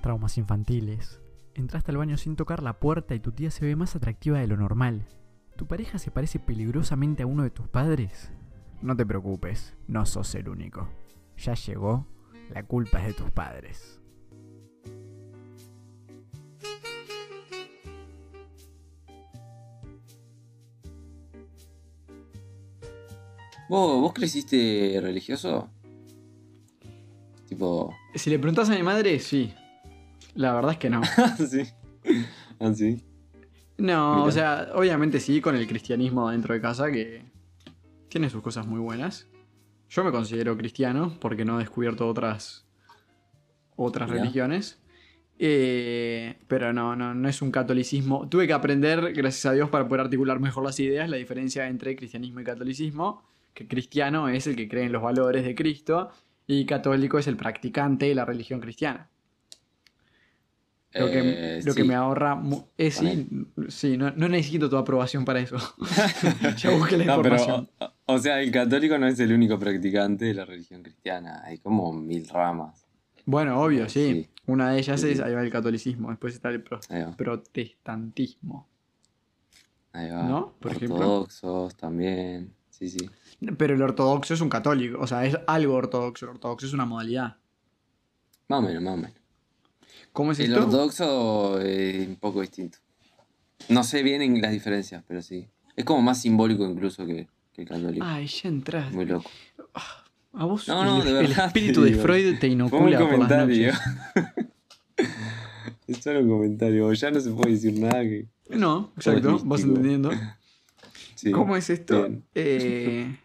Traumas 0.00 0.38
infantiles. 0.38 1.20
Entraste 1.54 1.90
al 1.90 1.98
baño 1.98 2.16
sin 2.16 2.34
tocar 2.34 2.62
la 2.62 2.80
puerta 2.80 3.14
y 3.14 3.20
tu 3.20 3.32
tía 3.32 3.50
se 3.50 3.66
ve 3.66 3.76
más 3.76 3.94
atractiva 3.96 4.38
de 4.38 4.46
lo 4.46 4.56
normal. 4.56 5.06
¿Tu 5.56 5.66
pareja 5.66 5.98
se 5.98 6.10
parece 6.10 6.38
peligrosamente 6.38 7.22
a 7.22 7.26
uno 7.26 7.42
de 7.42 7.50
tus 7.50 7.68
padres? 7.68 8.30
No 8.80 8.96
te 8.96 9.04
preocupes, 9.04 9.76
no 9.88 10.06
sos 10.06 10.34
el 10.34 10.48
único. 10.48 10.88
Ya 11.36 11.52
llegó, 11.52 12.06
la 12.48 12.62
culpa 12.62 13.00
es 13.00 13.08
de 13.08 13.12
tus 13.12 13.30
padres. 13.30 14.00
¿Vos, 23.68 24.00
vos 24.00 24.12
creciste 24.14 24.98
religioso? 25.02 25.68
Tipo. 27.48 27.94
Si 28.14 28.30
le 28.30 28.38
preguntas 28.38 28.70
a 28.70 28.74
mi 28.74 28.82
madre, 28.82 29.18
sí. 29.20 29.52
La 30.40 30.54
verdad 30.54 30.72
es 30.72 30.78
que 30.78 30.88
no. 30.88 31.02
sí. 31.50 31.70
Ah. 32.58 32.72
No, 33.76 34.24
o 34.24 34.30
sea, 34.30 34.70
obviamente 34.74 35.20
sí, 35.20 35.42
con 35.42 35.54
el 35.54 35.66
cristianismo 35.66 36.30
dentro 36.30 36.54
de 36.54 36.62
casa, 36.62 36.90
que 36.90 37.26
tiene 38.08 38.30
sus 38.30 38.42
cosas 38.42 38.66
muy 38.66 38.80
buenas. 38.80 39.26
Yo 39.90 40.02
me 40.02 40.10
considero 40.10 40.56
cristiano 40.56 41.14
porque 41.20 41.44
no 41.44 41.56
he 41.56 41.64
descubierto 41.64 42.08
otras, 42.08 42.64
otras 43.76 44.08
religiones. 44.08 44.80
Eh, 45.38 46.38
pero 46.48 46.72
no, 46.72 46.96
no, 46.96 47.14
no 47.14 47.28
es 47.28 47.42
un 47.42 47.50
catolicismo. 47.50 48.26
Tuve 48.30 48.46
que 48.46 48.54
aprender, 48.54 49.12
gracias 49.12 49.44
a 49.44 49.52
Dios, 49.52 49.68
para 49.68 49.88
poder 49.88 50.06
articular 50.06 50.40
mejor 50.40 50.64
las 50.64 50.80
ideas, 50.80 51.10
la 51.10 51.18
diferencia 51.18 51.68
entre 51.68 51.96
cristianismo 51.96 52.40
y 52.40 52.44
catolicismo. 52.44 53.24
Que 53.52 53.68
cristiano 53.68 54.30
es 54.30 54.46
el 54.46 54.56
que 54.56 54.68
cree 54.68 54.84
en 54.84 54.92
los 54.92 55.02
valores 55.02 55.44
de 55.44 55.54
Cristo 55.54 56.08
y 56.46 56.64
católico 56.64 57.18
es 57.18 57.26
el 57.26 57.36
practicante 57.36 58.06
de 58.06 58.14
la 58.14 58.24
religión 58.24 58.60
cristiana. 58.60 59.09
Lo, 60.92 61.06
que, 61.06 61.20
Eh, 61.58 61.62
lo 61.64 61.74
que 61.74 61.84
me 61.84 61.94
ahorra. 61.94 62.42
eh, 62.76 62.90
sí, 62.90 63.28
sí, 63.68 63.96
no, 63.96 64.10
no 64.10 64.28
necesito 64.28 64.68
tu 64.68 64.76
aprobación 64.76 65.24
para 65.24 65.38
eso. 65.40 65.56
ya 66.56 66.70
busqué 66.70 66.96
la 66.98 67.04
No, 67.04 67.22
pero, 67.22 67.36
información. 67.36 67.70
o, 68.06 68.14
o 68.14 68.18
sea, 68.18 68.40
el 68.42 68.50
católico 68.50 68.98
no 68.98 69.06
es 69.06 69.20
el 69.20 69.32
único 69.32 69.58
practicante 69.58 70.24
de 70.24 70.34
la 70.34 70.44
religión 70.44 70.82
cristiana. 70.82 71.42
Hay 71.44 71.58
como 71.58 71.92
mil 71.92 72.26
ramas. 72.28 72.86
Bueno, 73.24 73.60
obvio, 73.62 73.88
sí. 73.88 74.24
Sí. 74.24 74.30
Una 74.46 74.70
de 74.72 74.80
ellas 74.80 75.02
es 75.04 75.20
ahí 75.20 75.32
va 75.32 75.42
el 75.42 75.50
catolicismo, 75.52 76.10
después 76.10 76.34
está 76.34 76.48
el 76.48 76.62
pro- 76.62 76.80
protestantismo. 77.16 78.66
Ahí 79.92 80.10
va. 80.10 80.24
¿No? 80.24 80.54
Por 80.58 80.72
ejemplo. 80.72 80.96
Ortodoxos 80.96 81.76
también. 81.76 82.52
Sí, 82.70 82.88
sí. 82.88 83.08
Pero 83.56 83.74
el 83.74 83.82
ortodoxo 83.82 84.34
es 84.34 84.40
un 84.40 84.48
católico, 84.48 84.98
o 85.00 85.06
sea, 85.06 85.24
es 85.24 85.38
algo 85.46 85.74
ortodoxo. 85.74 86.26
El 86.26 86.30
ortodoxo 86.32 86.66
es 86.66 86.72
una 86.72 86.84
modalidad. 86.84 87.36
Más 88.48 88.58
o 88.58 88.62
menos, 88.62 88.82
más 88.82 88.94
o 88.94 88.96
menos. 88.96 89.19
¿Cómo 90.12 90.32
es 90.32 90.40
El 90.40 90.52
esto? 90.52 90.64
ortodoxo 90.64 91.60
es 91.60 92.08
un 92.08 92.16
poco 92.16 92.40
distinto. 92.40 92.78
No 93.68 93.84
sé 93.84 94.02
bien 94.02 94.22
en 94.22 94.40
las 94.40 94.52
diferencias, 94.52 95.04
pero 95.06 95.22
sí. 95.22 95.46
Es 95.76 95.84
como 95.84 96.02
más 96.02 96.20
simbólico 96.20 96.64
incluso 96.68 97.06
que, 97.06 97.28
que 97.52 97.62
el 97.62 97.68
católico. 97.68 98.04
Ay, 98.06 98.26
ya 98.26 98.48
entras. 98.48 98.92
Muy 98.92 99.06
loco. 99.06 99.30
A 100.32 100.44
vos 100.44 100.66
No, 100.68 100.84
no, 100.84 100.98
el, 100.98 101.04
de 101.04 101.10
el 101.20 101.26
verdad 101.28 101.46
espíritu 101.46 101.82
de 101.82 101.90
digo. 101.90 102.02
Freud 102.02 102.38
te 102.38 102.38
Fue 102.38 102.48
un 102.48 102.52
inocula 102.52 102.98
por 102.98 103.08
las 103.08 103.12
comentario. 103.12 103.72
noches. 103.72 104.46
es 105.88 105.98
solo 105.98 106.20
un 106.20 106.28
comentario. 106.28 106.92
Ya 106.92 107.10
no 107.10 107.20
se 107.20 107.30
puede 107.30 107.52
decir 107.52 107.78
nada 107.80 108.02
que. 108.02 108.26
No, 108.50 108.92
exacto, 108.96 109.40
vas 109.44 109.62
entendiendo. 109.62 110.10
Sí. 111.14 111.30
¿Cómo 111.32 111.56
es 111.56 111.68
esto? 111.70 112.08
Eh, 112.34 113.16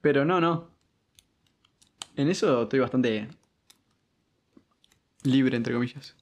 pero 0.00 0.24
no, 0.24 0.40
no. 0.40 0.70
En 2.16 2.28
eso 2.28 2.62
estoy 2.64 2.80
bastante 2.80 3.28
libre, 5.22 5.56
entre 5.56 5.72
comillas. 5.74 6.14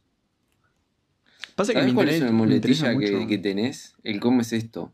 Pasa 1.55 1.73
que 1.73 1.79
¿Sabes 1.81 1.93
me 1.93 1.95
cuál 1.95 2.09
es 2.09 2.15
interesa- 2.21 2.31
una 2.35 2.47
me 2.47 2.55
interesa 2.55 2.85
muletilla 2.85 3.07
que, 3.11 3.17
mucho. 3.17 3.29
que 3.29 3.39
tenés? 3.39 3.95
El 4.03 4.21
cómo 4.21 4.41
es 4.41 4.53
esto. 4.53 4.93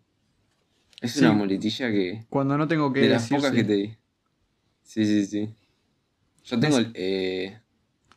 Es 1.00 1.12
Sí. 1.12 1.20
una 1.20 1.32
muletilla 1.32 1.90
que. 1.90 2.24
Cuando 2.30 2.56
no 2.58 2.66
tengo 2.66 2.92
que 2.92 3.00
de 3.00 3.08
las 3.10 3.28
pocas 3.28 3.50
sí. 3.50 3.56
que 3.56 3.64
te 3.64 3.72
di. 3.74 3.94
Sí, 4.82 5.04
sí, 5.04 5.26
sí. 5.26 5.50
Yo 6.44 6.58
tengo 6.58 6.78
el. 6.78 6.90
Eh, 6.94 7.58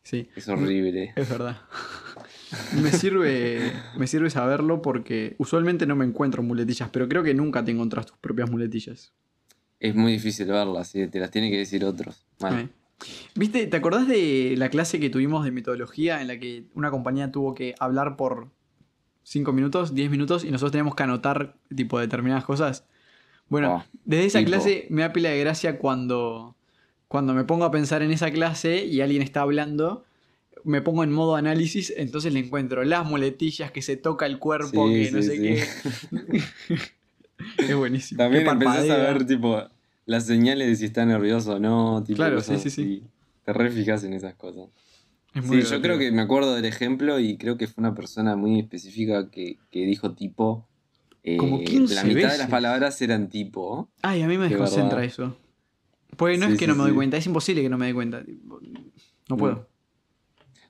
Sí, 0.03 0.28
es 0.36 0.47
horrible. 0.47 1.13
es 1.16 1.30
verdad. 1.30 1.62
me 2.81 2.92
sirve, 2.92 3.72
me 3.97 4.08
sirve 4.08 4.30
saberlo 4.31 4.81
porque 4.81 5.36
usualmente 5.38 5.86
no 5.86 5.96
me 5.96 6.06
encuentro 6.06 6.42
muletillas, 6.42 6.90
pero 6.90 7.08
creo 7.08 7.22
que 7.22 7.34
nunca 7.36 7.63
te 7.63 7.72
encontrás 7.72 8.08
tus 8.08 8.18
propias 8.18 8.50
muletillas. 8.50 9.13
Es 9.80 9.94
muy 9.94 10.13
difícil 10.13 10.47
verlas, 10.47 10.88
¿sí? 10.88 11.06
te 11.08 11.19
las 11.19 11.30
tiene 11.30 11.52
que 11.52 11.58
decir 11.58 11.86
otros. 11.86 12.25
Bueno, 12.40 12.59
Eh. 12.62 12.69
¿Viste? 13.36 13.68
¿Te 13.68 13.78
acordás 13.78 14.08
de 14.08 14.56
la 14.58 14.70
clase 14.70 15.00
que 15.00 15.10
tuvimos 15.10 15.46
de 15.46 15.52
metodología 15.52 16.22
en 16.22 16.28
la 16.28 16.40
que 16.40 16.64
una 16.74 16.92
compañía 16.92 17.32
tuvo 17.32 17.54
que 17.56 17.76
hablar 17.80 18.16
por 18.18 18.50
5 19.24 19.54
minutos, 19.54 19.94
10 19.96 20.10
minutos 20.10 20.44
y 20.44 20.52
nosotros 20.52 20.72
teníamos 20.72 20.96
que 20.96 21.04
anotar 21.04 21.56
tipo 21.76 22.00
determinadas 22.00 22.44
cosas? 22.46 22.86
Bueno, 23.48 23.78
Ah, 23.78 23.86
desde 24.06 24.26
esa 24.26 24.40
tipo. 24.40 24.50
clase 24.52 24.88
me 24.90 25.02
da 25.02 25.14
pila 25.14 25.30
de 25.30 25.40
gracia 25.40 25.78
cuando, 25.80 26.56
cuando 27.08 27.34
me 27.34 27.44
pongo 27.46 27.66
a 27.66 27.72
pensar 27.72 28.02
en 28.04 28.12
esa 28.12 28.32
clase 28.32 28.86
y 28.86 29.02
alguien 29.02 29.22
está 29.22 29.42
hablando, 29.42 30.06
me 30.66 30.81
pongo 30.81 31.04
en 31.04 31.12
modo 31.12 31.36
análisis, 31.36 31.94
entonces 31.96 32.34
le 32.34 32.40
encuentro 32.42 32.84
las 32.84 33.06
muletillas, 33.06 33.72
que 33.72 33.81
se 33.81 33.96
toca 33.98 34.26
el 34.26 34.40
cuerpo, 34.40 34.88
Sí, 34.90 35.04
que 35.06 35.12
no 35.12 35.22
sí, 35.22 35.28
sé 35.30 35.36
sí. 35.38 35.42
qué. 35.42 36.44
es 37.58 37.76
buenísimo. 37.76 38.18
También 38.18 38.46
empezás 38.48 38.90
a 38.90 38.98
ver, 38.98 39.26
tipo, 39.26 39.64
las 40.09 40.25
señales 40.25 40.68
de 40.68 40.75
si 40.75 40.86
está 40.86 41.06
nervioso 41.06 41.53
o 41.56 41.59
no. 41.59 42.03
Tipo, 42.03 42.18
Claro, 42.18 42.38
cosas 42.38 42.62
sí, 42.64 42.70
sí, 42.70 42.84
sí. 42.84 43.03
Te 43.46 43.53
re 43.53 43.70
fijas 43.72 44.03
en 44.03 44.14
esas 44.14 44.36
cosas. 44.36 44.70
Es 45.34 45.44
Sí, 45.44 45.47
muy 45.47 45.62
yo 45.62 45.81
creo 45.81 45.97
que 46.00 46.12
me 46.12 46.22
acuerdo 46.24 46.56
del 46.56 46.66
ejemplo 46.66 47.20
y 47.20 47.38
creo 47.38 47.58
que 47.58 47.68
fue 47.68 47.81
una 47.81 47.94
persona 47.94 48.36
muy 48.36 48.59
específica 48.59 49.30
que, 49.30 49.58
que 49.69 49.86
dijo 49.86 50.14
tipo. 50.16 50.68
eh, 51.24 51.38
Como 51.38 51.59
15 51.64 51.94
La 51.96 52.03
mitad 52.03 52.31
de 52.31 52.38
las 52.40 52.50
palabras 52.50 53.00
eran 53.02 53.30
tipo. 53.30 53.90
Ay, 54.02 54.22
a 54.24 54.28
mí 54.28 54.38
me 54.38 54.46
De 54.46 54.50
desconcentra 54.50 55.03
eso. 55.03 55.38
Porque 56.18 56.38
no 56.38 56.48
Sí, 56.48 56.53
es 56.53 56.58
que 56.59 56.66
sí, 56.66 56.69
no 56.72 56.75
me 56.75 56.81
doy 56.84 56.92
sí. 56.92 56.96
cuenta, 56.96 57.18
es 57.18 57.25
imposible 57.28 57.62
que 57.62 57.69
no 57.69 57.78
me 57.78 57.86
dé 57.86 57.94
cuenta. 57.94 58.24
No 59.30 59.36
Mm. 59.36 59.38
puedo. 59.40 59.69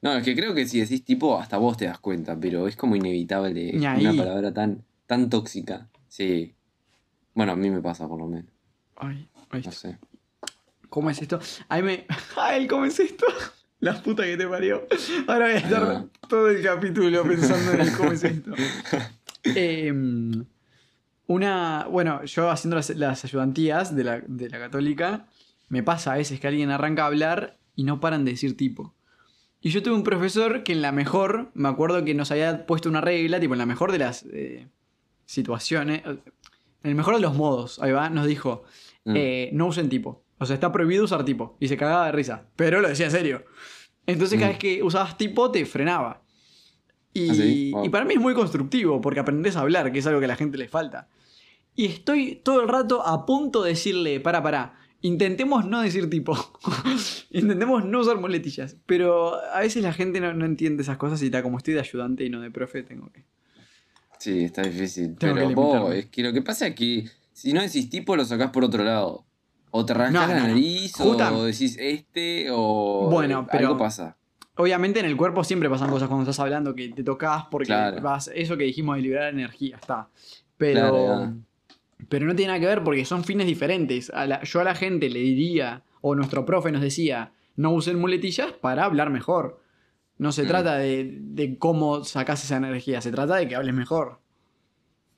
No, 0.02 0.14
es 0.16 0.24
que 0.24 0.36
creo 0.36 0.54
que 0.54 0.66
si 0.66 0.80
decís 0.82 1.04
tipo, 1.06 1.38
hasta 1.40 1.58
vos 1.58 1.78
te 1.78 1.86
das 1.86 2.00
cuenta, 2.00 2.38
pero 2.40 2.68
es 2.68 2.76
como 2.76 2.96
inevitable. 2.98 3.72
Una 3.78 4.14
palabra 4.16 4.54
tan, 4.54 4.84
tan 5.06 5.30
tóxica. 5.30 5.90
Sí. 6.10 6.54
Bueno, 7.34 7.54
a 7.54 7.56
mí 7.56 7.70
me 7.70 7.82
pasa 7.82 8.08
por 8.08 8.20
lo 8.20 8.28
menos. 8.28 8.52
Ay, 9.00 9.28
ahí 9.50 9.62
No 9.66 9.72
sé. 9.72 9.98
¿Cómo 10.90 11.10
es 11.10 11.22
esto? 11.22 11.40
Ay, 11.68 11.82
me. 11.84 12.06
Ay, 12.38 12.68
¿cómo 12.68 12.86
es 12.86 13.00
esto? 13.00 13.26
La 13.80 14.02
puta 14.02 14.24
que 14.24 14.36
te 14.38 14.46
parió. 14.48 14.86
Ahora 15.28 15.46
voy 15.46 15.56
a 15.56 15.58
estar 15.58 15.84
Ah. 15.84 16.06
todo 16.28 16.50
el 16.50 16.62
capítulo 16.62 17.24
pensando 17.24 17.72
en 17.72 17.82
el 17.82 17.94
cómo 17.96 18.12
es 18.12 18.24
esto. 18.24 18.52
Em, 19.44 20.46
una. 21.28 21.86
Bueno, 21.90 22.24
yo 22.26 22.50
haciendo 22.50 22.76
las, 22.76 22.90
las 22.92 23.24
ayudantías 23.24 23.96
de 23.96 24.04
la, 24.04 24.22
de 24.28 24.50
la 24.50 24.60
católica, 24.60 25.28
me 25.70 25.81
pasa 25.81 26.14
a 26.14 26.18
veces 26.18 26.40
que 26.42 26.48
alguien 26.48 26.72
arranca 26.72 27.04
a 27.04 27.08
hablar 27.08 27.58
y 27.76 27.84
no 27.86 28.00
paran 28.02 28.26
de 28.26 28.31
decir 28.31 28.58
tipo. 28.58 28.94
Y 29.62 29.70
yo 29.70 29.81
tuve 29.81 29.94
un 29.96 30.04
profesor 30.04 30.64
que 30.64 30.74
en 30.74 30.81
la 30.81 30.92
mejor, 30.92 31.52
me 31.54 31.70
acuerdo 31.70 32.04
que 32.04 32.14
nos 32.14 32.31
había 32.31 32.66
puesto 32.66 32.90
una 32.90 33.00
regla, 33.02 33.40
tipo 33.40 33.54
en 33.54 33.60
la 33.60 33.66
mejor 33.66 33.92
de 33.94 34.00
las 34.00 34.26
eh, 34.31 34.68
situaciones, 35.26 36.02
en 36.06 36.22
el 36.84 36.96
mejor 36.96 37.16
de 37.16 37.22
los 37.22 37.36
modos, 37.36 37.80
ahí 37.81 37.92
va, 37.92 38.10
nos 38.10 38.26
dijo, 38.26 38.64
Mm. 39.06 39.14
eh, 39.16 39.50
no 39.54 39.68
usen 39.68 39.90
tipo. 39.90 40.24
O 40.38 40.46
sea, 40.46 40.54
está 40.54 40.72
prohibido 40.72 41.04
usar 41.04 41.26
tipo. 41.26 41.58
Y 41.60 41.68
se 41.68 41.78
cagaba 41.78 42.06
de 42.08 42.12
risa. 42.14 42.46
Pero 42.56 42.82
lo 42.82 42.88
decía 42.88 43.06
en 43.08 43.12
serio. 43.12 43.44
Entonces 44.06 44.40
cada 44.40 44.52
Mm. 44.52 44.54
vez 44.54 44.60
que 44.60 44.84
usabas 44.84 45.18
tipo 45.18 45.52
te 45.52 45.66
frenaba. 45.66 46.24
Y, 47.14 47.30
¿Ah, 47.30 47.34
sí? 47.34 47.72
Wow. 47.74 47.86
y 47.86 47.90
para 47.90 48.06
mí 48.06 48.14
es 48.14 48.20
muy 48.20 48.34
constructivo 48.34 49.02
porque 49.02 49.20
aprendes 49.20 49.56
a 49.56 49.62
hablar, 49.62 49.92
que 49.92 50.00
es 50.00 50.08
algo 50.08 50.20
que 50.20 50.26
a 50.26 50.30
la 50.30 50.36
gente 50.36 50.58
le 50.58 50.68
falta. 50.68 51.10
Y 51.76 51.86
estoy 51.86 52.36
todo 52.44 52.62
el 52.62 52.68
rato 52.68 53.06
a 53.06 53.26
punto 53.26 53.63
de 53.63 53.69
decirle, 53.72 54.19
para, 54.19 54.44
para, 54.44 54.75
intentemos 55.01 55.66
no 55.66 55.81
decir 55.81 56.10
tipo. 56.10 56.36
intentemos 57.31 57.86
no 57.86 58.00
usar 58.00 58.18
muletillas. 58.19 58.78
Pero 58.86 59.36
a 59.54 59.60
veces 59.62 59.81
la 59.84 59.94
gente 59.94 60.19
no, 60.19 60.34
no 60.34 60.46
entiende 60.46 60.84
esas 60.84 60.98
cosas 60.98 61.22
y 61.22 61.25
está 61.25 61.42
como 61.42 61.57
estoy 61.57 61.74
de 61.74 61.80
ayudante 61.81 62.24
y 62.25 62.30
no 62.30 62.42
de 62.42 62.51
profe, 62.51 62.84
tengo 62.84 63.12
que... 63.12 63.25
Sí, 64.19 64.44
está 64.44 64.62
difícil. 64.63 65.16
Tengo 65.18 65.36
que 65.36 65.42
pero 65.42 65.56
vos, 65.56 65.94
es 65.94 66.07
que 66.07 66.22
lo 66.24 66.34
que 66.34 66.42
pasa 66.42 66.68
es 66.68 66.75
que 66.75 67.10
si 67.39 67.53
no 67.53 67.62
decís 67.62 67.89
tipo, 67.89 68.15
lo 68.15 68.25
sacás 68.25 68.51
por 68.51 68.63
otro 68.63 68.83
lado. 68.83 69.25
O 69.71 69.86
te 69.86 69.94
No, 69.94 70.00
la 70.00 70.09
no, 70.12 70.27
nariz, 70.27 70.94
Justa- 70.95 71.31
o 71.33 71.44
decís 71.44 71.77
este, 71.80 72.47
o. 72.51 73.07
Bueno, 73.12 73.47
pero- 73.51 73.68
Algo 73.68 73.77
pasa. 73.80 74.18
Obviamente 74.56 75.00
en 75.00 75.06
el 75.06 75.15
cuerpo 75.15 75.44
siempre 75.44 75.69
pasan 75.69 75.89
cosas 75.89 76.07
cuando 76.09 76.24
estás 76.24 76.39
hablando 76.39 76.75
que 76.75 76.89
te 76.89 77.03
tocas 77.03 77.45
porque 77.50 77.68
Claro. 77.68 78.01
vas, 78.01 78.30
eso 78.33 78.57
que 78.57 78.65
dijimos 78.65 78.97
de 78.97 79.03
liberar 79.03 79.31
energía, 79.33 79.77
está. 79.77 80.09
Pero, 80.57 80.80
Claro, 80.91 81.33
pero 82.09 82.25
no 82.25 82.36
tiene 82.36 82.47
nada 82.50 82.59
que 82.59 82.65
ver 82.65 82.83
porque 82.83 83.06
son 83.06 83.24
fines 83.24 83.47
diferentes. 83.47 84.09
A 84.09 84.25
la- 84.25 84.44
yo 84.44 84.59
a 84.59 84.63
la 84.65 84.75
gente 84.75 85.09
le 85.09 85.19
diría, 85.19 85.83
o 86.01 86.13
nuestro 86.15 86.45
profe 86.45 86.71
nos 86.74 86.81
decía, 86.81 87.31
no 87.56 87.71
usen 87.71 88.00
muletillas 88.00 88.51
para 88.53 88.83
hablar 88.86 89.12
mejor. 89.12 89.62
No 90.18 90.31
se 90.33 90.44
Mm. 90.44 90.47
trata 90.47 90.77
de, 90.77 91.18
de 91.21 91.57
cómo 91.57 92.03
sacas 92.03 92.44
esa 92.44 92.57
energía, 92.57 93.00
se 93.01 93.12
trata 93.12 93.36
de 93.38 93.47
que 93.47 93.56
hables 93.56 93.74
mejor. 93.75 94.19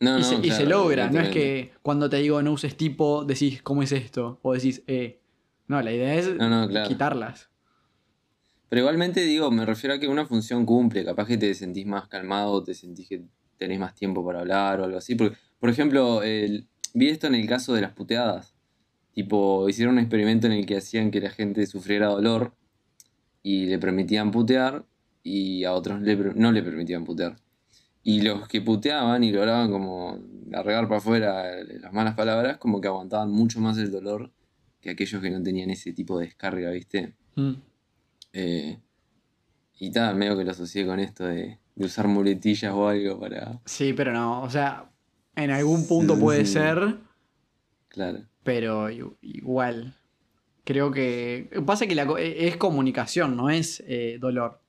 No, 0.01 0.18
y, 0.18 0.21
no, 0.21 0.27
se, 0.27 0.36
y 0.36 0.51
se 0.51 0.65
claro, 0.65 0.69
logra, 0.83 1.09
no 1.09 1.19
es 1.21 1.30
que 1.30 1.71
cuando 1.81 2.09
te 2.09 2.18
digo 2.18 2.42
no 2.42 2.51
uses 2.51 2.75
tipo, 2.75 3.24
decís 3.24 3.62
cómo 3.62 3.83
es 3.83 3.92
esto, 3.94 4.39
o 4.42 4.53
decís 4.53 4.83
eh. 4.88 5.19
No, 5.68 5.81
la 5.81 5.94
idea 5.94 6.15
es 6.15 6.36
No, 6.36 6.68
claro. 6.68 6.89
quitarlas. 6.89 7.50
Pero 8.68 8.81
igualmente 8.81 9.21
digo, 9.21 9.51
me 9.51 9.65
refiero 9.65 9.95
a 9.95 10.00
que 10.00 10.07
una 10.07 10.25
función 10.25 10.65
cumple. 10.65 11.06
Capaz 11.06 11.27
que 11.27 11.38
te 11.38 11.53
sentís 11.53 11.86
más 11.86 12.07
calmado, 12.07 12.63
te 12.63 12.74
sentís 12.74 13.07
que 13.07 13.21
tenés 13.57 13.80
más 13.80 13.94
tiempo 13.95 14.25
para 14.25 14.39
hablar 14.39 14.81
o 14.81 14.86
algo 14.86 14.98
así. 14.98 15.15
Porque, 15.15 15.38
por 15.59 15.69
ejemplo, 15.69 16.24
el- 16.24 16.68
vi 16.94 17.09
esto 17.09 17.27
en 17.27 17.36
el 17.36 17.47
caso 17.47 17.74
de 17.74 17.81
las 17.81 17.94
puteadas. 17.94 18.56
Tipo, 19.13 19.68
hicieron 19.69 19.95
un 19.95 20.00
experimento 20.00 20.47
en 20.47 20.54
el 20.54 20.65
que 20.65 20.77
hacían 20.77 21.12
que 21.12 21.21
la 21.21 21.30
gente 21.30 21.65
sufriera 21.68 22.07
dolor 22.07 22.54
y 23.44 23.65
le 23.68 23.77
permitían 23.77 24.31
putear 24.31 24.86
y 25.24 25.63
a 25.65 25.74
otros 25.74 26.01
le 26.01 26.15
no 26.15 26.51
le 26.51 26.63
permitían 26.63 27.04
putear. 27.06 27.36
Y 28.03 28.21
los 28.21 28.48
que 28.48 28.62
puteaban 28.62 29.24
y 29.24 29.31
lograban 29.31 29.71
como 29.71 30.19
largar 30.50 30.86
para 30.88 30.98
afuera 30.98 31.44
las 31.80 31.94
malas 31.94 32.15
palabras, 32.15 32.57
como 32.57 32.81
que 32.81 32.88
aguantaban 32.88 33.31
mucho 33.31 33.59
más 33.59 33.77
el 33.77 33.92
dolor 33.92 34.31
que 34.81 34.89
aquellos 34.89 35.21
que 35.21 35.30
no 35.30 35.44
tenían 35.44 35.69
ese 35.69 35.94
tipo 35.94 36.18
de 36.18 36.25
descarga, 36.25 36.71
¿viste? 36.71 37.13
Mm. 37.36 37.51
Eh, 38.33 38.80
y 39.80 39.92
tal, 39.92 40.15
medio 40.15 40.36
que 40.38 40.44
lo 40.44 40.51
asocié 40.51 40.86
con 40.86 41.00
esto 41.00 41.25
de, 41.25 41.59
de 41.75 41.86
usar 41.86 42.07
muletillas 42.07 42.74
o 42.74 42.88
algo 42.88 43.19
para. 43.19 43.59
Sí, 43.65 43.94
pero 43.94 44.12
no, 44.13 44.42
o 44.42 44.50
sea, 44.50 44.89
en 45.36 45.51
algún 45.51 45.88
punto 45.88 46.18
puede 46.19 46.45
Sí. 46.45 46.54
ser, 46.54 46.97
Claro. 47.89 48.19
pero 48.44 48.89
igual. 49.21 49.95
Creo 50.63 50.92
que. 50.92 51.50
Pasa 51.65 51.86
que 51.88 51.95
la 51.95 52.04
e- 52.19 52.47
es 52.47 52.57
comunicación, 52.57 53.36
no 53.36 53.50
es 53.50 53.83
eh, 53.88 54.18
dolor. 54.19 54.62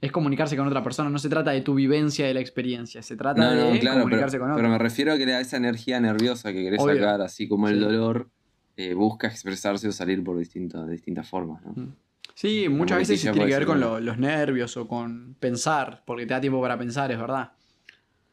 Es 0.00 0.12
comunicarse 0.12 0.56
con 0.56 0.66
otra 0.66 0.82
persona, 0.82 1.08
no 1.08 1.18
se 1.18 1.28
trata 1.30 1.52
de 1.52 1.62
tu 1.62 1.74
vivencia 1.74 2.26
de 2.26 2.34
la 2.34 2.40
experiencia, 2.40 3.02
se 3.02 3.16
trata 3.16 3.40
No, 3.42 3.72
de 3.72 3.78
pero, 3.80 3.94
comunicarse 3.94 4.38
con 4.38 4.48
pero 4.48 4.58
otro. 4.58 4.68
me 4.68 4.78
refiero 4.78 5.12
a 5.12 5.16
que 5.16 5.40
esa 5.40 5.56
energía 5.56 5.98
nerviosa 6.00 6.52
que 6.52 6.62
querés 6.62 6.80
Obvio. 6.82 6.96
sacar, 6.96 7.22
así 7.22 7.48
como 7.48 7.68
el 7.68 7.80
dolor, 7.80 8.28
eh, 8.76 8.92
busca 8.92 9.26
expresarse 9.28 9.88
o 9.88 9.92
salir 9.92 10.22
por 10.22 10.36
distintas, 10.38 10.86
distintas 10.88 11.26
formas, 11.28 11.62
¿no? 11.64 11.72
Mm. 11.72 11.94
Sí, 12.34 12.68
muchas 12.68 12.98
veces 12.98 13.22
tiene 13.22 13.38
que 13.38 13.44
ver 13.46 13.54
ser 13.54 13.66
con 13.66 13.80
lo- 13.80 13.98
los 13.98 14.18
nervios 14.18 14.76
o 14.76 14.86
con 14.86 15.34
pensar, 15.40 16.02
porque 16.04 16.26
te 16.26 16.34
da 16.34 16.40
tiempo 16.42 16.60
para 16.60 16.76
pensar, 16.76 17.10
es 17.10 17.18
verdad. 17.18 17.52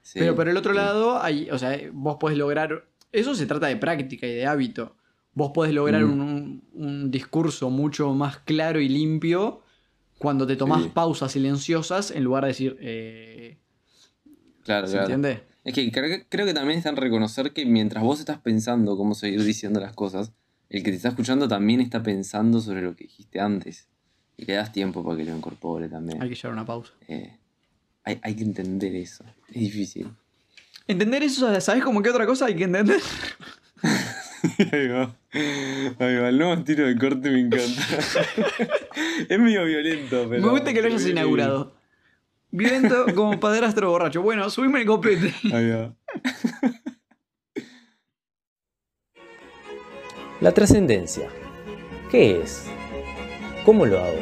Sí, 0.02 0.20
Pero 0.20 0.36
por 0.36 0.50
el 0.50 0.58
otro 0.58 0.74
sí. 0.74 0.78
lado, 0.78 1.24
hay, 1.24 1.50
o 1.50 1.58
sea, 1.58 1.80
vos 1.94 2.18
podés 2.20 2.38
lograr. 2.38 2.86
Eso 3.14 3.34
se 3.36 3.46
trata 3.46 3.68
de 3.68 3.78
práctica 3.78 4.28
y 4.28 4.34
de 4.34 4.46
hábito. 4.46 4.98
Vos 5.34 5.52
podés 5.54 5.74
lograr 5.74 6.04
Mm. 6.04 6.12
un, 6.12 6.22
un- 6.22 6.64
un 6.74 7.12
discurso 7.12 7.70
mucho 7.70 8.14
más 8.14 8.40
claro 8.40 8.82
y 8.82 8.90
limpio 8.90 9.62
cuando 10.24 10.48
te 10.48 10.56
tomás 10.56 10.82
Sí. 10.84 10.90
pausas 10.92 11.32
silenciosas 11.34 12.10
en 12.10 12.24
lugar 12.24 12.44
de 12.46 12.48
decir. 12.48 12.78
eh, 12.80 13.58
Claro, 14.64 14.88
¿Se 14.88 14.94
claro. 14.94 15.14
entiende? 15.14 15.44
Es 15.66 15.74
que 15.74 15.92
creo, 15.92 16.08
que 16.10 16.26
creo 16.28 16.46
que 16.46 16.54
también 16.54 16.78
está 16.78 16.90
en 16.90 16.96
reconocer 16.96 17.52
que 17.54 17.66
mientras 17.66 18.04
vos 18.04 18.20
estás 18.20 18.40
pensando 18.40 18.96
cómo 18.98 19.14
seguir 19.14 19.44
diciendo 19.44 19.80
las 19.82 19.94
cosas, 19.94 20.32
el 20.70 20.82
que 20.84 20.90
te 20.92 20.96
está 20.98 21.10
escuchando 21.10 21.48
también 21.48 21.82
está 21.82 22.02
pensando 22.02 22.60
sobre 22.62 22.82
lo 22.82 22.96
que 22.96 23.04
dijiste 23.04 23.40
antes. 23.40 23.88
Y 24.38 24.46
le 24.46 24.54
das 24.54 24.72
tiempo 24.72 25.04
para 25.04 25.18
que 25.18 25.26
lo 25.26 25.36
incorpore 25.36 25.90
también. 25.90 26.22
Hay 26.22 26.30
que 26.30 26.36
llevar 26.36 26.54
una 26.54 26.66
pausa. 26.66 26.94
Eh, 27.08 27.38
hay, 28.04 28.20
hay 28.24 28.36
que 28.36 28.44
entender 28.44 28.96
eso. 28.96 29.24
Es 29.50 29.54
difícil. 29.62 30.08
Entender 30.88 31.22
eso, 31.24 31.60
¿sabes 31.62 31.84
como 31.84 32.02
qué 32.02 32.10
otra 32.10 32.26
cosa 32.26 32.46
hay 32.48 32.56
que 32.56 32.64
entender? 32.64 33.00
Ahí 34.72 34.88
va. 34.88 35.16
Ahí 36.00 36.18
va. 36.18 36.30
El 36.30 36.38
nuevo 36.38 36.64
tiro 36.64 36.86
de 36.86 36.98
corte 36.98 37.30
me 37.32 37.40
encanta. 37.40 37.82
es 39.30 39.40
medio 39.40 39.66
violento, 39.66 40.28
pero. 40.30 40.42
Me 40.42 40.50
gusta 40.50 40.74
que 40.74 40.82
lo 40.82 40.88
hayas 40.88 41.04
viene 41.04 41.22
inaugurado. 41.22 41.74
Violento 42.52 43.06
como 43.16 43.40
padrastro 43.40 43.90
borracho. 43.90 44.22
Bueno, 44.22 44.50
subime 44.50 44.82
el 44.82 44.86
copete. 44.86 45.34
Ahí 45.54 45.70
va. 45.70 45.96
La 50.40 50.52
trascendencia. 50.52 51.30
¿Qué 52.12 52.42
es? 52.42 52.68
¿Cómo 53.66 53.86
lo 53.86 54.00
hago? 54.00 54.20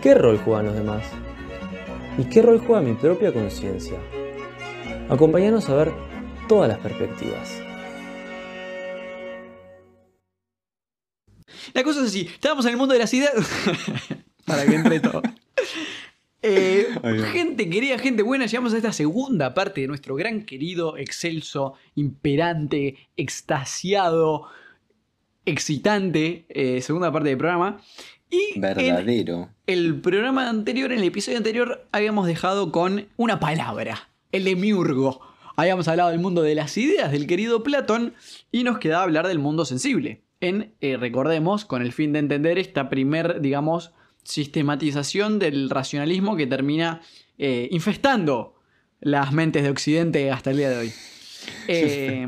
¿Qué 0.00 0.14
rol 0.14 0.38
juegan 0.38 0.66
los 0.66 0.74
demás? 0.74 1.04
¿Y 2.18 2.24
qué 2.24 2.42
rol 2.42 2.58
juega 2.66 2.82
mi 2.82 2.94
propia 2.94 3.32
conciencia? 3.32 3.98
Acompáñanos 5.08 5.68
a 5.68 5.74
ver 5.74 5.92
todas 6.48 6.68
las 6.68 6.78
perspectivas. 6.78 7.61
La 11.74 11.82
cosa 11.82 12.00
es 12.00 12.08
así, 12.08 12.28
estábamos 12.32 12.64
en 12.66 12.72
el 12.72 12.76
mundo 12.76 12.92
de 12.92 13.00
las 13.00 13.12
ideas. 13.14 13.32
Para 14.44 14.66
que 14.66 14.74
entre 14.74 15.00
todo. 15.00 15.22
Eh, 16.44 16.88
gente 17.30 17.70
querida, 17.70 17.96
gente 18.00 18.24
buena, 18.24 18.46
llegamos 18.46 18.74
a 18.74 18.76
esta 18.76 18.92
segunda 18.92 19.54
parte 19.54 19.82
de 19.82 19.86
nuestro 19.86 20.16
gran 20.16 20.42
querido, 20.42 20.96
excelso, 20.96 21.74
imperante, 21.94 22.96
extasiado, 23.16 24.48
excitante 25.46 26.44
eh, 26.48 26.80
segunda 26.80 27.12
parte 27.12 27.28
del 27.28 27.38
programa. 27.38 27.80
Y 28.28 28.54
en 28.56 28.60
Verdadero. 28.60 29.50
el 29.66 30.00
programa 30.00 30.48
anterior, 30.48 30.90
en 30.90 30.98
el 30.98 31.04
episodio 31.04 31.38
anterior, 31.38 31.86
habíamos 31.92 32.26
dejado 32.26 32.72
con 32.72 33.06
una 33.16 33.38
palabra, 33.38 34.08
el 34.32 34.44
demiurgo. 34.44 35.20
Habíamos 35.54 35.86
hablado 35.86 36.10
del 36.10 36.18
mundo 36.18 36.42
de 36.42 36.54
las 36.54 36.76
ideas 36.78 37.12
del 37.12 37.26
querido 37.26 37.62
Platón 37.62 38.14
y 38.50 38.64
nos 38.64 38.78
quedaba 38.78 39.04
hablar 39.04 39.28
del 39.28 39.38
mundo 39.38 39.64
sensible. 39.64 40.21
En, 40.42 40.74
eh, 40.80 40.96
recordemos, 40.96 41.64
con 41.64 41.82
el 41.82 41.92
fin 41.92 42.12
de 42.12 42.18
entender 42.18 42.58
esta 42.58 42.88
primer, 42.88 43.40
digamos, 43.40 43.92
sistematización 44.24 45.38
del 45.38 45.70
racionalismo 45.70 46.34
que 46.36 46.48
termina 46.48 47.00
eh, 47.38 47.68
infestando 47.70 48.56
las 49.00 49.32
mentes 49.32 49.62
de 49.62 49.70
Occidente 49.70 50.32
hasta 50.32 50.50
el 50.50 50.56
día 50.58 50.68
de 50.70 50.76
hoy. 50.78 50.92
Eh, 51.66 52.24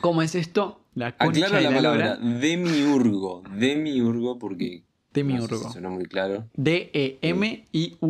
¿Cómo 0.00 0.22
es 0.22 0.34
esto? 0.34 0.84
La 0.94 1.12
de 1.12 1.38
la 1.38 1.60
la 1.60 1.70
palabra 1.70 2.16
demiurgo. 2.16 3.44
Demiurgo 3.56 4.40
porque. 4.40 4.82
Demiurgo. 5.12 5.46
No 5.46 5.58
sé 5.58 5.66
si 5.66 5.72
suena 5.74 5.88
muy 5.88 6.06
claro. 6.06 6.48
D-E-M-I-U-R-G-O. 6.54 8.08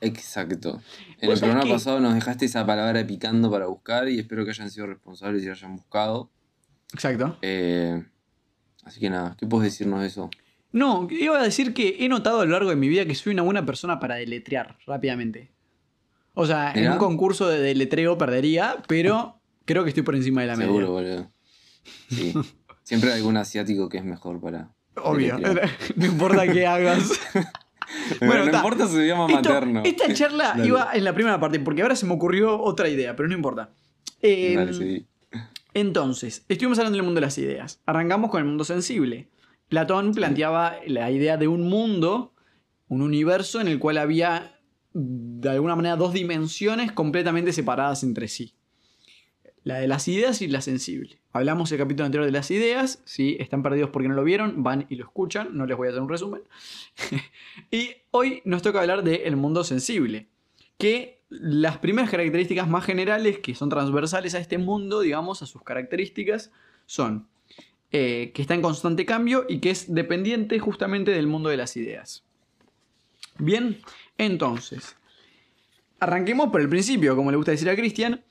Exacto. 0.00 0.80
En 1.20 1.28
¿Vos 1.28 1.42
el 1.42 1.48
programa 1.48 1.68
pasado 1.72 1.98
nos 1.98 2.14
dejaste 2.14 2.44
esa 2.44 2.64
palabra 2.64 3.04
picando 3.04 3.50
para 3.50 3.66
buscar 3.66 4.08
y 4.08 4.20
espero 4.20 4.44
que 4.44 4.50
hayan 4.50 4.70
sido 4.70 4.86
responsables 4.86 5.42
y 5.42 5.48
hayan 5.48 5.74
buscado. 5.74 6.30
Exacto. 6.92 7.36
Eh, 7.42 8.02
así 8.84 9.00
que 9.00 9.10
nada, 9.10 9.36
¿qué 9.38 9.46
puedes 9.46 9.72
decirnos 9.72 10.00
de 10.00 10.06
eso? 10.08 10.30
No, 10.72 11.08
iba 11.10 11.38
a 11.38 11.42
decir 11.42 11.74
que 11.74 11.96
he 12.00 12.08
notado 12.08 12.40
a 12.40 12.44
lo 12.44 12.52
largo 12.52 12.70
de 12.70 12.76
mi 12.76 12.88
vida 12.88 13.04
que 13.04 13.14
soy 13.14 13.32
una 13.32 13.42
buena 13.42 13.66
persona 13.66 13.98
para 13.98 14.16
deletrear 14.16 14.78
rápidamente. 14.86 15.50
O 16.34 16.46
sea, 16.46 16.72
en 16.72 16.90
un 16.92 16.98
concurso 16.98 17.48
de 17.48 17.60
deletreo 17.60 18.16
perdería, 18.16 18.76
pero 18.86 19.40
creo 19.64 19.82
que 19.82 19.88
estoy 19.90 20.04
por 20.04 20.14
encima 20.14 20.42
de 20.42 20.46
la 20.46 20.56
media. 20.56 20.68
Seguro, 20.68 20.92
boludo. 20.92 21.30
Sí. 22.08 22.32
Siempre 22.84 23.10
hay 23.12 23.18
algún 23.18 23.36
asiático 23.36 23.88
que 23.88 23.98
es 23.98 24.04
mejor 24.04 24.40
para. 24.40 24.70
Obvio. 25.02 25.36
deletrear. 25.36 25.70
no 25.96 26.06
importa 26.06 26.46
qué 26.52 26.66
hagas. 26.66 27.10
Bueno, 28.20 28.44
no 28.44 28.50
ta. 28.52 28.58
importa 28.58 28.86
su 28.86 29.00
idioma 29.00 29.26
Esto- 29.26 29.34
materno. 29.50 29.82
esta 29.84 30.14
charla 30.14 30.50
Dale. 30.56 30.64
iba 30.68 30.90
en 30.94 31.02
la 31.02 31.12
primera 31.12 31.40
parte, 31.40 31.58
porque 31.58 31.82
ahora 31.82 31.96
se 31.96 32.06
me 32.06 32.12
ocurrió 32.12 32.60
otra 32.62 32.88
idea, 32.88 33.16
pero 33.16 33.28
no 33.28 33.34
importa. 33.34 33.70
Eh, 34.22 34.54
Dale, 34.54 34.72
sí. 34.74 35.06
Entonces, 35.74 36.44
estuvimos 36.48 36.78
hablando 36.78 36.96
del 36.96 37.04
mundo 37.04 37.20
de 37.20 37.26
las 37.26 37.38
ideas. 37.38 37.80
Arrancamos 37.86 38.30
con 38.30 38.40
el 38.40 38.46
mundo 38.46 38.64
sensible. 38.64 39.28
Platón 39.68 40.12
planteaba 40.12 40.76
la 40.86 41.10
idea 41.10 41.36
de 41.36 41.46
un 41.46 41.68
mundo, 41.68 42.34
un 42.88 43.02
universo 43.02 43.60
en 43.60 43.68
el 43.68 43.78
cual 43.78 43.98
había 43.98 44.60
de 44.92 45.50
alguna 45.50 45.76
manera 45.76 45.96
dos 45.96 46.12
dimensiones 46.12 46.90
completamente 46.90 47.52
separadas 47.52 48.02
entre 48.02 48.26
sí. 48.26 48.54
La 49.62 49.78
de 49.78 49.86
las 49.86 50.08
ideas 50.08 50.42
y 50.42 50.48
la 50.48 50.60
sensible. 50.60 51.20
Hablamos 51.32 51.70
el 51.70 51.78
capítulo 51.78 52.06
anterior 52.06 52.26
de 52.26 52.32
las 52.32 52.50
ideas. 52.50 53.02
Si 53.04 53.36
están 53.38 53.62
perdidos 53.62 53.90
porque 53.90 54.08
no 54.08 54.14
lo 54.14 54.24
vieron, 54.24 54.62
van 54.64 54.86
y 54.88 54.96
lo 54.96 55.04
escuchan. 55.04 55.56
No 55.56 55.66
les 55.66 55.76
voy 55.76 55.86
a 55.86 55.90
hacer 55.90 56.02
un 56.02 56.08
resumen. 56.08 56.42
y 57.70 57.90
hoy 58.10 58.42
nos 58.44 58.62
toca 58.62 58.80
hablar 58.80 59.04
del 59.04 59.36
mundo 59.36 59.62
sensible. 59.62 60.28
Que 60.78 61.19
las 61.30 61.78
primeras 61.78 62.10
características 62.10 62.68
más 62.68 62.84
generales 62.84 63.38
que 63.38 63.54
son 63.54 63.68
transversales 63.68 64.34
a 64.34 64.38
este 64.38 64.58
mundo, 64.58 65.00
digamos, 65.00 65.42
a 65.42 65.46
sus 65.46 65.62
características, 65.62 66.52
son 66.86 67.28
eh, 67.92 68.32
que 68.34 68.42
está 68.42 68.54
en 68.54 68.62
constante 68.62 69.06
cambio 69.06 69.46
y 69.48 69.60
que 69.60 69.70
es 69.70 69.94
dependiente 69.94 70.58
justamente 70.58 71.12
del 71.12 71.26
mundo 71.26 71.48
de 71.48 71.56
las 71.56 71.76
ideas. 71.76 72.24
Bien, 73.38 73.80
entonces, 74.18 74.96
arranquemos 75.98 76.50
por 76.50 76.60
el 76.60 76.68
principio, 76.68 77.16
como 77.16 77.30
le 77.30 77.36
gusta 77.36 77.52
decir 77.52 77.70
a 77.70 77.76
Cristian, 77.76 78.22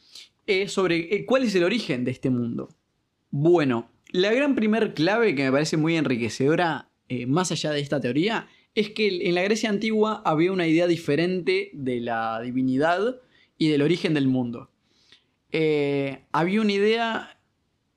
eh, 0.46 0.68
sobre 0.68 1.16
eh, 1.16 1.26
cuál 1.26 1.44
es 1.44 1.56
el 1.56 1.64
origen 1.64 2.04
de 2.04 2.12
este 2.12 2.30
mundo. 2.30 2.70
Bueno, 3.32 3.90
la 4.12 4.34
gran 4.34 4.56
primer 4.56 4.94
clave 4.94 5.36
que 5.36 5.44
me 5.44 5.52
parece 5.52 5.78
muy 5.78 5.96
enriquecedora, 5.96 6.90
eh, 7.08 7.28
más 7.28 7.52
allá 7.52 7.72
de 7.72 7.80
esta 7.80 8.02
teoría, 8.02 8.48
es 8.76 8.90
que 8.92 9.28
en 9.28 9.36
la 9.36 9.42
Grecia 9.44 9.70
antigua 9.70 10.22
había 10.26 10.52
una 10.52 10.68
idea 10.68 10.88
diferente 10.88 11.72
de 11.74 12.00
la 12.00 12.40
divinidad 12.42 13.20
y 13.58 13.70
del 13.70 13.82
origen 13.82 14.14
del 14.14 14.28
mundo. 14.28 14.70
Eh, 15.52 16.26
había 16.32 16.62
una 16.62 16.72
idea 16.72 17.40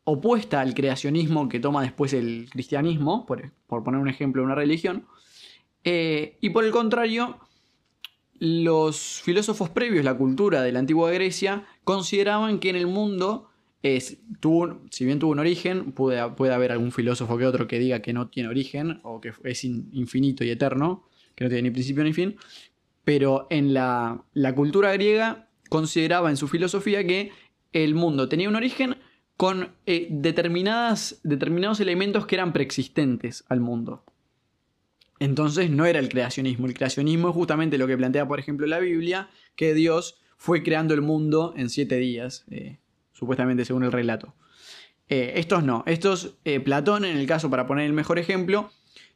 opuesta 0.04 0.60
al 0.60 0.74
creacionismo 0.74 1.48
que 1.48 1.60
toma 1.60 1.82
después 1.82 2.12
el 2.12 2.48
cristianismo, 2.50 3.26
por, 3.26 3.52
por 3.66 3.84
poner 3.84 4.00
un 4.00 4.08
ejemplo 4.08 4.42
de 4.42 4.46
una 4.46 4.54
religión, 4.54 5.06
eh, 5.84 6.36
y 6.40 6.50
por 6.50 6.64
el 6.64 6.72
contrario, 6.72 7.38
los 8.38 9.20
filósofos 9.22 9.70
previos, 9.70 10.04
la 10.04 10.16
cultura 10.16 10.62
de 10.62 10.72
la 10.72 10.80
antigua 10.80 11.12
Grecia, 11.12 11.66
consideraban 11.84 12.58
que 12.58 12.70
en 12.70 12.76
el 12.76 12.86
mundo 12.86 13.51
es, 13.82 14.18
si 14.90 15.04
bien 15.04 15.18
tuvo 15.18 15.32
un 15.32 15.38
origen, 15.38 15.92
puede, 15.92 16.30
puede, 16.30 16.54
haber 16.54 16.72
algún 16.72 16.92
filósofo 16.92 17.36
que 17.36 17.46
otro 17.46 17.66
que 17.66 17.78
diga 17.78 18.00
que 18.00 18.12
no 18.12 18.28
tiene 18.28 18.48
origen 18.48 19.00
o 19.02 19.20
que 19.20 19.32
es 19.44 19.64
infinito 19.64 20.44
y 20.44 20.50
eterno, 20.50 21.08
que 21.34 21.44
no 21.44 21.50
tiene 21.50 21.62
ni 21.62 21.70
principio 21.70 22.04
ni 22.04 22.12
fin, 22.12 22.36
pero 23.04 23.46
en 23.50 23.74
la, 23.74 24.24
la 24.34 24.54
cultura 24.54 24.92
griega 24.92 25.48
consideraba 25.68 26.30
en 26.30 26.36
su 26.36 26.48
filosofía 26.48 27.06
que 27.06 27.32
el 27.72 27.94
mundo 27.94 28.28
tenía 28.28 28.48
un 28.48 28.56
origen 28.56 28.96
con 29.36 29.74
eh, 29.86 30.06
determinadas, 30.10 31.20
determinados 31.24 31.80
elementos 31.80 32.26
que 32.26 32.36
eran 32.36 32.52
preexistentes 32.52 33.44
al 33.48 33.60
mundo. 33.60 34.04
Entonces 35.18 35.70
no 35.70 35.86
era 35.86 35.98
el 35.98 36.08
creacionismo. 36.08 36.66
El 36.66 36.74
creacionismo 36.74 37.30
es 37.30 37.34
justamente 37.34 37.78
lo 37.78 37.86
que 37.86 37.96
plantea, 37.96 38.26
por 38.26 38.38
ejemplo, 38.38 38.66
la 38.66 38.80
Biblia, 38.80 39.30
que 39.56 39.74
Dios 39.74 40.20
fue 40.36 40.62
creando 40.62 40.94
el 40.94 41.00
mundo 41.00 41.54
en 41.56 41.70
siete 41.70 41.96
días, 41.96 42.44
eh, 42.50 42.78
supuestamente 43.22 43.64
según 43.64 43.84
el 43.84 43.92
relato. 43.92 44.34
Eh, 45.08 45.34
estos 45.36 45.62
no. 45.62 45.84
Estos, 45.86 46.38
Platón, 46.64 47.04
en 47.04 47.16
el 47.16 47.26
caso, 47.28 47.50
para 47.50 47.68
poner 47.68 47.86
el 47.86 47.92
mejor 47.92 48.18
ejemplo, 48.18 48.72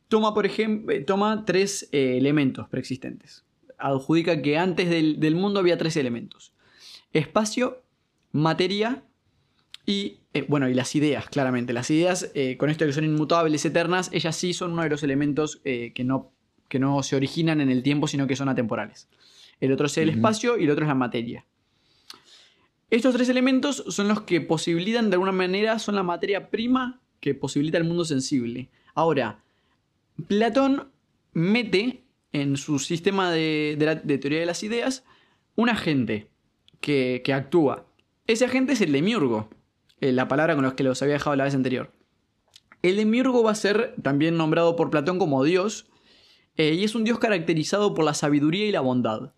toma, 0.06 0.32
por 0.32 0.46
ejemplo, 0.46 0.94
toma 1.04 1.44
tres 1.44 1.88
elementos 1.90 2.68
preexistentes. 2.68 3.44
Adjudica 3.78 4.42
que 4.42 4.58
antes 4.58 4.88
del, 4.88 5.18
del 5.18 5.34
mundo 5.34 5.58
había 5.58 5.76
tres 5.76 5.96
elementos. 5.96 6.54
Espacio, 7.12 7.82
materia 8.30 9.02
y, 9.86 10.18
eh, 10.34 10.44
bueno, 10.48 10.68
y 10.68 10.74
las 10.74 10.94
ideas, 10.94 11.28
claramente. 11.28 11.72
Las 11.72 11.90
ideas, 11.90 12.30
eh, 12.34 12.56
con 12.56 12.70
esto 12.70 12.84
que 12.84 12.92
son 12.92 13.04
inmutables, 13.04 13.64
eternas, 13.64 14.10
ellas 14.12 14.36
sí 14.36 14.52
son 14.52 14.72
uno 14.72 14.82
de 14.82 14.90
los 14.90 15.02
elementos 15.02 15.60
eh, 15.64 15.92
que, 15.94 16.04
no, 16.04 16.32
que 16.68 16.78
no 16.78 17.02
se 17.02 17.16
originan 17.16 17.60
en 17.60 17.70
el 17.70 17.82
tiempo, 17.82 18.08
sino 18.08 18.26
que 18.26 18.36
son 18.36 18.48
atemporales. 18.48 19.08
El 19.60 19.72
otro 19.72 19.86
es 19.86 19.96
el 19.96 20.10
espacio 20.10 20.58
y 20.58 20.64
el 20.64 20.70
otro 20.70 20.84
es 20.84 20.88
la 20.88 20.94
materia. 20.94 21.46
Estos 22.88 23.14
tres 23.14 23.28
elementos 23.28 23.84
son 23.88 24.06
los 24.08 24.20
que 24.22 24.40
posibilitan, 24.40 25.10
de 25.10 25.14
alguna 25.14 25.32
manera, 25.32 25.78
son 25.78 25.96
la 25.96 26.04
materia 26.04 26.50
prima 26.50 27.00
que 27.20 27.34
posibilita 27.34 27.78
el 27.78 27.84
mundo 27.84 28.04
sensible. 28.04 28.68
Ahora, 28.94 29.42
Platón 30.28 30.88
mete 31.32 32.04
en 32.32 32.56
su 32.56 32.78
sistema 32.78 33.30
de, 33.32 33.76
teoría 34.20 34.40
de 34.40 34.46
las 34.46 34.62
ideas 34.62 35.04
un 35.56 35.68
agente 35.68 36.28
que, 36.80 37.22
actúa. 37.34 37.86
Ese 38.26 38.44
agente 38.44 38.74
es 38.74 38.80
el 38.80 38.92
demiurgo. 38.92 39.50
Eh, 40.00 40.12
la 40.12 40.28
palabra 40.28 40.54
con 40.54 40.64
la 40.64 40.76
que 40.76 40.84
los 40.84 41.02
había 41.02 41.14
dejado 41.14 41.34
la 41.36 41.44
vez 41.44 41.54
anterior. 41.54 41.92
El 42.82 42.96
demiurgo 42.96 43.42
va 43.42 43.50
a 43.50 43.56
ser 43.56 43.94
también 44.02 44.36
nombrado 44.36 44.76
por 44.76 44.90
Platón 44.90 45.18
como 45.18 45.42
dios, 45.42 45.86
eh, 46.56 46.74
y 46.74 46.84
es 46.84 46.94
un 46.94 47.04
dios 47.04 47.18
caracterizado 47.18 47.94
por 47.94 48.04
la 48.04 48.14
sabiduría 48.14 48.66
y 48.66 48.70
la 48.70 48.80
bondad. 48.80 49.32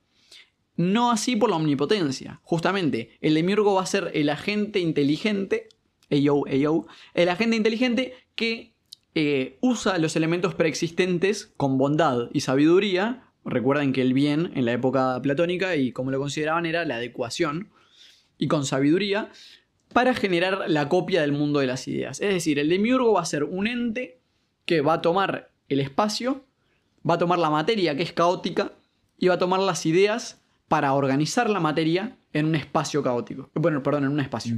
No 0.79 1.11
así 1.11 1.35
por 1.35 1.51
la 1.51 1.57
omnipotencia. 1.57 2.41
Justamente, 2.45 3.19
el 3.21 3.35
demiurgo 3.35 3.75
va 3.75 3.83
a 3.83 3.87
ser 3.87 4.13
el 4.15 4.31
agente 4.31 4.79
inteligente, 4.79 5.69
el 6.09 7.29
agente 7.29 7.57
inteligente 7.57 8.15
que 8.37 8.75
eh, 9.17 9.59
usa 9.61 9.99
los 9.99 10.15
elementos 10.15 10.55
preexistentes 10.55 11.53
con 11.57 11.79
bondad 11.79 12.29
y 12.33 12.43
sabiduría. 12.43 13.25
Recuerden 13.45 13.93
que 13.93 14.03
el 14.03 14.15
bien 14.15 14.53
en 14.55 14.67
la 14.67 14.73
época 14.73 15.21
platónica 15.21 15.75
y 15.75 15.91
como 15.91 16.13
lo 16.13 16.21
consideraban 16.21 16.65
era 16.65 16.85
la 16.85 16.95
adecuación. 16.95 17.71
Y 18.39 18.47
con 18.47 18.65
sabiduría 18.65 19.33
para 19.93 20.15
generar 20.15 20.67
la 20.69 20.89
copia 20.89 21.23
del 21.23 21.33
mundo 21.33 21.59
de 21.59 21.67
las 21.67 21.89
ideas. 21.89 22.21
Es 22.21 22.33
decir, 22.33 22.61
el 22.61 22.69
demiurgo 22.69 23.15
va 23.15 23.23
a 23.23 23.27
ser 23.27 23.43
un 23.43 23.67
ente 23.67 24.21
que 24.65 24.81
va 24.81 24.93
a 24.93 25.03
tomar 25.03 25.51
el 25.69 25.81
espacio, 25.81 26.45
va 27.09 27.15
a 27.15 27.19
tomar 27.19 27.41
la 27.41 27.51
materia 27.51 27.97
que 27.97 28.05
es 28.05 28.13
caótica 28.13 28.75
y 29.19 29.27
va 29.27 29.35
a 29.35 29.39
tomar 29.39 29.59
las 29.59 29.85
ideas 29.85 30.45
para 30.69 30.93
organizar 30.93 31.49
la 31.51 31.61
materia 31.61 32.17
en 32.33 32.47
un 32.47 32.55
espacio 32.55 33.03
caótico. 33.03 33.51
Bueno, 33.55 33.83
perdón, 33.83 34.05
en 34.05 34.11
un 34.11 34.21
espacio. 34.21 34.55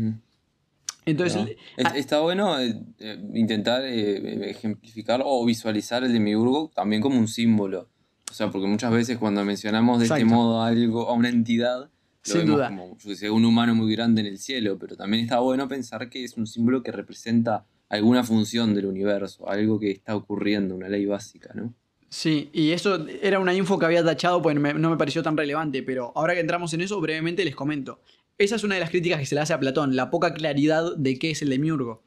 Entonces, 1.06 1.56
está 1.94 2.20
bueno 2.20 2.58
eh, 2.60 2.78
eh, 2.98 3.18
intentar 3.34 3.82
eh, 3.84 4.50
ejemplificar 4.50 5.22
o 5.24 5.44
visualizar 5.44 6.04
el 6.04 6.12
demiurgo 6.12 6.70
también 6.74 7.00
como 7.00 7.18
un 7.18 7.28
símbolo. 7.28 7.88
O 8.30 8.34
sea, 8.34 8.50
porque 8.50 8.66
muchas 8.66 8.92
veces 8.92 9.18
cuando 9.18 9.44
mencionamos 9.44 9.98
de 9.98 10.06
este 10.06 10.24
modo 10.24 10.62
algo 10.62 11.08
a 11.08 11.14
una 11.14 11.28
entidad, 11.28 11.90
sin 12.22 12.46
duda. 12.46 12.68
como 12.68 12.96
un 13.32 13.44
humano 13.44 13.74
muy 13.74 13.92
grande 13.92 14.20
en 14.20 14.26
el 14.26 14.38
cielo, 14.38 14.78
pero 14.78 14.96
también 14.96 15.24
está 15.24 15.40
bueno 15.40 15.66
pensar 15.66 16.08
que 16.10 16.22
es 16.22 16.36
un 16.36 16.46
símbolo 16.46 16.82
que 16.82 16.92
representa 16.92 17.64
alguna 17.88 18.22
función 18.22 18.74
del 18.74 18.86
universo, 18.86 19.48
algo 19.48 19.80
que 19.80 19.90
está 19.90 20.14
ocurriendo, 20.14 20.76
una 20.76 20.88
ley 20.88 21.06
básica, 21.06 21.50
¿no? 21.54 21.74
Sí, 22.10 22.50
y 22.52 22.72
eso 22.72 23.06
era 23.22 23.38
una 23.38 23.54
info 23.54 23.78
que 23.78 23.86
había 23.86 24.04
tachado, 24.04 24.42
pues 24.42 24.56
no 24.56 24.90
me 24.90 24.96
pareció 24.96 25.22
tan 25.22 25.36
relevante, 25.36 25.82
pero 25.84 26.12
ahora 26.16 26.34
que 26.34 26.40
entramos 26.40 26.74
en 26.74 26.80
eso, 26.80 27.00
brevemente 27.00 27.44
les 27.44 27.54
comento. 27.54 28.00
Esa 28.36 28.56
es 28.56 28.64
una 28.64 28.74
de 28.74 28.80
las 28.80 28.90
críticas 28.90 29.20
que 29.20 29.26
se 29.26 29.36
le 29.36 29.40
hace 29.42 29.52
a 29.52 29.60
Platón, 29.60 29.94
la 29.94 30.10
poca 30.10 30.34
claridad 30.34 30.96
de 30.96 31.18
qué 31.18 31.30
es 31.30 31.40
el 31.42 31.50
demiurgo. 31.50 32.02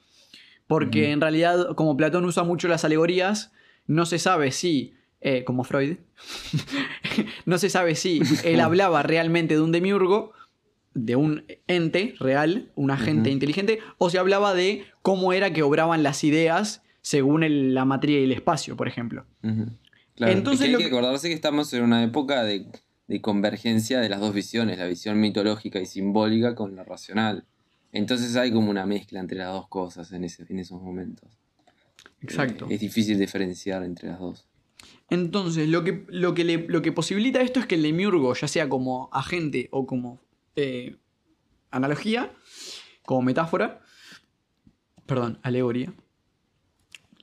Porque 0.68 1.12
en 1.12 1.22
realidad, 1.22 1.74
como 1.76 1.96
Platón 1.96 2.26
usa 2.26 2.44
mucho 2.44 2.68
las 2.68 2.84
alegorías, 2.84 3.54
no 3.88 4.06
se 4.06 4.20
sabe 4.20 4.52
si 4.52 4.94
eh, 5.22 5.46
como 5.46 5.64
Freud, 5.64 5.98
no 7.46 7.58
se 7.58 7.70
sabe 7.70 7.96
si 7.96 8.22
él 8.44 8.60
hablaba 8.60 9.04
realmente 9.04 9.56
de 9.56 9.62
un 9.62 9.72
demiurgo, 9.72 10.34
de 10.94 11.16
un 11.16 11.46
ente 11.68 12.16
real, 12.20 12.72
un 12.76 12.92
agente 12.92 13.30
inteligente, 13.30 13.80
o 13.98 14.10
si 14.10 14.18
hablaba 14.18 14.54
de 14.54 14.86
cómo 15.02 15.32
era 15.32 15.54
que 15.54 15.64
obraban 15.64 16.04
las 16.04 16.26
ideas 16.26 16.84
según 17.02 17.74
la 17.74 17.86
materia 17.86 18.20
y 18.20 18.24
el 18.26 18.34
espacio, 18.34 18.76
por 18.76 18.90
ejemplo. 18.90 19.26
Entonces, 20.18 20.68
hay 20.68 20.78
que, 20.78 20.86
acordarse 20.86 21.28
que 21.28 21.34
estamos 21.34 21.74
en 21.74 21.84
una 21.84 22.04
época 22.04 22.44
de, 22.44 22.68
convergencia 23.22 24.00
de 24.00 24.10
las 24.10 24.20
dos 24.20 24.34
visiones, 24.34 24.78
la 24.80 24.88
visión 24.88 25.20
mitológica 25.20 25.80
y 25.80 25.86
simbólica 25.86 26.56
con 26.56 26.76
la 26.76 26.84
racional. 26.84 27.46
Entonces 27.92 28.36
hay 28.36 28.52
como 28.52 28.72
una 28.72 28.88
mezcla 28.88 29.20
entre 29.20 29.38
las 29.38 29.52
dos 29.54 29.68
cosas 29.68 30.12
en, 30.14 30.24
ese, 30.24 30.46
en 30.50 30.60
esos 30.60 30.82
momentos. 30.82 31.30
Exacto. 32.22 32.66
Eh, 32.70 32.74
es 32.76 32.80
difícil 32.80 33.20
diferenciar 33.20 33.84
entre 33.84 34.10
las 34.10 34.20
dos. 34.20 34.48
Entonces, 35.10 35.70
lo 35.70 35.84
que, 35.84 36.06
lo, 36.08 36.34
que 36.34 36.44
lo 36.44 36.82
que 36.82 36.92
posibilita 36.92 37.42
esto 37.42 37.60
es 37.60 37.68
que 37.68 37.76
el 37.76 37.84
demiurgo, 37.84 38.34
ya 38.34 38.48
sea 38.48 38.68
como 38.68 39.10
agente 39.12 39.68
o 39.72 39.86
como 39.86 40.20
eh, 40.56 40.96
analogía, 41.70 42.32
como 43.06 43.22
metáfora, 43.22 43.82
perdón, 45.06 45.40
alegoría, 45.44 45.94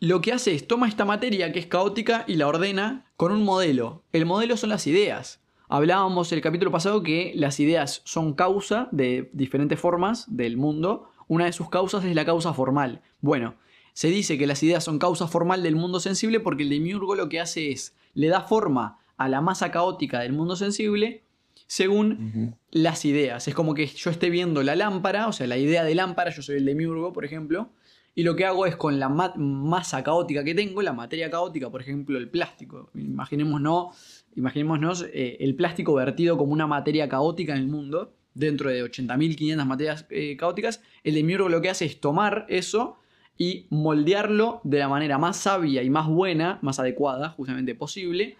lo 0.00 0.22
que 0.22 0.32
hace 0.32 0.54
es 0.54 0.66
toma 0.66 0.88
esta 0.88 1.04
materia 1.04 1.52
que 1.52 1.58
es 1.58 1.66
caótica 1.66 2.24
y 2.26 2.36
la 2.36 2.48
ordena 2.48 3.04
con 3.16 3.32
un 3.32 3.44
modelo. 3.44 4.02
El 4.12 4.24
modelo 4.24 4.56
son 4.56 4.70
las 4.70 4.86
ideas. 4.86 5.42
Hablábamos 5.68 6.32
el 6.32 6.40
capítulo 6.40 6.72
pasado 6.72 7.02
que 7.02 7.32
las 7.36 7.60
ideas 7.60 8.00
son 8.04 8.32
causa 8.34 8.88
de 8.92 9.30
diferentes 9.34 9.78
formas 9.78 10.24
del 10.34 10.56
mundo. 10.56 11.10
Una 11.28 11.44
de 11.44 11.52
sus 11.52 11.68
causas 11.68 12.04
es 12.04 12.14
la 12.14 12.24
causa 12.24 12.54
formal. 12.54 13.02
Bueno, 13.20 13.56
se 13.92 14.08
dice 14.08 14.38
que 14.38 14.46
las 14.46 14.62
ideas 14.62 14.82
son 14.82 14.98
causa 14.98 15.28
formal 15.28 15.62
del 15.62 15.76
mundo 15.76 16.00
sensible 16.00 16.40
porque 16.40 16.62
el 16.62 16.70
demiurgo 16.70 17.14
lo 17.14 17.28
que 17.28 17.40
hace 17.40 17.70
es, 17.70 17.94
le 18.14 18.28
da 18.28 18.40
forma 18.40 18.98
a 19.18 19.28
la 19.28 19.42
masa 19.42 19.70
caótica 19.70 20.20
del 20.20 20.32
mundo 20.32 20.56
sensible 20.56 21.24
según 21.66 22.56
las 22.70 23.04
ideas. 23.04 23.46
Es 23.46 23.54
como 23.54 23.74
que 23.74 23.86
yo 23.86 24.10
esté 24.10 24.30
viendo 24.30 24.62
la 24.62 24.74
lámpara, 24.74 25.28
o 25.28 25.32
sea, 25.32 25.46
la 25.46 25.58
idea 25.58 25.84
de 25.84 25.94
lámpara, 25.94 26.30
yo 26.30 26.42
soy 26.42 26.56
el 26.56 26.64
demiurgo, 26.64 27.12
por 27.12 27.24
ejemplo, 27.24 27.70
y 28.14 28.22
lo 28.22 28.36
que 28.36 28.44
hago 28.44 28.66
es 28.66 28.76
con 28.76 28.98
la 28.98 29.08
masa 29.08 30.02
caótica 30.02 30.42
que 30.44 30.54
tengo, 30.54 30.82
la 30.82 30.92
materia 30.92 31.30
caótica, 31.30 31.70
por 31.70 31.80
ejemplo, 31.80 32.18
el 32.18 32.28
plástico. 32.28 32.90
Imaginémonos, 32.94 34.26
imaginémonos 34.34 35.06
eh, 35.12 35.36
el 35.40 35.54
plástico 35.54 35.94
vertido 35.94 36.36
como 36.36 36.52
una 36.52 36.66
materia 36.66 37.08
caótica 37.08 37.54
en 37.54 37.60
el 37.60 37.68
mundo, 37.68 38.14
dentro 38.34 38.70
de 38.70 38.84
80.500 38.84 39.64
materias 39.64 40.06
eh, 40.10 40.36
caóticas. 40.36 40.82
El 41.04 41.14
demiurgo 41.14 41.48
lo 41.48 41.60
que 41.60 41.70
hace 41.70 41.84
es 41.84 42.00
tomar 42.00 42.46
eso 42.48 42.98
y 43.38 43.66
moldearlo 43.70 44.60
de 44.64 44.78
la 44.80 44.88
manera 44.88 45.16
más 45.16 45.36
sabia 45.36 45.82
y 45.82 45.90
más 45.90 46.08
buena, 46.08 46.58
más 46.62 46.78
adecuada, 46.78 47.30
justamente 47.30 47.74
posible, 47.74 48.36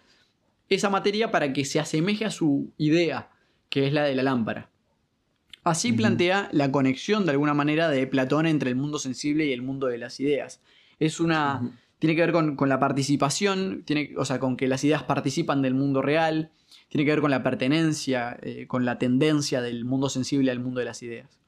esa 0.68 0.90
materia 0.90 1.30
para 1.30 1.52
que 1.52 1.64
se 1.64 1.80
asemeje 1.80 2.24
a 2.24 2.30
su 2.30 2.72
idea, 2.76 3.30
que 3.68 3.86
es 3.86 3.92
la 3.92 4.04
de 4.04 4.14
la 4.14 4.22
lámpara. 4.22 4.69
Así 5.70 5.92
plantea 5.92 6.48
la 6.50 6.72
conexión 6.72 7.24
de 7.24 7.30
alguna 7.30 7.54
manera 7.54 7.88
de 7.88 8.04
Platón 8.08 8.46
entre 8.46 8.70
el 8.70 8.76
mundo 8.76 8.98
sensible 8.98 9.46
y 9.46 9.52
el 9.52 9.62
mundo 9.62 9.86
de 9.86 9.98
las 9.98 10.18
ideas. 10.18 10.60
Es 10.98 11.20
una. 11.20 11.78
Tiene 12.00 12.16
que 12.16 12.22
ver 12.22 12.32
con, 12.32 12.68
la 12.68 12.80
participación, 12.80 13.84
tiene, 13.84 14.14
o 14.16 14.24
sea, 14.24 14.40
con 14.40 14.56
que 14.56 14.66
las 14.66 14.82
ideas 14.82 15.04
participan 15.04 15.62
del 15.62 15.74
mundo 15.74 16.02
real, 16.02 16.50
tiene 16.88 17.04
que 17.04 17.12
ver 17.12 17.20
con 17.20 17.30
la 17.30 17.44
pertenencia, 17.44 18.36
eh, 18.42 18.66
con 18.66 18.84
la 18.84 18.98
tendencia 18.98 19.62
del 19.62 19.84
mundo 19.84 20.08
sensible 20.08 20.50
al 20.50 20.58
mundo 20.58 20.80
de 20.80 20.86
las 20.86 21.04
ideas. 21.04 21.38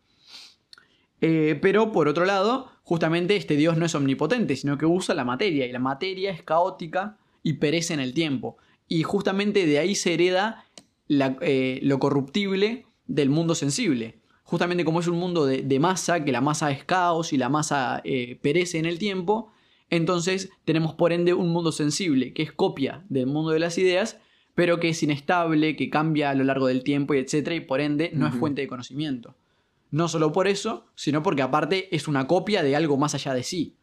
Eh, 1.20 1.58
pero 1.60 1.90
por 1.90 2.06
otro 2.06 2.24
lado, 2.24 2.70
justamente 2.84 3.34
este 3.34 3.56
Dios 3.56 3.76
no 3.76 3.86
es 3.86 3.94
omnipotente, 3.96 4.54
sino 4.54 4.78
que 4.78 4.86
usa 4.86 5.16
la 5.16 5.24
materia, 5.24 5.66
y 5.66 5.72
la 5.72 5.80
materia 5.80 6.30
es 6.30 6.44
caótica 6.44 7.16
y 7.42 7.54
perece 7.54 7.94
en 7.94 8.00
el 8.00 8.14
tiempo. 8.14 8.56
Y 8.86 9.02
justamente 9.02 9.66
de 9.66 9.80
ahí 9.80 9.96
se 9.96 10.14
hereda 10.14 10.66
eh, 11.08 11.80
lo 11.82 11.98
corruptible 11.98 12.86
del 13.06 13.30
mundo 13.30 13.54
sensible. 13.54 14.20
Justamente 14.44 14.84
como 14.84 15.00
es 15.00 15.06
un 15.06 15.18
mundo 15.18 15.46
de, 15.46 15.78
masa, 15.78 16.24
que 16.24 16.32
la 16.32 16.40
masa 16.40 16.70
es 16.70 16.84
caos 16.84 17.32
y 17.32 17.38
la 17.38 17.48
masa 17.48 18.00
eh, 18.04 18.38
perece 18.42 18.78
en 18.78 18.86
el 18.86 18.98
tiempo, 18.98 19.52
entonces 19.88 20.50
tenemos 20.64 20.94
por 20.94 21.12
ende 21.12 21.34
un 21.34 21.50
mundo 21.50 21.70
sensible, 21.70 22.32
que 22.32 22.42
es 22.42 22.52
copia 22.52 23.04
del 23.08 23.26
mundo 23.26 23.50
de 23.50 23.58
las 23.58 23.76
ideas, 23.78 24.18
pero 24.54 24.80
que 24.80 24.90
es 24.90 25.02
inestable, 25.02 25.76
que 25.76 25.90
cambia 25.90 26.30
a 26.30 26.34
lo 26.34 26.44
largo 26.44 26.66
del 26.66 26.82
tiempo, 26.82 27.14
y 27.14 27.18
etc. 27.18 27.52
Y 27.52 27.60
por 27.60 27.80
ende 27.80 28.10
no 28.14 28.26
es 28.26 28.34
fuente 28.34 28.62
de 28.62 28.68
conocimiento. 28.68 29.36
No 29.90 30.08
solo 30.08 30.32
por 30.32 30.48
eso, 30.48 30.86
sino 30.94 31.22
porque 31.22 31.42
aparte 31.42 31.94
es 31.94 32.08
una 32.08 32.26
copia 32.26 32.62
de 32.62 32.74
algo 32.74 32.96
más 32.96 33.14
allá 33.14 33.34
de 33.34 33.42
sí. 33.42 33.76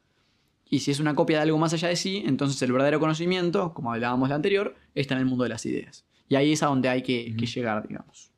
Y 0.68 0.80
si 0.80 0.92
es 0.92 1.00
una 1.00 1.16
copia 1.16 1.38
de 1.38 1.44
algo 1.44 1.58
más 1.58 1.74
allá 1.74 1.88
de 1.88 1.96
sí, 1.96 2.24
entonces 2.26 2.62
el 2.62 2.72
verdadero 2.72 3.00
conocimiento, 3.00 3.74
como 3.74 3.92
hablábamos 3.94 4.30
la 4.30 4.36
anterior, 4.36 4.76
está 4.96 5.14
en 5.16 5.22
el 5.22 5.26
mundo 5.26 5.44
de 5.44 5.50
las 5.50 5.66
ideas. 5.66 6.06
Y 6.28 6.36
ahí 6.36 6.52
es 6.54 6.64
a 6.64 6.68
donde 6.68 6.90
hay 6.90 7.02
que, 7.02 7.36
que 7.36 7.46
llegar, 7.46 7.88
digamos. 7.88 8.32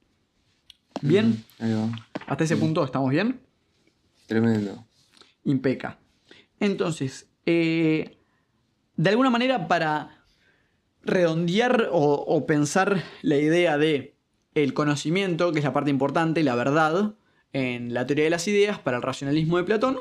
¿Bien? 1.01 1.43
Ahí 1.59 1.73
va. 1.73 1.89
Hasta 2.27 2.43
ese 2.43 2.57
punto 2.57 2.83
estamos 2.83 3.09
bien. 3.09 3.41
Tremendo. 4.27 4.85
Impeca. 5.43 5.99
Entonces, 6.59 7.29
eh, 7.45 8.17
de 8.95 9.09
alguna 9.09 9.29
manera 9.29 9.67
para 9.67 10.23
redondear 11.03 11.89
o, 11.91 11.99
o 11.99 12.45
pensar 12.45 13.03
la 13.23 13.37
idea 13.37 13.77
de 13.77 14.15
el 14.53 14.73
conocimiento, 14.73 15.51
que 15.51 15.59
es 15.59 15.65
la 15.65 15.73
parte 15.73 15.89
importante, 15.89 16.43
la 16.43 16.55
verdad, 16.55 17.15
en 17.53 17.93
la 17.93 18.05
teoría 18.05 18.25
de 18.25 18.29
las 18.29 18.47
ideas 18.47 18.79
para 18.79 18.97
el 18.97 19.03
racionalismo 19.03 19.57
de 19.57 19.63
Platón, 19.63 19.99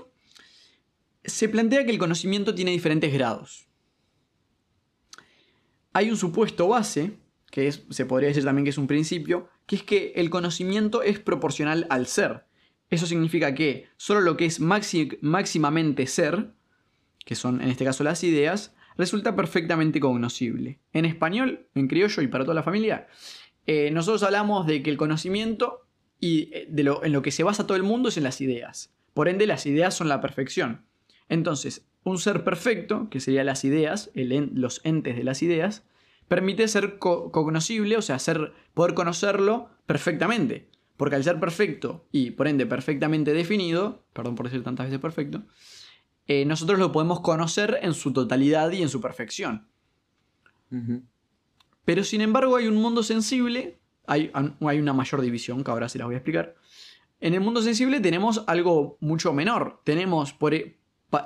se 1.24 1.48
plantea 1.48 1.84
que 1.84 1.90
el 1.90 1.98
conocimiento 1.98 2.54
tiene 2.54 2.70
diferentes 2.70 3.12
grados. 3.12 3.66
Hay 5.92 6.10
un 6.10 6.16
supuesto 6.16 6.68
base, 6.68 7.18
que 7.50 7.68
es, 7.68 7.84
se 7.90 8.06
podría 8.06 8.28
decir 8.28 8.44
también 8.44 8.64
que 8.64 8.70
es 8.70 8.78
un 8.78 8.86
principio, 8.86 9.48
que 9.70 9.76
es 9.76 9.82
que 9.84 10.12
el 10.16 10.30
conocimiento 10.30 11.04
es 11.04 11.20
proporcional 11.20 11.86
al 11.90 12.08
ser. 12.08 12.42
Eso 12.88 13.06
significa 13.06 13.54
que 13.54 13.86
solo 13.96 14.20
lo 14.20 14.36
que 14.36 14.44
es 14.44 14.58
máximamente 14.58 16.08
ser, 16.08 16.50
que 17.24 17.36
son 17.36 17.62
en 17.62 17.68
este 17.68 17.84
caso 17.84 18.02
las 18.02 18.24
ideas, 18.24 18.74
resulta 18.96 19.36
perfectamente 19.36 20.00
cognoscible. 20.00 20.80
En 20.92 21.04
español, 21.04 21.68
en 21.76 21.86
criollo 21.86 22.20
y 22.20 22.26
para 22.26 22.42
toda 22.42 22.56
la 22.56 22.64
familia, 22.64 23.06
eh, 23.64 23.92
nosotros 23.92 24.24
hablamos 24.24 24.66
de 24.66 24.82
que 24.82 24.90
el 24.90 24.96
conocimiento 24.96 25.86
y 26.18 26.52
eh, 26.52 26.66
de 26.68 26.82
lo, 26.82 27.04
en 27.04 27.12
lo 27.12 27.22
que 27.22 27.30
se 27.30 27.44
basa 27.44 27.64
todo 27.64 27.76
el 27.76 27.84
mundo 27.84 28.08
es 28.08 28.16
en 28.16 28.24
las 28.24 28.40
ideas. 28.40 28.92
Por 29.14 29.28
ende, 29.28 29.46
las 29.46 29.66
ideas 29.66 29.94
son 29.94 30.08
la 30.08 30.20
perfección. 30.20 30.84
Entonces, 31.28 31.86
un 32.02 32.18
ser 32.18 32.42
perfecto, 32.42 33.08
que 33.08 33.20
serían 33.20 33.46
las 33.46 33.64
ideas, 33.64 34.10
los 34.14 34.80
entes 34.82 35.14
de 35.14 35.22
las 35.22 35.44
ideas, 35.44 35.84
permite 36.30 36.68
ser 36.68 37.00
co- 37.00 37.32
cognoscible, 37.32 37.96
o 37.96 38.02
sea, 38.02 38.20
ser, 38.20 38.52
poder 38.72 38.94
conocerlo 38.94 39.68
perfectamente. 39.86 40.70
Porque 40.96 41.16
al 41.16 41.24
ser 41.24 41.40
perfecto 41.40 42.06
y 42.12 42.30
por 42.30 42.46
ende 42.46 42.66
perfectamente 42.66 43.32
definido, 43.32 44.04
perdón 44.12 44.36
por 44.36 44.46
decir 44.46 44.62
tantas 44.62 44.86
veces 44.86 45.00
perfecto, 45.00 45.42
eh, 46.28 46.44
nosotros 46.44 46.78
lo 46.78 46.92
podemos 46.92 47.18
conocer 47.20 47.80
en 47.82 47.94
su 47.94 48.12
totalidad 48.12 48.70
y 48.70 48.82
en 48.82 48.88
su 48.88 49.00
perfección. 49.00 49.66
Pero 51.84 52.04
sin 52.04 52.20
embargo 52.20 52.54
hay 52.54 52.68
un 52.68 52.76
mundo 52.76 53.02
sensible, 53.02 53.80
hay, 54.06 54.30
hay 54.60 54.78
una 54.78 54.92
mayor 54.92 55.20
división, 55.22 55.64
que 55.64 55.70
ahora 55.72 55.88
se 55.88 55.98
las 55.98 56.06
voy 56.06 56.14
a 56.14 56.18
explicar. 56.18 56.54
En 57.20 57.34
el 57.34 57.40
mundo 57.40 57.60
sensible 57.60 57.98
tenemos 57.98 58.44
algo 58.46 58.96
mucho 59.00 59.32
menor. 59.32 59.80
Tenemos, 59.82 60.32
por, 60.32 60.54
e- 60.54 60.78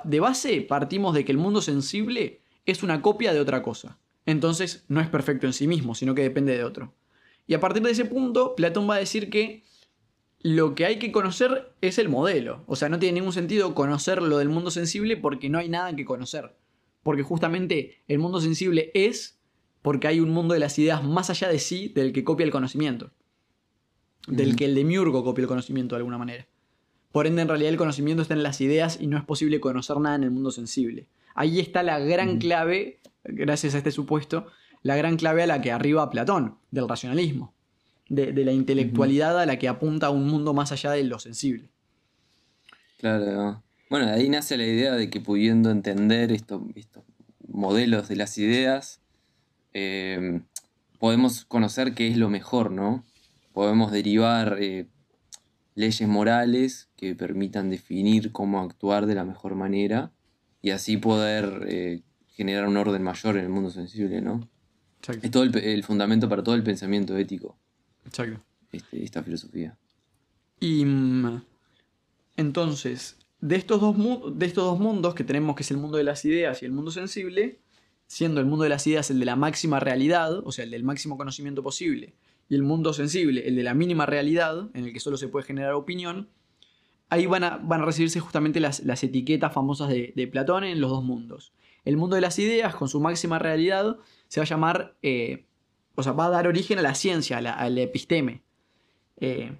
de 0.03 0.19
base, 0.19 0.61
partimos 0.61 1.13
de 1.13 1.23
que 1.25 1.31
el 1.31 1.37
mundo 1.37 1.61
sensible 1.61 2.41
es 2.65 2.81
una 2.81 3.03
copia 3.03 3.33
de 3.33 3.39
otra 3.39 3.61
cosa. 3.61 3.99
Entonces 4.25 4.85
no 4.87 5.01
es 5.01 5.07
perfecto 5.07 5.45
en 5.45 5.53
sí 5.53 5.67
mismo, 5.67 5.95
sino 5.95 6.15
que 6.15 6.23
depende 6.23 6.57
de 6.57 6.63
otro. 6.63 6.93
Y 7.47 7.53
a 7.53 7.59
partir 7.59 7.83
de 7.83 7.91
ese 7.91 8.05
punto, 8.05 8.55
Platón 8.55 8.89
va 8.89 8.95
a 8.95 8.99
decir 8.99 9.29
que 9.29 9.63
lo 10.41 10.75
que 10.75 10.85
hay 10.85 10.99
que 10.99 11.11
conocer 11.11 11.73
es 11.81 11.97
el 11.97 12.09
modelo. 12.09 12.63
O 12.67 12.75
sea, 12.75 12.89
no 12.89 12.99
tiene 12.99 13.19
ningún 13.19 13.33
sentido 13.33 13.75
conocer 13.75 14.21
lo 14.21 14.37
del 14.37 14.49
mundo 14.49 14.71
sensible 14.71 15.17
porque 15.17 15.49
no 15.49 15.59
hay 15.59 15.69
nada 15.69 15.95
que 15.95 16.05
conocer. 16.05 16.55
Porque 17.03 17.23
justamente 17.23 18.03
el 18.07 18.19
mundo 18.19 18.41
sensible 18.41 18.91
es 18.93 19.39
porque 19.81 20.07
hay 20.07 20.19
un 20.19 20.31
mundo 20.31 20.55
de 20.55 20.59
las 20.59 20.77
ideas 20.79 21.03
más 21.03 21.29
allá 21.29 21.47
de 21.47 21.59
sí 21.59 21.89
del 21.89 22.11
que 22.11 22.23
copia 22.23 22.43
el 22.43 22.51
conocimiento. 22.51 23.11
Del 24.27 24.55
que 24.55 24.65
el 24.65 24.73
demiurgo 24.73 25.23
copia 25.23 25.43
el 25.43 25.47
conocimiento 25.47 25.95
de 25.95 25.97
alguna 25.97 26.17
manera. 26.17 26.47
Por 27.11 27.27
ende, 27.27 27.43
en 27.43 27.47
realidad 27.47 27.71
el 27.71 27.77
conocimiento 27.77 28.23
está 28.23 28.33
en 28.33 28.43
las 28.43 28.59
ideas 28.59 28.97
y 28.99 29.07
no 29.07 29.17
es 29.17 29.23
posible 29.23 29.59
conocer 29.59 29.99
nada 29.99 30.15
en 30.15 30.23
el 30.23 30.31
mundo 30.31 30.51
sensible. 30.51 31.07
Ahí 31.33 31.59
está 31.59 31.83
la 31.83 31.99
gran 31.99 32.39
clave, 32.39 32.99
gracias 33.27 33.75
a 33.75 33.77
este 33.77 33.91
supuesto, 33.91 34.47
la 34.81 34.95
gran 34.95 35.17
clave 35.17 35.43
a 35.43 35.47
la 35.47 35.61
que 35.61 35.71
arriba 35.71 36.09
Platón, 36.09 36.57
del 36.71 36.87
racionalismo. 36.87 37.53
De, 38.07 38.33
de 38.33 38.45
la 38.45 38.51
intelectualidad 38.51 39.39
a 39.39 39.47
la 39.47 39.57
que 39.57 39.67
apunta 39.67 40.07
a 40.07 40.09
un 40.11 40.27
mundo 40.27 40.53
más 40.53 40.71
allá 40.71 40.91
de 40.91 41.03
lo 41.03 41.17
sensible. 41.17 41.71
Claro. 42.99 43.63
Bueno, 43.89 44.05
de 44.05 44.13
ahí 44.13 44.29
nace 44.29 44.57
la 44.57 44.65
idea 44.65 44.93
de 44.93 45.09
que 45.09 45.21
pudiendo 45.21 45.71
entender 45.71 46.31
estos, 46.31 46.61
estos 46.75 47.03
modelos 47.47 48.07
de 48.07 48.15
las 48.15 48.37
ideas, 48.37 49.01
eh, 49.73 50.41
podemos 50.99 51.45
conocer 51.45 51.93
qué 51.93 52.07
es 52.07 52.17
lo 52.17 52.29
mejor, 52.29 52.71
¿no? 52.71 53.03
Podemos 53.53 53.91
derivar 53.91 54.57
eh, 54.59 54.87
leyes 55.75 56.07
morales 56.07 56.89
que 56.95 57.15
permitan 57.15 57.69
definir 57.69 58.31
cómo 58.31 58.61
actuar 58.61 59.05
de 59.05 59.15
la 59.15 59.25
mejor 59.25 59.55
manera 59.55 60.11
y 60.61 60.71
así 60.71 60.97
poder 60.97 61.65
eh, 61.67 62.01
generar 62.35 62.67
un 62.67 62.77
orden 62.77 63.01
mayor 63.01 63.37
en 63.37 63.45
el 63.45 63.49
mundo 63.49 63.69
sensible, 63.69 64.21
¿no? 64.21 64.47
Exacto. 64.99 65.25
Es 65.25 65.31
todo 65.31 65.43
el, 65.43 65.83
fundamento 65.83 66.27
para 66.27 66.43
todo 66.43 66.55
el 66.55 66.63
pensamiento 66.63 67.15
ético, 67.17 67.57
Exacto. 68.05 68.43
este, 68.71 69.03
esta 69.03 69.23
filosofía. 69.23 69.77
Y 70.59 70.83
mm, 70.83 71.41
entonces, 72.37 73.17
de 73.39 73.55
estos, 73.55 73.79
dos 73.79 73.95
de 74.37 74.45
estos 74.45 74.65
dos 74.65 74.79
mundos 74.79 75.15
que 75.15 75.23
tenemos, 75.23 75.55
que 75.55 75.63
es 75.63 75.71
el 75.71 75.77
mundo 75.77 75.97
de 75.97 76.03
las 76.03 76.25
ideas 76.25 76.61
y 76.61 76.65
el 76.65 76.71
mundo 76.71 76.91
sensible, 76.91 77.59
siendo 78.07 78.39
el 78.39 78.45
mundo 78.45 78.63
de 78.63 78.69
las 78.69 78.85
ideas 78.87 79.09
el 79.11 79.19
de 79.19 79.25
la 79.25 79.35
máxima 79.35 79.79
realidad, 79.79 80.39
o 80.43 80.51
sea, 80.51 80.65
el 80.65 80.71
del 80.71 80.83
máximo 80.83 81.17
conocimiento 81.17 81.63
posible, 81.63 82.13
y 82.49 82.55
el 82.55 82.63
mundo 82.63 82.93
sensible 82.93 83.47
el 83.47 83.55
de 83.55 83.63
la 83.63 83.73
mínima 83.73 84.05
realidad, 84.05 84.69
en 84.73 84.85
el 84.85 84.93
que 84.93 84.99
solo 84.99 85.17
se 85.17 85.27
puede 85.27 85.45
generar 85.45 85.73
opinión, 85.73 86.29
ahí 87.09 87.25
van 87.25 87.43
a, 87.43 87.57
van 87.57 87.81
a 87.81 87.85
recibirse 87.85 88.19
justamente 88.19 88.59
las, 88.59 88.83
las 88.83 89.03
etiquetas 89.03 89.53
famosas 89.53 89.89
de, 89.89 90.13
de 90.15 90.27
Platón 90.27 90.63
en 90.63 90.81
los 90.81 90.89
dos 90.89 91.03
mundos. 91.03 91.53
El 91.85 91.97
mundo 91.97 92.15
de 92.15 92.21
las 92.21 92.37
ideas, 92.39 92.75
con 92.75 92.89
su 92.89 92.99
máxima 92.99 93.39
realidad, 93.39 93.97
se 94.27 94.39
va 94.39 94.43
a 94.43 94.47
llamar, 94.47 94.97
eh, 95.01 95.45
o 95.95 96.03
sea, 96.03 96.11
va 96.11 96.25
a 96.25 96.29
dar 96.29 96.47
origen 96.47 96.79
a 96.79 96.81
la 96.81 96.95
ciencia, 96.95 97.37
a 97.37 97.41
la- 97.41 97.53
al 97.53 97.77
episteme. 97.77 98.41
Eh, 99.17 99.55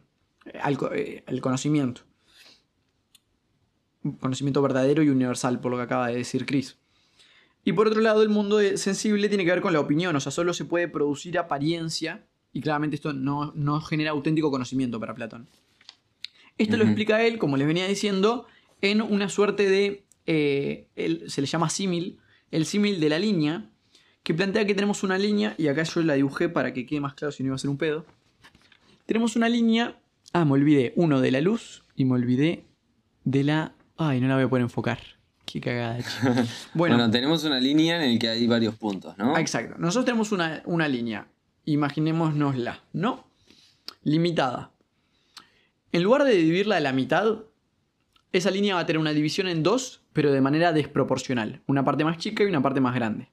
al, 0.62 0.78
eh, 0.94 1.24
al 1.28 1.40
conocimiento. 1.42 2.02
Un 4.04 4.14
Conocimiento 4.18 4.62
verdadero 4.62 5.02
y 5.02 5.10
universal, 5.10 5.60
por 5.60 5.72
lo 5.72 5.78
que 5.78 5.84
acaba 5.84 6.08
de 6.08 6.18
decir 6.18 6.46
Chris. 6.46 6.78
Y 7.64 7.74
por 7.74 7.88
otro 7.88 8.02
lado, 8.02 8.22
el 8.22 8.30
mundo 8.30 8.60
sensible 8.78 9.28
tiene 9.30 9.44
que 9.44 9.50
ver 9.52 9.62
con 9.62 9.74
la 9.74 9.80
opinión, 9.80 10.16
o 10.16 10.20
sea, 10.20 10.32
solo 10.32 10.54
se 10.54 10.66
puede 10.66 10.88
producir 10.88 11.40
apariencia, 11.40 12.28
y 12.54 12.62
claramente 12.62 12.96
esto 12.96 13.12
no, 13.14 13.52
no 13.56 13.82
genera 13.82 14.12
auténtico 14.12 14.52
conocimiento 14.52 15.00
para 15.00 15.16
Platón. 15.16 15.50
Esto 16.58 16.78
lo 16.78 16.84
explica 16.86 17.24
él, 17.24 17.38
como 17.40 17.58
les 17.58 17.66
venía 17.68 17.88
diciendo, 17.88 18.46
en 18.82 19.02
una 19.02 19.28
suerte 19.30 19.68
de. 19.68 20.05
Eh, 20.26 20.88
él- 20.96 21.24
se 21.28 21.42
le 21.42 21.48
llama 21.48 21.70
símil, 21.70 22.20
el 22.52 22.66
símil 22.66 23.00
de 23.00 23.10
la 23.10 23.20
línea, 23.20 23.70
que 24.24 24.34
plantea 24.34 24.66
que 24.66 24.74
tenemos 24.74 25.04
una 25.04 25.18
línea, 25.18 25.54
y 25.58 25.68
acá 25.68 25.84
yo 25.84 26.02
la 26.02 26.16
dibujé 26.16 26.50
para 26.50 26.74
que 26.74 26.86
quede 26.86 27.00
más 27.00 27.14
claro 27.14 27.32
si 27.32 27.44
no 27.44 27.48
iba 27.48 27.56
a 27.56 27.60
ser 27.60 27.70
un 27.70 27.78
pedo. 27.78 28.06
Tenemos 29.06 29.36
una 29.36 29.48
línea. 29.50 30.00
Ah, 30.34 30.46
me 30.46 30.54
olvidé. 30.54 30.94
Uno 30.96 31.22
de 31.22 31.32
la 31.32 31.42
luz 31.42 31.84
y 31.96 32.06
me 32.06 32.14
olvidé 32.14 32.66
de 33.24 33.44
la. 33.44 33.76
Ay, 33.98 34.20
no 34.20 34.28
la 34.28 34.36
voy 34.36 34.46
a 34.46 34.50
poder 34.50 34.64
enfocar. 34.64 35.00
Qué 35.46 35.62
cagada. 35.62 36.00
Bueno, 36.74 36.96
Bueno, 36.98 37.12
tenemos 37.12 37.44
una 37.44 37.60
línea 37.60 38.04
en 38.04 38.14
la 38.14 38.20
que 38.20 38.30
hay 38.30 38.48
varios 38.48 38.76
puntos, 38.76 39.16
¿no? 39.18 39.36
ah, 39.36 39.40
exacto. 39.42 39.76
Nosotros 39.78 40.06
tenemos 40.06 40.32
una, 40.32 40.64
una 40.66 40.88
línea. 40.88 41.28
Imaginémonosla, 41.66 42.84
¿no? 42.94 43.28
Limitada. 44.04 44.72
En 45.92 46.04
lugar 46.04 46.24
de 46.24 46.34
dividirla 46.36 46.78
a 46.78 46.80
la 46.80 46.92
mitad, 46.94 47.38
esa 48.38 48.52
línea 48.52 48.76
va 48.76 48.82
a 48.82 48.86
tener 48.86 49.00
una 49.00 49.14
división 49.14 49.48
en 49.48 49.64
dos, 49.64 50.02
pero 50.14 50.32
de 50.32 50.42
manera 50.42 50.72
desproporcional. 50.74 51.62
Una 51.68 51.84
parte 51.84 52.04
más 52.04 52.18
chica 52.18 52.44
y 52.44 52.48
una 52.48 52.62
parte 52.62 52.82
más 52.82 52.96
grande. 52.96 53.30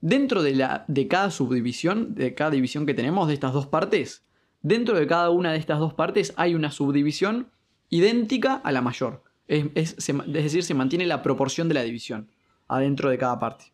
Dentro 0.00 0.42
de, 0.42 0.54
la, 0.54 0.84
de 0.88 1.08
cada 1.08 1.30
subdivisión, 1.30 2.14
de 2.14 2.34
cada 2.34 2.50
división 2.50 2.84
que 2.84 2.94
tenemos 2.94 3.26
de 3.28 3.34
estas 3.34 3.52
dos 3.52 3.66
partes, 3.66 4.22
dentro 4.60 4.98
de 4.98 5.06
cada 5.06 5.30
una 5.30 5.52
de 5.52 5.58
estas 5.58 5.78
dos 5.78 5.94
partes 5.94 6.34
hay 6.36 6.54
una 6.54 6.70
subdivisión 6.70 7.48
idéntica 7.88 8.54
a 8.56 8.72
la 8.72 8.82
mayor. 8.82 9.22
Es, 9.48 9.66
es- 9.74 9.94
se 9.98 10.12
ma- 10.12 10.24
es 10.26 10.32
decir, 10.44 10.62
se 10.62 10.74
mantiene 10.74 11.06
la 11.06 11.22
proporción 11.22 11.68
de 11.68 11.74
la 11.74 11.82
división 11.82 12.28
adentro 12.68 13.08
de 13.10 13.18
cada 13.18 13.38
parte. 13.38 13.66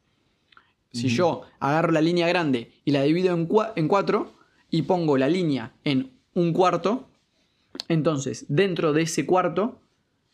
Si 0.92 1.08
yo 1.08 1.42
agarro 1.60 1.92
la 1.92 2.00
línea 2.00 2.26
grande 2.26 2.72
y 2.84 2.90
la 2.90 3.02
divido 3.02 3.32
en, 3.34 3.48
cua- 3.48 3.72
en 3.76 3.86
cuatro 3.86 4.32
y 4.70 4.82
pongo 4.82 5.16
la 5.16 5.28
línea 5.28 5.72
en 5.84 6.10
un 6.34 6.52
cuarto, 6.52 7.08
entonces 7.88 8.44
dentro 8.48 8.92
de 8.92 9.02
ese 9.02 9.24
cuarto 9.26 9.80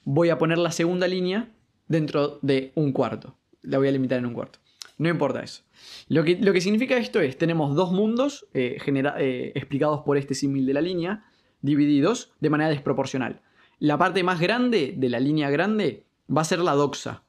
voy 0.06 0.30
a 0.30 0.38
poner 0.38 0.56
la 0.56 0.70
segunda 0.70 1.08
línea 1.08 1.52
dentro 1.88 2.38
de 2.40 2.72
un 2.76 2.92
cuarto. 2.92 3.36
La 3.62 3.76
voy 3.78 3.88
a 3.88 3.92
limitar 3.92 4.18
en 4.18 4.26
un 4.26 4.34
cuarto. 4.34 4.60
No 4.98 5.08
importa 5.08 5.42
eso. 5.42 5.62
Lo 6.08 6.24
que, 6.24 6.38
lo 6.40 6.52
que 6.52 6.60
significa 6.60 6.96
esto 6.96 7.20
es, 7.20 7.36
tenemos 7.36 7.74
dos 7.74 7.92
mundos 7.92 8.46
eh, 8.54 8.78
eh, 8.86 9.52
explicados 9.54 10.02
por 10.06 10.16
este 10.16 10.34
símil 10.34 10.64
de 10.64 10.74
la 10.74 10.80
línea, 10.80 11.24
divididos 11.60 12.32
de 12.40 12.50
manera 12.50 12.70
desproporcional. 12.70 13.42
La 13.80 13.98
parte 13.98 14.22
más 14.22 14.40
grande 14.40 14.94
de 14.96 15.08
la 15.10 15.20
línea 15.20 15.50
grande 15.50 16.06
va 16.34 16.42
a 16.42 16.46
ser 16.46 16.60
la 16.60 16.72
doxa, 16.72 17.24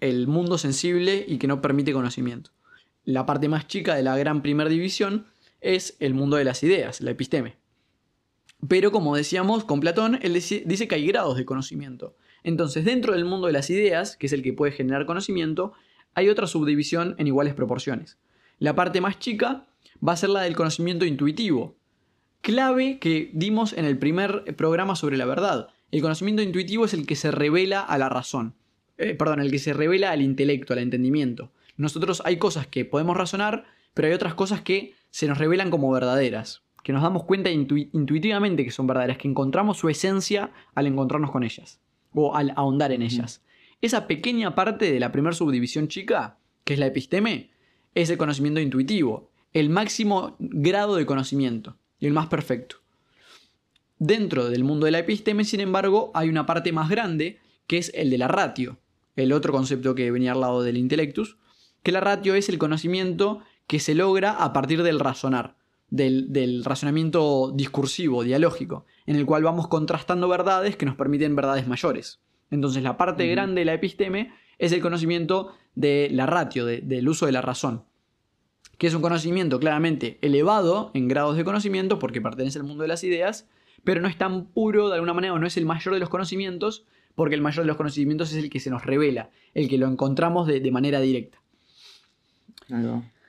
el 0.00 0.28
mundo 0.28 0.58
sensible 0.58 1.24
y 1.26 1.38
que 1.38 1.48
no 1.48 1.60
permite 1.60 1.92
conocimiento. 1.92 2.52
La 3.04 3.26
parte 3.26 3.48
más 3.48 3.66
chica 3.66 3.96
de 3.96 4.04
la 4.04 4.16
gran 4.16 4.42
primera 4.42 4.70
división 4.70 5.26
es 5.60 5.96
el 5.98 6.14
mundo 6.14 6.36
de 6.36 6.44
las 6.44 6.62
ideas, 6.62 7.00
la 7.00 7.10
episteme. 7.10 7.56
Pero 8.68 8.92
como 8.92 9.16
decíamos 9.16 9.64
con 9.64 9.80
Platón, 9.80 10.18
él 10.22 10.34
dice 10.34 10.88
que 10.88 10.94
hay 10.94 11.06
grados 11.06 11.36
de 11.36 11.44
conocimiento. 11.44 12.16
Entonces, 12.44 12.84
dentro 12.84 13.12
del 13.12 13.24
mundo 13.24 13.46
de 13.46 13.52
las 13.52 13.70
ideas, 13.70 14.16
que 14.16 14.26
es 14.26 14.32
el 14.32 14.42
que 14.42 14.52
puede 14.52 14.72
generar 14.72 15.06
conocimiento, 15.06 15.72
hay 16.14 16.28
otra 16.28 16.46
subdivisión 16.46 17.14
en 17.18 17.26
iguales 17.26 17.54
proporciones. 17.54 18.18
La 18.58 18.74
parte 18.74 19.00
más 19.00 19.18
chica 19.18 19.66
va 20.06 20.12
a 20.12 20.16
ser 20.16 20.30
la 20.30 20.42
del 20.42 20.56
conocimiento 20.56 21.04
intuitivo, 21.04 21.76
clave 22.40 22.98
que 22.98 23.30
dimos 23.32 23.72
en 23.72 23.84
el 23.84 23.98
primer 23.98 24.44
programa 24.56 24.96
sobre 24.96 25.16
la 25.16 25.26
verdad. 25.26 25.68
El 25.90 26.02
conocimiento 26.02 26.42
intuitivo 26.42 26.84
es 26.84 26.94
el 26.94 27.06
que 27.06 27.16
se 27.16 27.30
revela 27.30 27.80
a 27.80 27.98
la 27.98 28.08
razón, 28.08 28.54
eh, 28.98 29.14
perdón, 29.14 29.40
el 29.40 29.50
que 29.50 29.58
se 29.58 29.72
revela 29.72 30.10
al 30.10 30.22
intelecto, 30.22 30.72
al 30.72 30.80
entendimiento. 30.80 31.50
Nosotros 31.76 32.22
hay 32.24 32.36
cosas 32.36 32.66
que 32.66 32.84
podemos 32.84 33.16
razonar, 33.16 33.64
pero 33.94 34.08
hay 34.08 34.14
otras 34.14 34.34
cosas 34.34 34.60
que 34.60 34.94
se 35.10 35.26
nos 35.26 35.38
revelan 35.38 35.70
como 35.70 35.90
verdaderas, 35.90 36.62
que 36.82 36.92
nos 36.92 37.02
damos 37.02 37.24
cuenta 37.24 37.50
intuitivamente 37.50 38.64
que 38.64 38.70
son 38.70 38.86
verdaderas, 38.86 39.18
que 39.18 39.28
encontramos 39.28 39.78
su 39.78 39.88
esencia 39.88 40.50
al 40.74 40.86
encontrarnos 40.86 41.30
con 41.30 41.44
ellas, 41.44 41.80
o 42.12 42.34
al 42.34 42.52
ahondar 42.56 42.92
en 42.92 43.02
ellas. 43.02 43.42
Esa 43.80 44.06
pequeña 44.06 44.54
parte 44.54 44.92
de 44.92 45.00
la 45.00 45.12
primera 45.12 45.34
subdivisión 45.34 45.88
chica, 45.88 46.38
que 46.64 46.74
es 46.74 46.78
la 46.78 46.86
episteme, 46.86 47.50
es 47.94 48.10
el 48.10 48.18
conocimiento 48.18 48.60
intuitivo, 48.60 49.30
el 49.52 49.70
máximo 49.70 50.36
grado 50.38 50.96
de 50.96 51.06
conocimiento 51.06 51.76
y 51.98 52.06
el 52.06 52.12
más 52.12 52.26
perfecto. 52.26 52.76
Dentro 53.98 54.48
del 54.48 54.64
mundo 54.64 54.86
de 54.86 54.92
la 54.92 54.98
episteme, 55.00 55.44
sin 55.44 55.60
embargo, 55.60 56.10
hay 56.14 56.28
una 56.28 56.46
parte 56.46 56.72
más 56.72 56.88
grande 56.88 57.38
que 57.66 57.78
es 57.78 57.92
el 57.94 58.10
de 58.10 58.18
la 58.18 58.28
ratio, 58.28 58.78
el 59.14 59.32
otro 59.32 59.52
concepto 59.52 59.94
que 59.94 60.10
venía 60.10 60.32
al 60.32 60.40
lado 60.40 60.62
del 60.62 60.76
intellectus, 60.76 61.36
que 61.82 61.92
la 61.92 62.00
ratio 62.00 62.34
es 62.34 62.48
el 62.48 62.58
conocimiento 62.58 63.40
que 63.66 63.78
se 63.78 63.94
logra 63.94 64.32
a 64.32 64.52
partir 64.52 64.82
del 64.82 65.00
razonar, 65.00 65.56
del, 65.92 66.64
razonamiento 66.64 67.52
discursivo, 67.54 68.24
dialógico, 68.24 68.86
en 69.06 69.16
el 69.16 69.26
cual 69.26 69.44
vamos 69.44 69.68
contrastando 69.68 70.26
verdades 70.28 70.76
que 70.76 70.86
nos 70.86 70.96
permiten 70.96 71.36
verdades 71.36 71.68
mayores. 71.68 72.20
Entonces 72.50 72.82
la 72.82 72.96
parte 72.96 73.26
grande 73.28 73.60
de 73.60 73.64
la 73.66 73.74
episteme 73.74 74.32
es 74.58 74.72
el 74.72 74.80
conocimiento 74.80 75.52
de 75.74 76.08
la 76.10 76.26
ratio, 76.26 76.66
del 76.66 77.08
uso 77.08 77.26
de 77.26 77.32
la 77.32 77.42
razón 77.42 77.84
que 78.78 78.88
es 78.88 78.94
un 78.94 79.02
conocimiento 79.02 79.60
claramente 79.60 80.18
elevado 80.22 80.90
en 80.94 81.06
grados 81.06 81.36
de 81.36 81.44
conocimiento 81.44 82.00
porque 82.00 82.20
pertenece 82.20 82.58
al 82.58 82.64
mundo 82.64 82.82
de 82.82 82.88
las 82.88 83.04
ideas, 83.04 83.48
pero 83.84 84.00
no 84.00 84.08
es 84.08 84.18
tan 84.18 84.46
puro 84.46 84.88
de 84.88 84.96
alguna 84.96 85.14
manera 85.14 85.34
o 85.34 85.38
no 85.38 85.46
es 85.46 85.56
el 85.56 85.66
mayor 85.66 85.94
de 85.94 86.00
los 86.00 86.08
conocimientos 86.08 86.84
porque 87.14 87.36
el 87.36 87.42
mayor 87.42 87.62
de 87.62 87.68
los 87.68 87.76
conocimientos 87.76 88.32
es 88.32 88.42
el 88.42 88.50
que 88.50 88.58
se 88.58 88.70
nos 88.70 88.84
revela, 88.84 89.30
el 89.54 89.68
que 89.68 89.78
lo 89.78 89.86
encontramos 89.86 90.48
de, 90.48 90.68
manera 90.72 90.98
directa. 90.98 91.38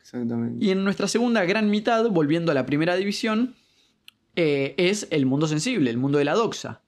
Exactamente. 0.04 0.64
Y 0.64 0.70
en 0.70 0.84
nuestra 0.84 1.08
segunda 1.08 1.44
gran 1.46 1.70
mitad, 1.70 2.08
volviendo 2.10 2.52
a 2.52 2.56
la 2.56 2.66
primera 2.66 2.96
división, 2.96 3.56
eh, 4.36 4.76
es 4.78 5.08
el 5.10 5.26
mundo 5.26 5.48
sensible, 5.48 5.90
el 5.90 5.98
mundo 5.98 6.20
de 6.20 6.26
la 6.26 6.34
doxa, 6.34 6.82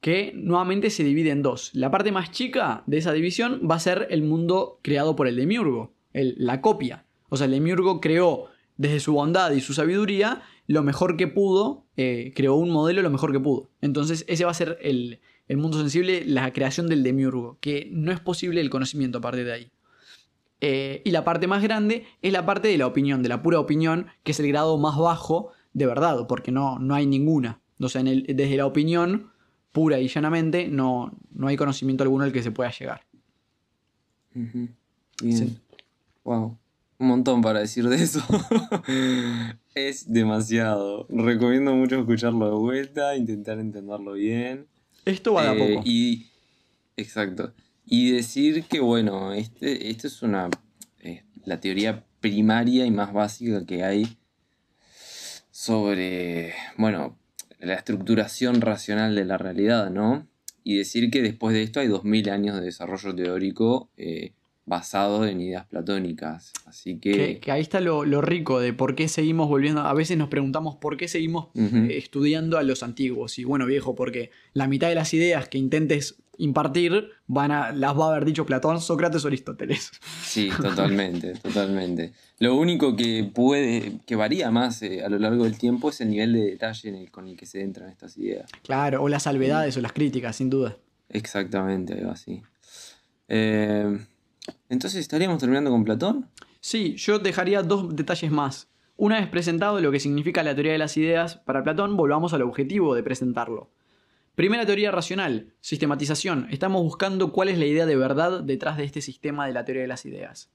que 0.00 0.32
nuevamente 0.34 0.88
se 0.90 1.04
divide 1.04 1.30
en 1.30 1.42
dos. 1.42 1.70
La 1.74 1.90
parte 1.90 2.10
más 2.10 2.30
chica 2.30 2.82
de 2.86 2.98
esa 2.98 3.12
división 3.12 3.60
va 3.70 3.74
a 3.74 3.80
ser 3.80 4.06
el 4.10 4.22
mundo 4.22 4.80
creado 4.82 5.14
por 5.14 5.28
el 5.28 5.36
demiurgo, 5.36 5.92
la 6.12 6.60
copia, 6.60 7.06
o 7.32 7.38
sea, 7.38 7.46
Lemiurgo 7.46 7.98
creó 8.02 8.50
desde 8.76 9.00
su 9.00 9.14
bondad 9.14 9.52
y 9.52 9.62
su 9.62 9.72
sabiduría 9.72 10.42
lo 10.66 10.82
mejor 10.82 11.16
que 11.16 11.28
pudo, 11.28 11.86
eh, 11.96 12.34
creó 12.36 12.56
un 12.56 12.68
modelo 12.68 13.00
lo 13.00 13.08
mejor 13.08 13.32
que 13.32 13.40
pudo. 13.40 13.70
Entonces 13.80 14.26
ese 14.28 14.44
va 14.44 14.50
a 14.50 14.54
ser 14.54 14.76
el, 14.82 15.18
mundo 15.48 15.78
sensible, 15.78 16.26
la 16.26 16.52
creación 16.52 16.88
del 16.88 17.02
demiurgo, 17.02 17.56
que 17.62 17.88
no 17.90 18.12
es 18.12 18.20
posible 18.20 18.60
el 18.60 18.68
conocimiento 18.68 19.16
a 19.16 19.20
partir 19.22 19.46
de 19.46 19.52
ahí. 19.54 19.71
Eh, 20.64 21.02
y 21.04 21.10
la 21.10 21.24
parte 21.24 21.46
más 21.46 21.62
grande 21.62 22.06
es 22.22 22.32
la 22.32 22.46
parte 22.46 22.68
de 22.68 22.78
la 22.78 22.86
opinión, 22.86 23.22
de 23.22 23.28
la 23.28 23.42
pura 23.42 23.58
opinión, 23.58 24.06
que 24.22 24.32
es 24.32 24.40
el 24.40 24.48
grado 24.48 24.78
más 24.78 24.96
bajo 24.96 25.50
de 25.74 25.86
verdad, 25.86 26.26
porque 26.26 26.52
no, 26.52 26.78
no 26.78 26.94
hay 26.94 27.04
ninguna. 27.04 27.60
O 27.80 27.88
sea, 27.88 28.02
desde 28.02 28.56
la 28.56 28.64
opinión 28.64 29.32
pura 29.72 29.98
y 29.98 30.08
llanamente 30.08 30.68
no, 30.68 31.18
no 31.32 31.48
hay 31.48 31.56
conocimiento 31.56 32.04
alguno 32.04 32.24
al 32.24 32.32
que 32.32 32.42
se 32.42 32.52
pueda 32.52 32.70
llegar. 32.70 33.04
Wow 36.24 36.58
un 37.02 37.08
montón 37.08 37.42
para 37.42 37.58
decir 37.58 37.88
de 37.88 37.96
eso. 37.96 38.22
es 39.74 40.10
demasiado. 40.10 41.06
Recomiendo 41.10 41.74
mucho 41.74 41.98
escucharlo 41.98 42.46
de 42.46 42.56
vuelta, 42.56 43.16
intentar 43.16 43.58
entenderlo 43.58 44.12
bien. 44.12 44.68
Esto 45.04 45.34
va 45.34 45.42
de 45.42 45.48
a 45.48 45.54
eh, 45.54 45.74
poco. 45.74 45.82
Y, 45.84 46.28
exacto. 46.96 47.52
Y 47.94 48.10
decir 48.10 48.64
que, 48.64 48.80
bueno, 48.80 49.34
este, 49.34 49.90
esto 49.90 50.06
es 50.06 50.22
una. 50.22 50.48
Eh, 51.00 51.24
la 51.44 51.60
teoría 51.60 52.06
primaria 52.20 52.86
y 52.86 52.90
más 52.90 53.12
básica 53.12 53.66
que 53.66 53.84
hay 53.84 54.16
sobre, 55.50 56.54
bueno, 56.78 57.18
la 57.58 57.74
estructuración 57.74 58.62
racional 58.62 59.14
de 59.14 59.26
la 59.26 59.36
realidad, 59.36 59.90
¿no? 59.90 60.26
Y 60.64 60.78
decir 60.78 61.10
que 61.10 61.20
después 61.20 61.52
de 61.52 61.64
esto 61.64 61.80
hay 61.80 61.88
2000 61.88 62.30
años 62.30 62.56
de 62.56 62.62
desarrollo 62.62 63.14
teórico 63.14 63.90
eh, 63.98 64.32
basado 64.64 65.26
en 65.26 65.42
ideas 65.42 65.66
platónicas. 65.66 66.54
Así 66.64 66.98
que... 66.98 67.40
que, 67.40 67.52
ahí 67.52 67.60
está 67.60 67.82
lo, 67.82 68.22
rico 68.22 68.58
de 68.60 68.72
por 68.72 68.94
qué 68.94 69.06
seguimos 69.08 69.48
volviendo. 69.48 69.82
A 69.82 69.92
veces 69.92 70.16
nos 70.16 70.30
preguntamos 70.30 70.76
por 70.76 70.96
qué 70.96 71.08
seguimos 71.08 71.48
eh, 71.56 71.98
estudiando 71.98 72.56
a 72.56 72.62
los 72.62 72.82
antiguos. 72.82 73.38
Y 73.38 73.44
bueno, 73.44 73.66
viejo, 73.66 73.94
porque 73.94 74.30
la 74.54 74.66
mitad 74.66 74.88
de 74.88 74.94
las 74.94 75.12
ideas 75.12 75.46
que 75.50 75.58
intentes 75.58 76.21
impartir 76.38 77.10
van 77.26 77.50
a, 77.50 77.72
las 77.72 77.98
va 77.98 78.06
a 78.06 78.10
haber 78.10 78.24
dicho 78.24 78.46
Platón, 78.46 78.80
Sócrates 78.80 79.24
o 79.24 79.28
Aristóteles. 79.28 79.90
Sí, 80.22 80.50
totalmente, 80.60 81.34
totalmente. 81.34 82.12
Lo 82.38 82.56
único 82.56 82.96
que 82.96 83.30
puede, 83.32 84.00
que 84.06 84.16
varía 84.16 84.50
más 84.50 84.82
eh, 84.82 85.04
a 85.04 85.08
lo 85.08 85.18
largo 85.18 85.44
del 85.44 85.58
tiempo 85.58 85.90
es 85.90 86.00
el 86.00 86.10
nivel 86.10 86.32
de 86.32 86.42
detalle 86.42 87.08
con 87.10 87.28
el 87.28 87.36
que 87.36 87.46
se 87.46 87.62
entran 87.62 87.90
estas 87.90 88.16
ideas. 88.16 88.50
Claro, 88.62 89.02
o 89.02 89.08
las 89.08 89.24
salvedades 89.24 89.76
o 89.76 89.80
las 89.80 89.92
críticas, 89.92 90.36
sin 90.36 90.50
duda. 90.50 90.76
Exactamente, 91.08 91.94
algo 91.94 92.10
así. 92.10 92.42
Eh, 93.28 93.98
entonces, 94.68 95.00
¿estaríamos 95.00 95.38
terminando 95.38 95.70
con 95.70 95.84
Platón? 95.84 96.28
Sí, 96.60 96.96
yo 96.96 97.18
dejaría 97.18 97.62
dos 97.62 97.94
detalles 97.94 98.30
más. 98.30 98.68
Una 98.96 99.18
vez 99.18 99.28
presentado 99.28 99.80
lo 99.80 99.90
que 99.90 100.00
significa 100.00 100.42
la 100.42 100.54
teoría 100.54 100.72
de 100.72 100.78
las 100.78 100.96
ideas 100.96 101.36
para 101.36 101.62
Platón, 101.62 101.96
volvamos 101.96 102.32
al 102.34 102.42
objetivo 102.42 102.94
de 102.94 103.02
presentarlo. 103.02 103.70
Primera 104.34 104.64
teoría 104.64 104.90
racional, 104.90 105.52
sistematización. 105.60 106.48
Estamos 106.50 106.82
buscando 106.82 107.32
cuál 107.32 107.50
es 107.50 107.58
la 107.58 107.66
idea 107.66 107.84
de 107.84 107.96
verdad 107.96 108.42
detrás 108.42 108.78
de 108.78 108.84
este 108.84 109.02
sistema 109.02 109.46
de 109.46 109.52
la 109.52 109.66
teoría 109.66 109.82
de 109.82 109.88
las 109.88 110.06
ideas. 110.06 110.50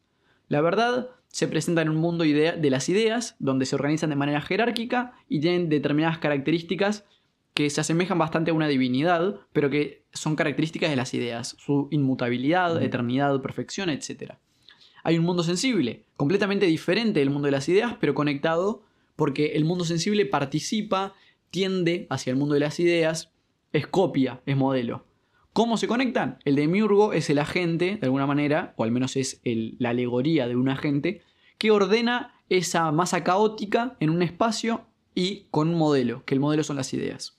La 0.48 0.62
verdad 0.62 1.10
se 1.28 1.48
presenta 1.48 1.84
en 1.84 1.90
un 1.90 1.98
mundo 1.98 2.24
de 2.24 2.70
las 2.72 2.90
ideas, 2.90 3.36
donde 3.38 3.68
se 3.68 3.76
organizan 3.76 4.10
de 4.10 4.16
manera 4.16 4.42
jerárquica 4.42 5.14
y 5.30 5.42
tienen 5.42 5.70
determinadas 5.70 6.18
características 6.18 7.06
que 7.54 7.70
se 7.70 7.82
asemejan 7.82 8.18
bastante 8.18 8.50
a 8.50 8.56
una 8.56 8.68
divinidad, 8.68 9.42
pero 9.54 9.70
que 9.70 10.06
son 10.12 10.36
características 10.36 10.90
de 10.90 10.96
las 10.96 11.14
ideas, 11.14 11.56
su 11.60 11.88
inmutabilidad, 11.92 12.82
eternidad, 12.82 13.40
perfección, 13.44 13.92
etc. 13.92 14.34
Hay 15.04 15.20
un 15.20 15.26
mundo 15.26 15.44
sensible, 15.44 16.04
completamente 16.16 16.66
diferente 16.66 17.20
del 17.20 17.30
mundo 17.30 17.46
de 17.46 17.52
las 17.52 17.70
ideas, 17.70 17.96
pero 18.00 18.16
conectado 18.16 18.82
porque 19.16 19.54
el 19.56 19.66
mundo 19.66 19.86
sensible 19.86 20.26
participa, 20.26 21.14
tiende 21.52 22.08
hacia 22.10 22.32
el 22.32 22.38
mundo 22.38 22.56
de 22.56 22.62
las 22.62 22.80
ideas, 22.80 23.32
es 23.74 23.88
copia, 23.88 24.42
es 24.46 24.56
modelo. 24.56 25.06
¿Cómo 25.54 25.78
se 25.78 25.88
conectan? 25.88 26.38
El 26.46 26.56
demiurgo 26.56 27.14
es 27.14 27.30
el 27.30 27.40
agente, 27.40 27.98
de 27.98 28.06
alguna 28.06 28.28
manera, 28.28 28.74
o 28.78 28.84
al 28.84 28.92
menos 28.92 29.16
es 29.16 29.42
la 29.44 29.90
alegoría 29.90 30.48
de 30.48 30.56
un 30.56 30.70
agente, 30.70 31.24
que 31.58 31.72
ordena 31.72 32.36
esa 32.50 32.92
masa 32.92 33.24
caótica 33.24 33.96
en 34.00 34.10
un 34.10 34.22
espacio 34.22 34.86
y 35.16 35.48
con 35.50 35.70
un 35.70 35.76
modelo, 35.76 36.24
que 36.26 36.36
el 36.36 36.40
modelo 36.40 36.64
son 36.64 36.76
las 36.76 36.94
ideas. 36.94 37.38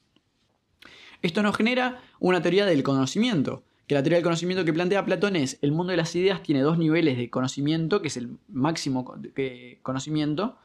Esto 1.22 1.42
nos 1.42 1.56
genera 1.56 2.02
una 2.18 2.42
teoría 2.42 2.66
del 2.66 2.82
conocimiento, 2.82 3.62
que 3.86 3.94
la 3.94 4.02
teoría 4.02 4.18
del 4.18 4.24
conocimiento 4.24 4.64
que 4.64 4.72
plantea 4.72 5.04
Platón 5.04 5.36
es 5.36 5.58
el 5.62 5.72
mundo 5.72 5.92
de 5.92 5.96
las 5.96 6.14
ideas 6.14 6.42
tiene 6.42 6.60
dos 6.60 6.76
niveles 6.76 7.16
de 7.16 7.30
conocimiento, 7.30 8.02
que 8.02 8.08
es 8.08 8.16
el 8.16 8.36
máximo 8.48 9.04
conocimiento, 9.82 10.58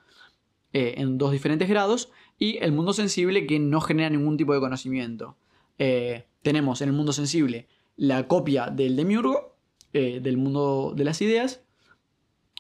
eh, 0.74 0.96
en 0.98 1.18
dos 1.18 1.32
diferentes 1.32 1.70
grados, 1.70 2.12
y 2.38 2.58
el 2.58 2.72
mundo 2.72 2.94
sensible 2.94 3.48
que 3.48 3.60
no 3.60 3.80
genera 3.80 4.10
ningún 4.10 4.38
tipo 4.38 4.54
de 4.54 4.60
conocimiento. 4.60 5.38
Eh, 5.78 6.26
tenemos 6.42 6.82
en 6.82 6.90
el 6.90 6.96
mundo 6.96 7.14
sensible 7.14 7.68
la 7.96 8.28
copia 8.28 8.68
del 8.68 8.96
demiurgo, 8.96 9.56
eh, 9.94 10.20
del 10.22 10.38
mundo 10.38 10.94
de 10.96 11.04
las 11.04 11.22
ideas, 11.22 11.62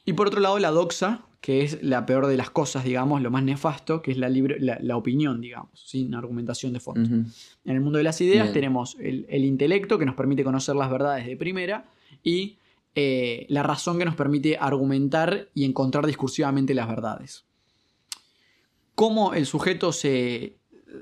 y 0.05 0.13
por 0.13 0.27
otro 0.27 0.39
lado 0.39 0.59
la 0.59 0.71
doxa, 0.71 1.25
que 1.41 1.63
es 1.63 1.83
la 1.83 2.05
peor 2.05 2.27
de 2.27 2.37
las 2.37 2.49
cosas, 2.49 2.85
digamos, 2.85 3.21
lo 3.21 3.29
más 3.29 3.43
nefasto, 3.43 4.01
que 4.01 4.11
es 4.11 4.17
la, 4.17 4.29
libre, 4.29 4.57
la, 4.59 4.95
opinión, 4.95 5.41
digamos, 5.41 5.71
sin 5.73 6.15
argumentación 6.15 6.71
de 6.71 6.79
fondo. 6.79 7.01
En 7.01 7.31
el 7.65 7.81
mundo 7.81 7.97
de 7.97 8.03
las 8.05 8.21
ideas 8.21 8.53
tenemos 8.53 8.95
el, 8.99 9.43
intelecto 9.43 9.99
que 9.99 10.05
nos 10.05 10.15
permite 10.15 10.45
conocer 10.45 10.75
las 10.75 10.89
verdades 10.89 11.25
de 11.25 11.35
primera 11.35 11.85
y 12.23 12.57
eh, 12.95 13.45
la 13.49 13.61
razón 13.61 13.97
que 13.97 14.05
nos 14.05 14.15
permite 14.15 14.57
argumentar 14.57 15.49
y 15.53 15.65
encontrar 15.65 16.05
discursivamente 16.05 16.73
las 16.73 16.87
verdades. 16.87 17.43
¿Cómo 18.95 19.33
el 19.33 19.45
sujeto 19.45 19.91
se, 19.91 20.55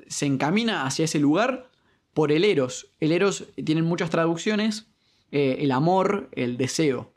se 0.07 0.25
encamina 0.25 0.87
hacia 0.87 1.05
ese 1.05 1.19
lugar? 1.19 1.70
Por 2.13 2.31
el 2.31 2.43
eros. 2.43 2.91
El 2.99 3.11
eros 3.11 3.45
tiene 3.63 3.81
muchas 3.81 4.09
traducciones, 4.09 4.87
eh, 5.31 5.57
el 5.59 5.71
amor, 5.71 6.29
el 6.33 6.57
deseo. 6.57 7.13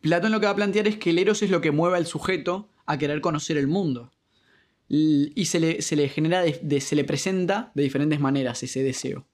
Platón 0.00 0.32
lo 0.32 0.40
que 0.40 0.46
va 0.46 0.52
a 0.52 0.56
plantear 0.56 0.88
es 0.88 0.96
que 0.96 1.10
el 1.10 1.18
eros 1.18 1.42
es 1.42 1.50
lo 1.50 1.60
que 1.60 1.70
mueve 1.70 1.96
al 1.96 2.06
sujeto 2.06 2.68
a 2.86 2.98
querer 2.98 3.20
conocer 3.20 3.56
el 3.56 3.68
mundo. 3.68 4.10
y 4.88 5.46
se 5.46 5.58
le, 5.58 5.80
se 5.80 5.96
le 5.96 6.08
genera, 6.08 6.42
se 6.80 6.96
le 6.96 7.04
presenta 7.04 7.72
de 7.74 7.82
diferentes 7.82 8.20
maneras 8.20 8.62
ese 8.62 8.82
deseo. 8.82 9.26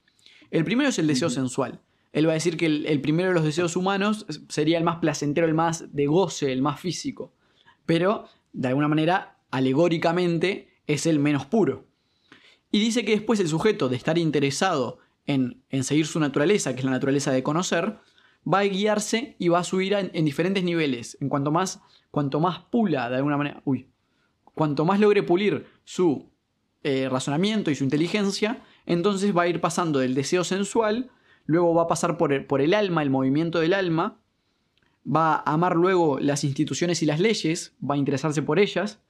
El 0.50 0.64
primero 0.64 0.90
es 0.90 0.98
el 0.98 1.06
deseo 1.08 1.30
sensual. 1.30 1.80
Él 2.12 2.26
va 2.26 2.32
a 2.32 2.34
decir 2.34 2.56
que 2.56 2.66
el, 2.66 3.00
primero 3.00 3.28
de 3.28 3.34
los 3.34 3.44
deseos 3.44 3.76
humanos 3.76 4.26
sería 4.48 4.78
el 4.78 4.84
más 4.84 4.96
placentero, 4.96 5.46
el 5.46 5.54
más 5.54 5.94
de 5.94 6.06
goce, 6.06 6.52
el 6.52 6.62
más 6.62 6.80
físico. 6.80 7.34
Pero, 7.86 8.26
de 8.52 8.68
alguna 8.68 8.88
manera, 8.88 9.38
alegóricamente, 9.50 10.68
es 10.86 11.06
el 11.06 11.18
menos 11.18 11.46
puro. 11.46 11.86
Y 12.70 12.80
dice 12.80 13.04
que 13.04 13.12
después 13.12 13.40
el 13.40 13.48
sujeto 13.48 13.88
de 13.88 13.96
estar 13.96 14.18
interesado 14.18 14.98
en, 15.26 15.62
seguir 15.82 16.06
su 16.06 16.20
naturaleza, 16.20 16.72
que 16.72 16.80
es 16.80 16.84
la 16.84 16.90
naturaleza 16.90 17.32
de 17.32 17.42
conocer, 17.42 17.98
va 18.50 18.60
a 18.60 18.64
guiarse 18.64 19.36
y 19.38 19.48
va 19.48 19.60
a 19.60 19.64
subir 19.64 19.92
en, 19.94 20.24
diferentes 20.24 20.64
niveles. 20.64 21.16
En 21.20 21.28
cuanto 21.28 21.50
más, 21.50 21.80
cuanto 22.10 22.40
más 22.40 22.60
pula, 22.70 23.10
de 23.10 23.16
alguna 23.16 23.36
manera, 23.36 23.62
uy, 23.64 23.88
cuanto 24.54 24.84
más 24.84 25.00
logre 25.00 25.22
pulir 25.22 25.66
su 25.84 26.30
eh, 26.82 27.08
razonamiento 27.10 27.70
y 27.70 27.74
su 27.74 27.84
inteligencia, 27.84 28.62
entonces 28.86 29.36
va 29.36 29.42
a 29.42 29.48
ir 29.48 29.60
pasando 29.60 29.98
del 29.98 30.14
deseo 30.14 30.44
sensual, 30.44 31.10
luego 31.44 31.74
va 31.74 31.82
a 31.82 31.88
pasar 31.88 32.16
por 32.16 32.32
el, 32.32 32.46
por 32.46 32.60
el 32.60 32.74
alma, 32.74 33.02
el 33.02 33.10
movimiento 33.10 33.60
del 33.60 33.74
alma, 33.74 34.18
va 35.04 35.34
a 35.34 35.54
amar 35.54 35.76
luego 35.76 36.18
las 36.18 36.44
instituciones 36.44 37.02
y 37.02 37.06
las 37.06 37.20
leyes, 37.20 37.74
va 37.82 37.94
a 37.94 37.98
interesarse 37.98 38.42
por 38.42 38.58
ellas, 38.58 39.00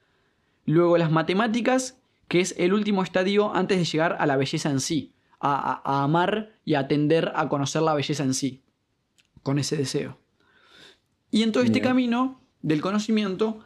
luego 0.65 0.99
las 0.99 1.11
matemáticas, 1.11 2.01
que 2.29 2.41
es 2.41 2.55
el 2.59 2.73
último 2.75 3.03
estadio 3.03 3.55
antes 3.55 3.79
de 3.79 3.85
llegar 3.85 4.17
a 4.21 4.27
la 4.27 4.37
belleza 4.37 4.71
en 4.71 4.81
sí, 4.81 5.15
a, 5.41 6.03
amar 6.05 6.53
y 6.65 6.75
a 6.75 6.81
atender 6.81 7.33
a 7.35 7.49
conocer 7.49 7.83
la 7.83 7.95
belleza 7.95 8.23
en 8.23 8.35
sí, 8.35 8.63
con 9.43 9.59
ese 9.59 9.77
deseo. 9.77 10.19
Y 11.31 11.43
en 11.43 11.53
todo 11.53 11.63
este 11.63 11.81
camino 11.81 12.41
del 12.63 12.81
conocimiento 12.81 13.61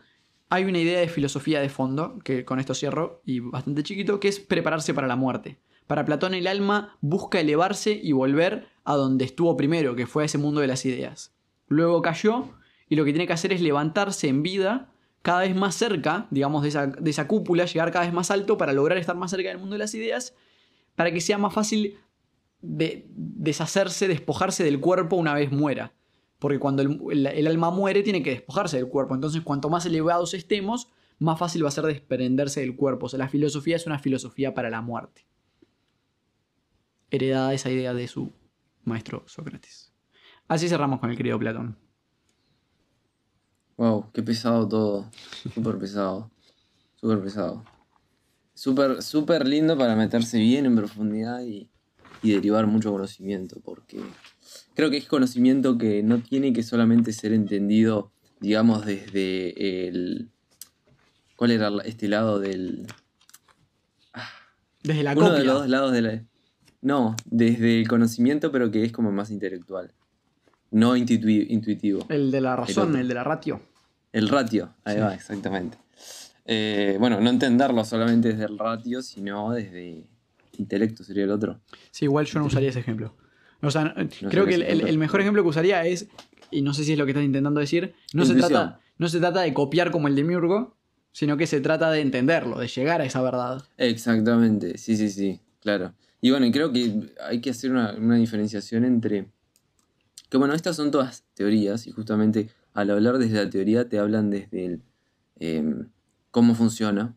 hay 0.49 0.65
una 0.65 0.79
idea 0.79 1.01
de 1.01 1.09
filosofía 1.09 1.61
de 1.61 1.69
fondo, 1.69 2.19
que 2.25 2.45
con 2.45 2.61
esto 2.61 2.75
cierro 2.75 3.23
y 3.25 3.41
bastante 3.41 3.83
chiquito, 3.83 4.21
que 4.21 4.29
es 4.29 4.39
prepararse 4.39 4.95
para 4.95 5.07
la 5.07 5.17
muerte. 5.17 5.59
Para 5.87 6.05
Platón 6.05 6.35
el 6.35 6.47
alma 6.47 6.97
busca 7.01 7.41
elevarse 7.41 7.99
y 8.03 8.13
volver 8.13 8.69
a 8.85 8.95
donde 8.95 9.25
estuvo 9.25 9.57
primero, 9.57 9.97
que 9.97 10.07
fue 10.07 10.23
a 10.23 10.27
ese 10.27 10.39
mundo 10.39 10.61
de 10.61 10.67
las 10.67 10.85
ideas. 10.85 11.35
Luego 11.69 12.03
cayó 12.03 12.51
y 12.89 12.97
lo 12.97 13.05
que 13.05 13.13
tiene 13.13 13.27
que 13.27 13.33
hacer 13.33 13.53
es 13.53 13.61
levantarse 13.61 14.29
en 14.29 14.43
vida 14.43 14.92
cada 15.23 15.41
vez 15.41 15.55
más 15.55 15.75
cerca, 15.75 16.27
digamos, 16.31 16.63
de 16.63 17.11
esa, 17.11 17.29
cúpula, 17.29 17.65
llegar 17.65 17.91
cada 17.91 18.05
vez 18.05 18.15
más 18.15 18.31
alto 18.31 18.57
para 18.57 18.73
lograr 18.73 18.99
estar 18.99 19.17
más 19.17 19.31
cerca 19.31 19.49
del 19.49 19.59
mundo 19.59 19.75
de 19.75 19.79
las 19.79 19.95
ideas, 19.95 20.35
para 20.95 21.11
que 21.13 21.21
sea 21.21 21.39
más 21.39 21.55
fácil 21.55 21.99
de 22.61 23.07
deshacerse, 23.11 24.09
despojarse 24.09 24.65
del 24.65 24.81
cuerpo 24.81 25.17
una 25.17 25.35
vez 25.35 25.51
muera. 25.51 25.93
Porque 26.39 26.59
cuando 26.59 26.83
el, 26.83 27.27
el, 27.27 27.47
alma 27.47 27.71
muere 27.71 28.03
tiene 28.03 28.23
que 28.23 28.31
despojarse 28.31 28.77
del 28.77 28.89
cuerpo. 28.89 29.15
Entonces, 29.15 29.43
cuanto 29.43 29.71
más 29.71 29.87
elevados 29.87 30.35
estemos, 30.35 30.91
más 31.21 31.39
fácil 31.39 31.65
va 31.65 31.69
a 31.69 31.73
ser 31.73 31.85
desprenderse 31.85 32.61
del 32.61 32.75
cuerpo. 32.75 33.07
O 33.07 33.09
sea, 33.09 33.19
la 33.19 33.29
filosofía 33.29 33.77
es 33.77 33.87
una 33.87 34.01
filosofía 34.01 34.53
para 34.53 34.69
la 34.69 34.81
muerte 34.81 35.25
heredada 37.13 37.53
esa 37.53 37.71
idea 37.71 37.95
de 37.95 38.09
su 38.09 38.33
maestro 38.85 39.23
Sócrates. 39.27 39.93
Así 40.49 40.69
cerramos 40.69 40.99
con 40.99 41.11
el 41.11 41.17
querido 41.17 41.39
Platón. 41.39 41.77
Wow, 43.77 44.11
qué 44.13 44.23
pesado 44.23 44.69
todo. 44.69 45.11
Súper 45.55 45.79
pesado. 45.79 46.31
Súper 46.97 47.21
pesado. 47.21 47.65
Súper, 48.55 49.03
súper 49.03 49.49
lindo 49.49 49.77
para 49.77 49.97
meterse 49.97 50.39
bien 50.39 50.67
en 50.67 50.77
profundidad 50.77 51.43
y, 51.43 51.69
derivar 52.23 52.69
mucho 52.69 52.93
conocimiento, 52.93 53.61
porque 53.65 54.01
creo 54.75 54.91
que 54.91 54.99
es 54.99 55.07
conocimiento 55.07 55.77
que 55.77 56.05
no 56.05 56.21
tiene 56.21 56.53
que 56.53 56.63
solamente 56.63 57.13
ser 57.13 57.33
entendido, 57.33 58.13
digamos, 58.39 58.87
desde 58.87 59.89
el... 59.89 60.31
¿Cuál 61.35 61.51
era 61.51 61.73
este 61.85 62.07
lado 62.07 62.39
del... 62.39 62.87
Desde 64.85 65.03
la 65.03 65.15
Uno 65.15 65.33
de 65.33 65.45
los 65.45 65.61
dos 65.61 65.69
lados 65.69 65.93
de 65.93 66.03
la... 66.03 66.25
No, 66.81 67.17
desde 67.25 67.81
el 67.81 67.89
conocimiento, 67.89 68.53
pero 68.53 68.71
que 68.71 68.85
es 68.85 68.93
como 68.93 69.11
más 69.11 69.31
intelectual. 69.31 69.93
No 70.73 70.97
intuitivo. 70.97 72.05
El 72.09 72.31
de 72.31 72.41
la 72.41 72.57
razón, 72.57 72.97
el, 72.97 73.07
de 73.07 73.15
la 73.15 73.25
ratio. 73.25 73.61
El 74.13 74.29
ratio, 74.29 74.75
ahí 74.85 74.99
va, 74.99 75.15
exactamente. 75.15 75.79
Eh, 76.45 76.97
bueno, 76.99 77.21
no 77.21 77.31
entenderlo 77.31 77.85
solamente 77.85 78.29
desde 78.29 78.45
el 78.45 78.59
ratio, 78.59 79.03
sino 79.03 79.53
desde 79.53 80.05
intelecto 80.59 81.05
sería 81.05 81.25
el 81.25 81.31
otro. 81.31 81.61
Sí, 81.91 82.07
igual 82.07 82.27
yo 82.27 82.41
no 82.41 82.47
usaría 82.47 82.71
ese 82.71 82.81
ejemplo. 82.81 83.15
O 83.63 83.71
sea, 83.71 83.95
creo 84.29 84.45
que 84.45 84.55
el, 84.55 84.99
mejor 84.99 85.21
ejemplo 85.21 85.43
que 85.43 85.49
usaría 85.49 85.87
es, 85.87 86.09
y 86.51 86.63
no 86.63 86.75
sé 86.75 86.85
si 86.85 86.93
es 86.93 86.99
lo 86.99 87.05
que 87.05 87.13
estás 87.13 87.25
intentando 87.25 87.61
decir, 87.61 87.95
no 88.13 88.25
se, 88.25 88.35
trata, 88.35 88.81
no 88.99 89.09
se 89.09 89.21
trata 89.21 89.43
de 89.43 89.55
copiar 89.55 89.93
como 89.93 90.09
el 90.09 90.17
de 90.17 90.25
Miurgo, 90.25 90.77
sino 91.13 91.37
que 91.37 91.47
se 91.47 91.61
trata 91.61 91.91
de 91.91 92.01
entenderlo, 92.01 92.59
de 92.59 92.67
llegar 92.67 93.01
a 93.01 93.05
esa 93.05 93.23
verdad. 93.23 93.63
Exactamente, 93.77 94.79
sí, 94.79 94.97
sí, 94.97 95.11
sí, 95.11 95.41
claro. 95.61 95.95
Y 96.21 96.31
bueno, 96.31 96.47
creo 96.51 96.73
que 96.73 97.13
hay 97.25 97.41
que 97.41 97.51
hacer 97.51 97.71
una, 97.71 98.17
diferenciación 98.17 98.85
entre... 98.85 99.29
Que 100.33 100.39
bueno, 100.39 100.55
estas 100.55 100.77
son 100.77 100.91
todas 100.91 101.27
teorías 101.35 101.87
y 101.87 101.91
justamente 101.91 102.49
al 102.73 102.89
hablar 102.89 103.19
desde 103.19 103.45
la 103.45 103.51
teoría 103.51 103.91
te 103.91 103.99
hablan 103.99 104.31
desde 104.31 104.65
el, 104.65 104.83
em, 105.37 105.91
cómo 106.31 106.55
funciona 106.55 107.15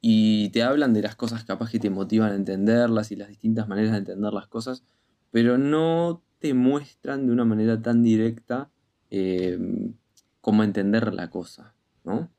y 0.00 0.50
te 0.50 0.62
hablan 0.62 0.94
de 0.94 1.02
las 1.02 1.16
cosas 1.16 1.42
capaz 1.42 1.68
que 1.68 1.80
te 1.80 1.90
motivan 1.90 2.30
a 2.30 2.36
entenderlas 2.36 3.10
y 3.10 3.16
las 3.16 3.26
distintas 3.26 3.66
maneras 3.66 3.90
de 3.90 3.98
entender 3.98 4.32
las 4.32 4.46
cosas, 4.46 4.84
pero 5.32 5.58
no 5.58 6.22
te 6.38 6.54
muestran 6.54 7.26
de 7.26 7.32
una 7.32 7.44
manera 7.44 7.82
tan 7.82 8.04
directa 8.04 8.70
em, 9.10 9.94
cómo 10.40 10.62
entender 10.62 11.12
la 11.12 11.28
cosa, 11.28 11.74
¿no? 12.04 12.30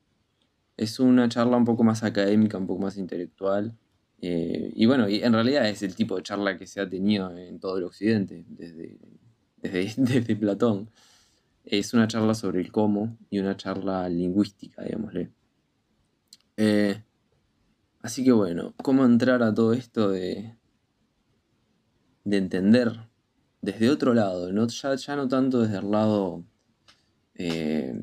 Es 0.78 0.98
una 0.98 1.28
charla 1.28 1.58
un 1.58 1.66
poco 1.66 1.84
más 1.84 2.04
académica, 2.04 2.58
un 2.58 2.68
poco 2.68 2.84
más 2.84 2.96
intelectual, 2.96 3.76
eh, 4.22 4.72
y 4.74 4.86
bueno, 4.86 5.08
en 5.10 5.34
realidad 5.34 5.68
es 5.68 5.84
el 5.84 5.94
tipo 5.94 6.16
de 6.16 6.24
charla 6.24 6.58
que 6.58 6.68
se 6.68 6.80
ha 6.80 6.88
tenido 6.88 7.38
en 7.38 7.60
todo 7.60 7.78
el 7.78 7.84
occidente, 7.84 8.46
desde, 8.48 8.98
desde, 9.62 10.36
Platón. 10.36 10.90
Es 11.66 11.94
una 11.94 12.08
charla 12.08 12.34
sobre 12.34 12.62
el 12.62 12.72
cómo 12.72 13.18
y 13.30 13.40
una 13.40 13.58
charla 13.58 14.08
lingüística, 14.08 14.84
digámosle. 14.84 15.32
Eh, 16.56 17.04
así 18.02 18.24
que 18.24 18.32
bueno, 18.32 18.74
¿cómo 18.82 19.06
entrar 19.06 19.44
a 19.44 19.54
todo 19.54 19.74
esto 19.74 20.10
de, 20.10 20.56
de 22.24 22.38
entender 22.38 23.10
desde 23.62 23.90
otro 23.90 24.14
lado? 24.14 24.52
No, 24.54 24.68
ya, 24.68 24.96
ya 24.96 25.16
no 25.16 25.28
tanto 25.28 25.62
desde 25.62 25.80
el 25.80 25.92
lado 25.92 26.46
eh, 27.36 27.94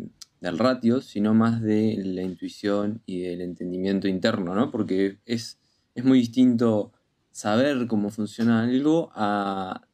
del 0.40 0.59
ratio, 0.59 1.01
sino 1.01 1.33
más 1.33 1.62
de 1.62 2.03
la 2.05 2.23
intuición 2.23 3.03
y 3.07 3.23
del 3.23 3.40
entendimiento 3.40 4.09
interno, 4.09 4.55
¿no? 4.55 4.71
Porque 4.71 5.19
es 5.25 5.59
es 5.95 6.05
muy 6.05 6.19
distinto 6.19 6.93
saber 7.31 7.87
cómo 7.87 8.11
funciona 8.11 8.64
algo 8.64 9.11
a 9.14 9.87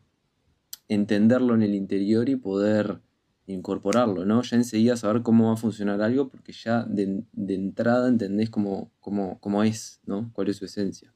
entenderlo 0.91 1.55
en 1.55 1.63
el 1.63 1.75
interior 1.75 2.29
y 2.29 2.35
poder 2.37 3.01
incorporarlo, 3.47 4.25
¿no? 4.27 4.43
Ya 4.43 4.57
enseguida 4.57 4.97
saber 4.97 5.23
cómo 5.23 5.47
va 5.47 5.55
a 5.55 5.57
funcionar 5.57 6.03
algo 6.03 6.29
porque 6.29 6.53
ya 6.53 6.85
de, 6.85 7.23
entrada 7.49 8.09
entendés 8.09 8.51
cómo, 8.51 8.91
cómo, 8.99 9.63
es, 9.63 10.01
¿no? 10.05 10.31
Cuál 10.35 10.49
es 10.49 10.57
su 10.57 10.65
esencia. 10.65 11.15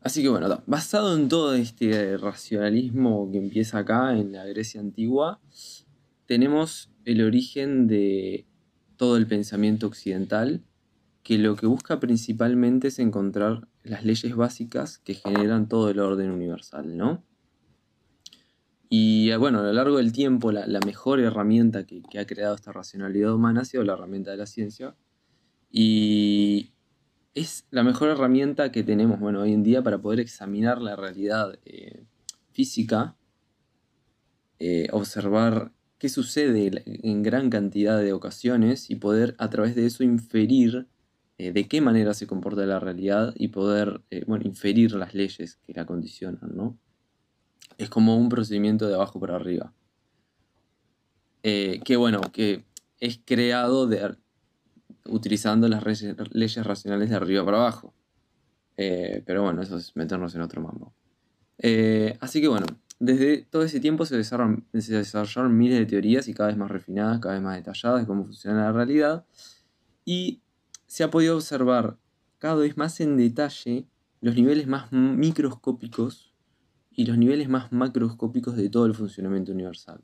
Así 0.00 0.20
que 0.20 0.28
bueno, 0.28 0.62
basado 0.66 1.16
en 1.16 1.28
todo 1.28 1.54
este 1.54 2.16
racionalismo 2.16 3.30
que 3.30 3.38
empieza 3.38 3.78
acá 3.78 4.18
en 4.18 4.32
la 4.32 4.44
Grecia 4.46 4.80
antigua, 4.80 5.40
tenemos 6.26 6.90
el 7.04 7.22
origen 7.22 7.86
de 7.86 8.46
todo 8.96 9.16
el 9.16 9.28
pensamiento 9.28 9.86
occidental 9.86 10.64
que 11.22 11.38
lo 11.38 11.54
que 11.54 11.66
busca 11.66 12.00
principalmente 12.00 12.88
es 12.88 12.98
encontrar 12.98 13.68
las 13.84 14.04
leyes 14.04 14.34
básicas 14.34 14.98
que 14.98 15.14
generan 15.14 15.68
todo 15.68 15.90
el 15.90 16.00
orden 16.00 16.30
universal, 16.30 16.96
¿no? 16.96 17.25
Y 18.88 19.34
bueno, 19.36 19.60
a 19.60 19.62
lo 19.62 19.72
largo 19.72 19.96
del 19.96 20.12
tiempo, 20.12 20.52
la, 20.52 20.80
mejor 20.84 21.20
herramienta 21.20 21.84
que, 21.84 22.02
ha 22.18 22.26
creado 22.26 22.54
esta 22.54 22.72
racionalidad 22.72 23.34
humana 23.34 23.62
ha 23.62 23.64
sido 23.64 23.82
la 23.84 23.94
herramienta 23.94 24.30
de 24.30 24.36
la 24.36 24.46
ciencia. 24.46 24.94
Y 25.70 26.72
es 27.34 27.66
la 27.70 27.82
mejor 27.82 28.10
herramienta 28.10 28.70
que 28.72 28.82
tenemos, 28.82 29.18
bueno, 29.18 29.42
hoy 29.42 29.52
en 29.52 29.62
día 29.62 29.82
para 29.82 29.98
poder 29.98 30.20
examinar 30.20 30.80
la 30.80 30.96
realidad 30.96 31.58
eh, 31.64 32.04
física, 32.52 33.16
eh, 34.58 34.88
observar 34.92 35.72
qué 35.98 36.08
sucede 36.08 36.82
en 36.86 37.22
gran 37.22 37.50
cantidad 37.50 38.00
de 38.00 38.12
ocasiones 38.12 38.90
y 38.90 38.96
poder 38.96 39.34
a 39.38 39.50
través 39.50 39.74
de 39.74 39.86
eso 39.86 40.04
inferir 40.04 40.86
eh, 41.38 41.52
de 41.52 41.68
qué 41.68 41.82
manera 41.82 42.14
se 42.14 42.26
comporta 42.26 42.64
la 42.64 42.80
realidad 42.80 43.34
y 43.36 43.48
poder 43.48 44.00
eh, 44.10 44.24
bueno, 44.26 44.46
inferir 44.46 44.92
las 44.92 45.14
leyes 45.14 45.56
que 45.56 45.74
la 45.74 45.84
condicionan, 45.84 46.50
¿no? 46.54 46.78
Es 47.78 47.90
como 47.90 48.16
un 48.16 48.28
procedimiento 48.28 48.88
de 48.88 48.94
abajo 48.94 49.20
para 49.20 49.36
arriba. 49.36 49.72
Eh, 51.42 51.80
que 51.84 51.96
bueno, 51.96 52.20
que 52.32 52.64
es 52.98 53.20
creado 53.24 53.86
de, 53.86 54.16
utilizando 55.04 55.68
las 55.68 55.84
leyes, 56.32 56.66
racionales 56.66 57.10
de 57.10 57.16
arriba 57.16 57.44
para 57.44 57.58
abajo. 57.58 57.94
pero 58.76 59.42
bueno, 59.42 59.62
eso 59.62 59.76
es 59.76 59.94
meternos 59.96 60.34
en 60.34 60.40
otro 60.40 60.60
mambo. 60.60 60.92
así 62.20 62.40
que 62.40 62.48
bueno, 62.48 62.66
desde 62.98 63.42
todo 63.42 63.62
ese 63.62 63.80
tiempo 63.80 64.06
se 64.06 64.16
desarrollaron, 64.16 64.66
se 64.72 64.96
desarrollaron 64.96 65.56
miles 65.56 65.78
de 65.78 65.86
teorías 65.86 66.28
y 66.28 66.34
cada 66.34 66.48
vez 66.48 66.56
más 66.56 66.70
refinadas, 66.70 67.20
cada 67.20 67.34
vez 67.34 67.42
más 67.42 67.56
detalladas 67.56 68.00
de 68.00 68.06
cómo 68.06 68.24
funciona 68.24 68.64
la 68.64 68.72
realidad. 68.72 69.26
Y 70.04 70.40
se 70.86 71.04
ha 71.04 71.10
podido 71.10 71.36
observar 71.36 71.98
cada 72.38 72.56
vez 72.56 72.76
más 72.76 73.00
en 73.00 73.16
detalle 73.16 73.86
los 74.20 74.34
niveles 74.34 74.66
más 74.66 74.90
microscópicos 74.92 76.34
y 76.96 77.04
los 77.04 77.18
niveles 77.18 77.48
más 77.48 77.70
macroscópicos 77.72 78.56
de 78.56 78.70
todo 78.70 78.86
el 78.86 78.94
funcionamiento 78.94 79.52
universal. 79.52 80.00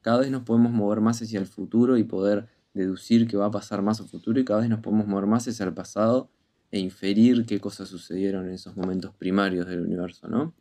Cada 0.00 0.20
vez 0.20 0.30
nos 0.30 0.44
podemos 0.44 0.72
mover 0.72 1.00
más 1.00 1.20
hacia 1.20 1.40
el 1.40 1.46
futuro 1.46 1.98
y 1.98 2.04
poder 2.04 2.48
deducir 2.72 3.26
que 3.26 3.36
va 3.36 3.46
a 3.46 3.50
pasar 3.50 3.82
más 3.82 4.00
a 4.00 4.04
futuro 4.04 4.38
y 4.38 4.44
cada 4.44 4.60
vez 4.60 4.70
nos 4.70 4.78
podemos 4.78 5.08
mover 5.08 5.26
más 5.26 5.48
hacia 5.48 5.66
el 5.66 5.74
pasado 5.74 6.30
e 6.70 6.78
inferir 6.78 7.46
qué 7.46 7.60
cosas 7.60 7.88
sucedieron 7.88 8.46
en 8.46 8.52
esos 8.52 8.76
momentos 8.76 9.12
primarios 9.14 9.66
del 9.66 9.80
universo, 9.80 10.28
¿no? 10.28 10.54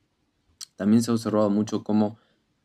También 0.75 1.03
se 1.03 1.11
ha 1.11 1.13
observado 1.13 1.51
mucho 1.51 1.83
cómo 1.83 2.17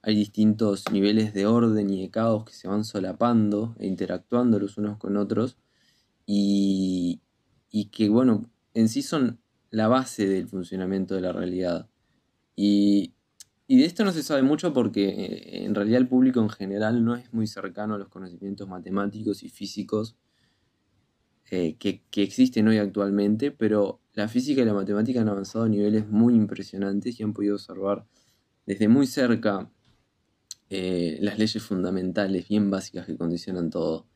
hay 0.02 0.16
distintos 0.16 0.90
niveles 0.90 1.34
de 1.34 1.44
orden 1.44 1.90
y 1.90 2.00
de 2.00 2.10
caos 2.10 2.46
que 2.46 2.54
se 2.54 2.68
van 2.68 2.84
solapando 2.84 3.76
e 3.78 3.86
interactuando 3.86 4.58
los 4.58 4.78
unos 4.78 4.96
con 4.96 5.18
otros 5.18 5.58
y, 6.24 7.20
y 7.70 7.86
que, 7.86 8.08
bueno, 8.08 8.50
en 8.72 8.88
sí 8.88 9.02
son 9.02 9.40
la 9.70 9.88
base 9.88 10.26
del 10.26 10.48
funcionamiento 10.48 11.14
de 11.14 11.20
la 11.20 11.32
realidad. 11.32 11.90
Y, 12.62 13.14
de 13.68 13.86
esto 13.86 14.04
no 14.04 14.12
se 14.12 14.22
sabe 14.22 14.42
mucho 14.42 14.74
porque 14.74 15.08
eh, 15.08 15.64
en 15.64 15.74
realidad 15.74 15.98
el 15.98 16.08
público 16.08 16.40
en 16.40 16.50
general 16.50 17.02
no 17.04 17.14
es 17.14 17.32
muy 17.32 17.46
cercano 17.46 17.94
a 17.94 17.98
los 17.98 18.08
conocimientos 18.08 18.68
matemáticos 18.68 19.42
y 19.42 19.48
físicos 19.48 20.16
eh, 21.50 21.76
que, 21.78 22.02
existen 22.22 22.68
hoy 22.68 22.76
actualmente, 22.76 23.50
pero 23.50 24.00
la 24.12 24.28
física 24.28 24.60
y 24.60 24.66
la 24.66 24.74
matemática 24.74 25.22
han 25.22 25.28
avanzado 25.30 25.64
a 25.64 25.68
niveles 25.68 26.06
muy 26.08 26.34
impresionantes 26.34 27.18
y 27.18 27.22
han 27.22 27.32
podido 27.32 27.54
observar 27.54 28.04
desde 28.66 28.88
muy 28.88 29.06
cerca 29.06 29.70
eh, 30.68 31.16
las 31.22 31.38
leyes 31.38 31.62
fundamentales 31.62 32.46
bien 32.46 32.70
básicas 32.70 33.06
que 33.06 33.16
condicionan 33.16 33.70
todo. 33.70 34.06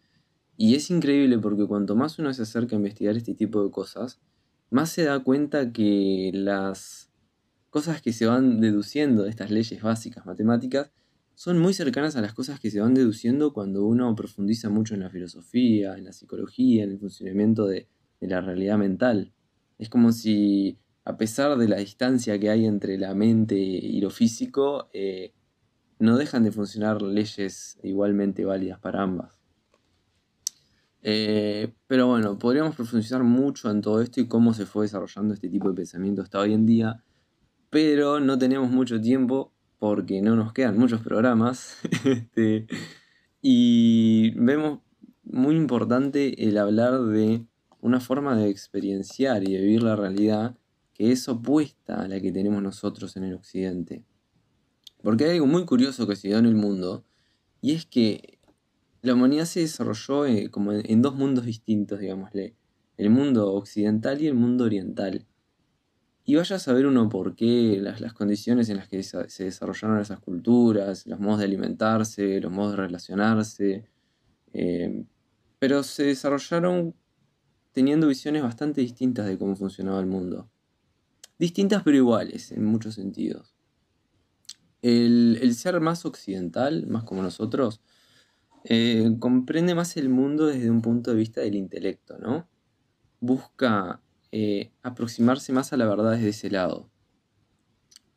Y 0.59 0.74
es 0.74 0.90
increíble 0.90 1.38
porque 1.38 1.66
cuanto 1.66 1.96
más 1.96 2.18
uno 2.18 2.35
se 2.35 2.42
acerca 2.42 2.76
a 2.76 2.78
investigar 2.78 3.16
este 3.16 3.35
tipo 3.35 3.64
de 3.64 3.70
cosas, 3.70 4.20
más 4.68 4.90
se 4.90 5.04
da 5.04 5.20
cuenta 5.20 5.72
que 5.72 6.30
las 6.35 7.11
cosas 7.74 8.00
que 8.00 8.12
se 8.12 8.24
van 8.24 8.60
deduciendo 8.60 9.24
de 9.24 9.30
estas 9.30 9.50
leyes 9.50 9.82
básicas 9.82 10.24
matemáticas 10.24 10.92
son 11.34 11.58
muy 11.58 11.74
cercanas 11.74 12.14
a 12.14 12.20
las 12.20 12.32
cosas 12.32 12.60
que 12.60 12.70
se 12.70 12.80
van 12.80 12.94
deduciendo 12.94 13.52
cuando 13.52 13.84
uno 13.84 14.14
profundiza 14.14 14.68
mucho 14.70 14.94
en 14.94 15.00
la 15.00 15.10
filosofía, 15.10 15.98
en 15.98 16.04
la 16.04 16.12
psicología, 16.12 16.84
en 16.84 16.92
el 16.92 17.00
funcionamiento 17.00 17.66
de, 17.66 17.88
la 18.20 18.40
realidad 18.40 18.78
mental. 18.78 19.32
Es 19.76 19.88
como 19.88 20.12
si, 20.12 20.78
a 21.04 21.16
pesar 21.16 21.58
de 21.58 21.66
la 21.66 21.78
distancia 21.78 22.38
que 22.38 22.48
hay 22.48 22.64
entre 22.64 22.96
la 22.96 23.12
mente 23.12 23.56
y 23.56 24.00
lo 24.00 24.10
físico, 24.10 24.88
eh, 24.92 25.32
no 25.98 26.16
dejan 26.16 26.44
de 26.44 26.52
funcionar 26.52 27.02
leyes 27.02 27.80
igualmente 27.82 28.44
válidas 28.44 28.78
para 28.78 29.02
ambas. 29.02 29.37
Eh, 31.02 31.74
pero 31.88 32.06
bueno, 32.06 32.38
podríamos 32.38 32.76
profundizar 32.76 33.24
mucho 33.24 33.68
en 33.68 33.80
todo 33.80 34.00
esto 34.00 34.20
y 34.20 34.28
cómo 34.28 34.54
se 34.54 34.64
fue 34.64 34.84
desarrollando 34.84 35.34
este 35.34 35.48
tipo 35.48 35.68
de 35.68 35.74
pensamiento 35.74 36.22
hasta 36.22 36.38
hoy 36.38 36.54
en 36.54 36.66
día, 36.66 37.02
pero 37.74 38.20
no 38.20 38.38
tenemos 38.38 38.70
mucho 38.70 39.00
tiempo 39.00 39.52
porque 39.80 40.22
no 40.22 40.37
nos 40.37 40.52
quedan 40.52 40.78
muchos 40.78 41.00
programas. 41.00 41.76
Este, 42.04 42.68
y 43.42 44.30
vemos 44.37 44.78
muy 45.24 45.56
importante 45.56 46.48
el 46.48 46.56
hablar 46.56 47.02
de 47.02 47.44
una 47.80 47.98
forma 47.98 48.37
de 48.37 48.48
experienciar 48.48 49.42
y 49.42 49.54
de 49.54 49.60
vivir 49.60 49.82
la 49.82 49.96
realidad 49.96 50.56
que 50.92 51.10
es 51.10 51.28
opuesta 51.28 52.00
a 52.00 52.06
la 52.06 52.20
que 52.20 52.30
tenemos 52.30 52.62
nosotros 52.62 53.16
en 53.16 53.24
el 53.24 53.34
occidente. 53.34 54.04
Porque 55.02 55.24
hay 55.24 55.30
algo 55.32 55.46
muy 55.46 55.64
curioso 55.64 56.06
que 56.06 56.14
se 56.14 56.28
dio 56.28 56.38
en 56.38 56.46
el 56.46 56.54
mundo, 56.54 57.04
y 57.60 57.72
es 57.72 57.87
que 57.87 58.38
la 59.02 59.14
humanidad 59.14 59.46
se 59.46 59.60
desarrolló 59.60 60.26
eh, 60.26 60.48
como 60.48 60.70
en, 60.74 61.02
dos 61.02 61.16
mundos 61.16 61.44
distintos, 61.44 61.98
digámosle. 61.98 62.54
El 62.96 63.10
mundo 63.10 63.52
occidental 63.52 64.22
y 64.22 64.28
el 64.28 64.34
mundo 64.34 64.62
oriental. 64.62 65.26
Y 66.24 66.37
vaya 66.37 66.56
a 66.56 66.58
saber 66.58 66.87
uno 66.87 67.08
por 67.08 67.37
qué, 67.37 67.78
las, 67.80 68.12
condiciones 68.14 68.70
en 68.70 68.78
las 68.78 68.88
que 68.88 69.02
se 69.02 69.44
desarrollaron 69.44 70.00
esas 70.00 70.20
culturas, 70.20 71.06
los 71.06 71.20
modos 71.20 71.40
de 71.40 71.44
alimentarse, 71.44 72.40
los 72.40 72.50
modos 72.50 72.72
de 72.72 72.76
relacionarse. 72.78 73.84
Eh, 74.54 75.04
pero 75.58 75.82
se 75.82 76.04
desarrollaron 76.04 76.94
teniendo 77.72 78.06
visiones 78.06 78.42
bastante 78.42 78.80
distintas 78.80 79.26
de 79.26 79.37
cómo 79.37 79.54
funcionaba 79.54 80.00
el 80.00 80.06
mundo. 80.06 80.48
Distintas 81.38 81.82
pero 81.82 81.96
iguales 81.96 82.52
en 82.52 82.64
muchos 82.64 82.94
sentidos. 82.94 83.54
El, 84.80 85.38
el 85.42 85.54
ser 85.54 85.80
más 85.80 86.06
occidental, 86.06 86.87
más 86.87 87.04
como 87.04 87.22
nosotros, 87.22 87.82
eh, 88.64 89.14
comprende 89.18 89.74
más 89.74 89.96
el 89.98 90.08
mundo 90.08 90.46
desde 90.46 90.70
un 90.70 90.80
punto 90.80 91.10
de 91.10 91.18
vista 91.18 91.42
del 91.42 91.54
intelecto, 91.54 92.18
¿no? 92.18 92.48
Busca 93.20 94.00
eh, 94.37 94.73
aproximarse 94.83 95.53
más 95.53 95.73
a 95.73 95.77
la 95.77 95.87
verdad 95.87 96.12
desde 96.12 96.31
ese 96.31 96.51
lado, 96.51 96.90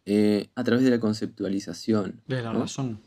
eh, 0.05 0.49
a 0.55 0.63
través 0.63 0.83
de 0.83 0.91
la 0.91 0.99
conceptualización. 0.99 2.21
De 2.27 2.41
la 2.41 2.53
razón. 2.53 3.01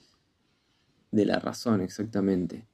De 1.10 1.24
la 1.24 1.38
razón, 1.40 1.80
exactamente. 1.80 2.66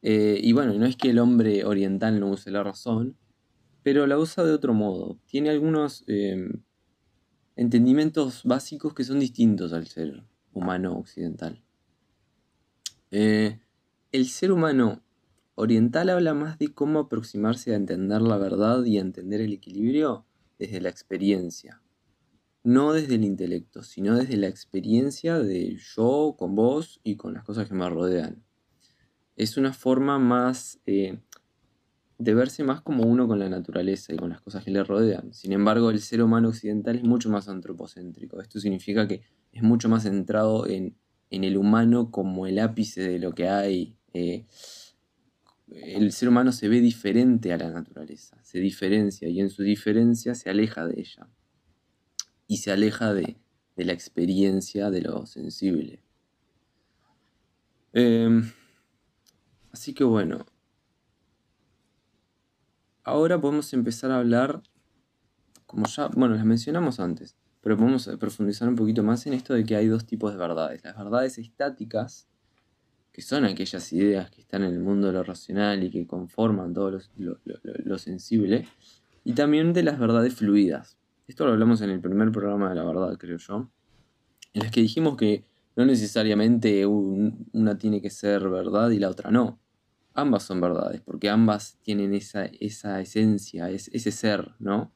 y 0.00 0.52
bueno, 0.52 0.74
no 0.74 0.86
es 0.86 0.96
que 0.96 1.10
el 1.10 1.18
hombre 1.18 1.64
oriental 1.64 2.20
no 2.20 2.30
use 2.30 2.50
la 2.50 2.62
razón, 2.62 3.16
pero 3.82 4.06
la 4.06 4.18
usa 4.18 4.44
de 4.44 4.52
otro 4.52 4.74
modo. 4.74 5.18
Tiene 5.26 5.50
algunos 5.50 6.04
entendimientos 7.56 8.42
básicos 8.44 8.94
que 8.94 9.04
son 9.04 9.20
distintos 9.20 9.72
al 9.72 9.86
ser 9.86 10.24
humano 10.52 10.96
occidental. 10.96 11.62
Eh, 13.10 13.60
el 14.12 14.26
ser 14.26 14.50
humano 14.50 15.02
oriental 15.54 16.10
habla 16.10 16.34
más 16.34 16.58
de 16.58 16.72
cómo 16.72 17.00
aproximarse 17.00 17.72
a 17.72 17.76
entender 17.76 18.22
la 18.22 18.36
verdad 18.36 18.84
y 18.84 18.98
a 18.98 19.02
entender 19.02 19.40
el 19.40 19.52
equilibrio 19.52 20.26
desde 20.58 20.80
la 20.80 20.88
experiencia. 20.88 21.80
No 22.62 22.92
desde 22.92 23.16
el 23.16 23.24
intelecto, 23.24 23.82
sino 23.82 24.16
desde 24.16 24.36
la 24.36 24.48
experiencia 24.48 25.38
de 25.38 25.76
yo 25.76 26.34
con 26.38 26.54
vos 26.54 27.00
y 27.04 27.16
con 27.16 27.34
las 27.34 27.44
cosas 27.44 27.68
que 27.68 27.74
me 27.74 27.88
rodean. 27.88 28.42
Es 29.36 29.56
una 29.56 29.72
forma 29.72 30.18
más 30.18 30.80
eh, 30.86 31.18
de 32.18 32.34
verse 32.34 32.64
más 32.64 32.80
como 32.80 33.04
uno 33.04 33.26
con 33.28 33.38
la 33.38 33.48
naturaleza 33.48 34.14
y 34.14 34.16
con 34.16 34.30
las 34.30 34.40
cosas 34.40 34.64
que 34.64 34.70
le 34.70 34.82
rodean. 34.82 35.34
Sin 35.34 35.52
embargo, 35.52 35.90
el 35.90 36.00
ser 36.00 36.22
humano 36.22 36.48
occidental 36.48 36.96
es 36.96 37.02
mucho 37.02 37.28
más 37.28 37.48
antropocéntrico. 37.48 38.40
Esto 38.40 38.60
significa 38.60 39.06
que 39.06 39.22
es 39.52 39.62
mucho 39.62 39.88
más 39.88 40.04
centrado 40.04 40.66
en, 40.66 40.96
en 41.30 41.44
el 41.44 41.56
humano 41.56 42.10
como 42.10 42.46
el 42.46 42.58
ápice 42.58 43.02
de 43.02 43.18
lo 43.18 43.34
que 43.34 43.48
hay 43.48 43.98
eh, 44.14 44.46
el 45.70 46.12
ser 46.12 46.28
humano 46.28 46.52
se 46.52 46.68
ve 46.68 46.80
diferente 46.80 47.52
a 47.52 47.56
la 47.56 47.70
naturaleza, 47.70 48.38
se 48.42 48.58
diferencia 48.58 49.28
y 49.28 49.40
en 49.40 49.50
su 49.50 49.62
diferencia 49.62 50.34
se 50.34 50.50
aleja 50.50 50.86
de 50.86 51.00
ella 51.00 51.28
y 52.46 52.58
se 52.58 52.70
aleja 52.70 53.14
de, 53.14 53.36
la 53.76 53.92
experiencia 53.92 54.90
de 54.90 55.00
lo 55.00 55.26
sensible. 55.26 56.02
Em, 57.92 58.52
así 59.72 59.94
que 59.94 60.04
bueno, 60.04 60.46
ahora 63.02 63.40
podemos 63.40 63.72
empezar 63.72 64.10
a 64.10 64.18
hablar, 64.18 64.62
como 65.66 65.86
ya, 65.86 66.08
bueno, 66.08 66.34
las 66.34 66.44
mencionamos 66.44 67.00
antes, 67.00 67.36
pero 67.60 67.76
podemos 67.76 68.06
profundizar 68.20 68.68
un 68.68 68.76
poquito 68.76 69.02
más 69.02 69.26
en 69.26 69.32
esto 69.32 69.54
de 69.54 69.64
que 69.64 69.74
hay 69.74 69.88
dos 69.88 70.06
tipos 70.06 70.32
de 70.32 70.38
verdades. 70.38 70.84
Las 70.84 70.96
verdades 70.96 71.38
estáticas, 71.38 72.28
que 73.14 73.22
son 73.22 73.44
aquellas 73.44 73.92
ideas 73.92 74.28
que 74.28 74.40
están 74.40 74.64
en 74.64 74.72
el 74.72 74.80
mundo 74.80 75.06
de 75.06 75.12
lo 75.12 75.22
racional 75.22 75.84
y 75.84 75.88
que 75.88 76.04
conforman 76.04 76.74
todo 76.74 76.98
lo, 77.16 77.98
sensible, 77.98 78.66
y 79.22 79.34
también 79.34 79.72
de 79.72 79.84
las 79.84 80.00
verdades 80.00 80.34
fluidas. 80.34 80.98
Esto 81.28 81.46
lo 81.46 81.52
hablamos 81.52 81.80
en 81.80 81.90
el 81.90 82.00
primer 82.00 82.32
programa 82.32 82.70
de 82.70 82.74
la 82.74 82.82
verdad, 82.82 83.16
creo 83.16 83.38
yo, 83.38 83.70
en 84.52 84.62
las 84.64 84.72
que 84.72 84.80
dijimos 84.80 85.16
que 85.16 85.44
no 85.76 85.84
necesariamente 85.86 86.84
una 86.86 87.78
tiene 87.78 88.02
que 88.02 88.10
ser 88.10 88.48
verdad 88.48 88.90
y 88.90 88.98
la 88.98 89.10
otra 89.10 89.30
no. 89.30 89.60
Ambas 90.12 90.42
son 90.42 90.60
verdades, 90.60 91.00
porque 91.00 91.30
ambas 91.30 91.78
tienen 91.82 92.14
esa, 92.14 92.46
esa 92.46 93.00
esencia, 93.00 93.70
ese 93.70 94.10
ser, 94.10 94.56
¿no? 94.58 94.92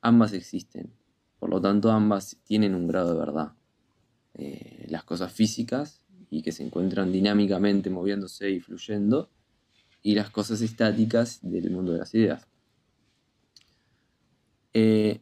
Ambas 0.00 0.32
existen. 0.32 0.92
Por 1.38 1.48
lo 1.48 1.60
tanto, 1.60 1.92
ambas 1.92 2.38
tienen 2.42 2.74
un 2.74 2.88
grado 2.88 3.12
de 3.12 3.18
verdad. 3.20 3.52
Eh, 4.34 4.86
las 4.88 5.04
cosas 5.04 5.32
físicas 5.32 6.01
y 6.32 6.40
que 6.40 6.50
se 6.50 6.64
encuentran 6.64 7.12
dinámicamente 7.12 7.90
moviéndose 7.90 8.50
y 8.50 8.58
fluyendo, 8.58 9.28
y 10.02 10.14
las 10.14 10.30
cosas 10.30 10.62
estáticas 10.62 11.40
del 11.42 11.70
mundo 11.70 11.92
de 11.92 11.98
las 11.98 12.14
ideas. 12.14 12.48
Eh, 14.72 15.20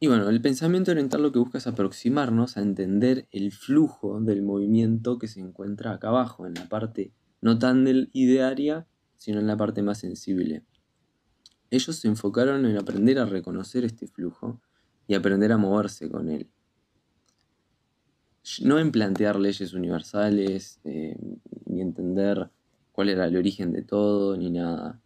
y 0.00 0.06
bueno, 0.06 0.30
el 0.30 0.40
pensamiento 0.40 0.92
oriental 0.92 1.22
lo 1.22 1.30
que 1.30 1.38
busca 1.38 1.58
es 1.58 1.66
aproximarnos 1.66 2.56
a 2.56 2.62
entender 2.62 3.28
el 3.32 3.52
flujo 3.52 4.18
del 4.18 4.40
movimiento 4.40 5.18
que 5.18 5.28
se 5.28 5.40
encuentra 5.40 5.92
acá 5.92 6.08
abajo, 6.08 6.46
en 6.46 6.54
la 6.54 6.70
parte 6.70 7.12
no 7.42 7.58
tan 7.58 7.84
del 7.84 8.08
idearia, 8.14 8.86
sino 9.18 9.40
en 9.40 9.46
la 9.46 9.58
parte 9.58 9.82
más 9.82 9.98
sensible. 9.98 10.64
Ellos 11.70 11.96
se 11.96 12.08
enfocaron 12.08 12.64
en 12.64 12.78
aprender 12.78 13.18
a 13.18 13.26
reconocer 13.26 13.84
este 13.84 14.06
flujo 14.06 14.58
y 15.06 15.12
aprender 15.12 15.52
a 15.52 15.58
moverse 15.58 16.08
con 16.08 16.30
él 16.30 16.48
no 18.62 18.78
en 18.78 18.90
plantear 18.90 19.38
leyes 19.38 19.74
universales, 19.74 20.80
eh, 20.84 21.16
ni 21.66 21.80
entender 21.80 22.50
cuál 22.92 23.08
era 23.08 23.26
el 23.26 23.36
origen 23.36 23.72
de 23.72 23.82
todo, 23.82 24.36
ni 24.36 24.50
nada, 24.50 25.00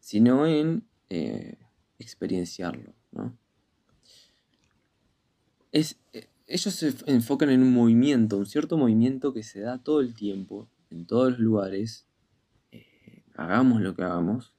sino 0.00 0.46
en 0.46 0.84
eh, 1.10 1.56
experienciarlo. 1.98 2.92
Es, 5.72 5.98
eh, 6.12 6.28
ellos 6.46 6.74
se 6.74 6.94
enfocan 7.06 7.50
en 7.50 7.62
un 7.62 7.72
movimiento, 7.72 8.38
un 8.38 8.46
cierto 8.46 8.78
movimiento 8.78 9.34
que 9.34 9.42
se 9.42 9.60
da 9.60 9.78
todo 9.78 10.00
el 10.00 10.14
tiempo, 10.14 10.68
en 10.90 11.06
todos 11.06 11.32
los 11.32 11.40
lugares, 11.40 12.06
hagamos 13.34 13.82
lo 13.82 13.94
que 13.94 14.02
hagamos, 14.02 14.52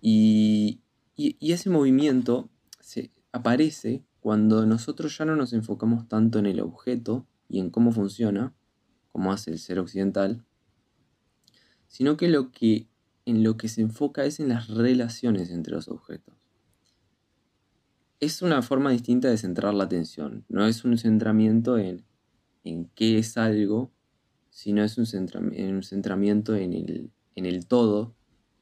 y, 0.00 0.80
y 1.16 1.52
ese 1.52 1.68
movimiento 1.68 2.48
se 2.80 3.10
aparece 3.32 4.02
cuando 4.22 4.64
nosotros 4.66 5.18
ya 5.18 5.24
no 5.24 5.34
nos 5.34 5.52
enfocamos 5.52 6.06
tanto 6.06 6.38
en 6.38 6.46
el 6.46 6.60
objeto 6.60 7.26
y 7.48 7.58
en 7.58 7.70
cómo 7.70 7.90
funciona, 7.90 8.54
como 9.10 9.32
hace 9.32 9.50
el 9.50 9.58
ser 9.58 9.80
occidental, 9.80 10.44
sino 11.88 12.16
que, 12.16 12.28
lo 12.28 12.52
que 12.52 12.86
en 13.26 13.42
lo 13.42 13.56
que 13.56 13.68
se 13.68 13.80
enfoca 13.80 14.24
es 14.24 14.38
en 14.38 14.48
las 14.48 14.68
relaciones 14.68 15.50
entre 15.50 15.74
los 15.74 15.88
objetos. 15.88 16.36
Es 18.20 18.42
una 18.42 18.62
forma 18.62 18.92
distinta 18.92 19.28
de 19.28 19.36
centrar 19.36 19.74
la 19.74 19.84
atención, 19.84 20.44
no 20.48 20.68
es 20.68 20.84
un 20.84 20.96
centramiento 20.98 21.76
en, 21.76 22.04
en 22.62 22.88
qué 22.94 23.18
es 23.18 23.36
algo, 23.36 23.90
sino 24.50 24.84
es 24.84 24.98
un, 24.98 25.06
centramiento 25.82 26.54
en 26.54 26.74
el, 26.74 27.10
en 27.34 27.46
el 27.46 27.66
todo 27.66 28.14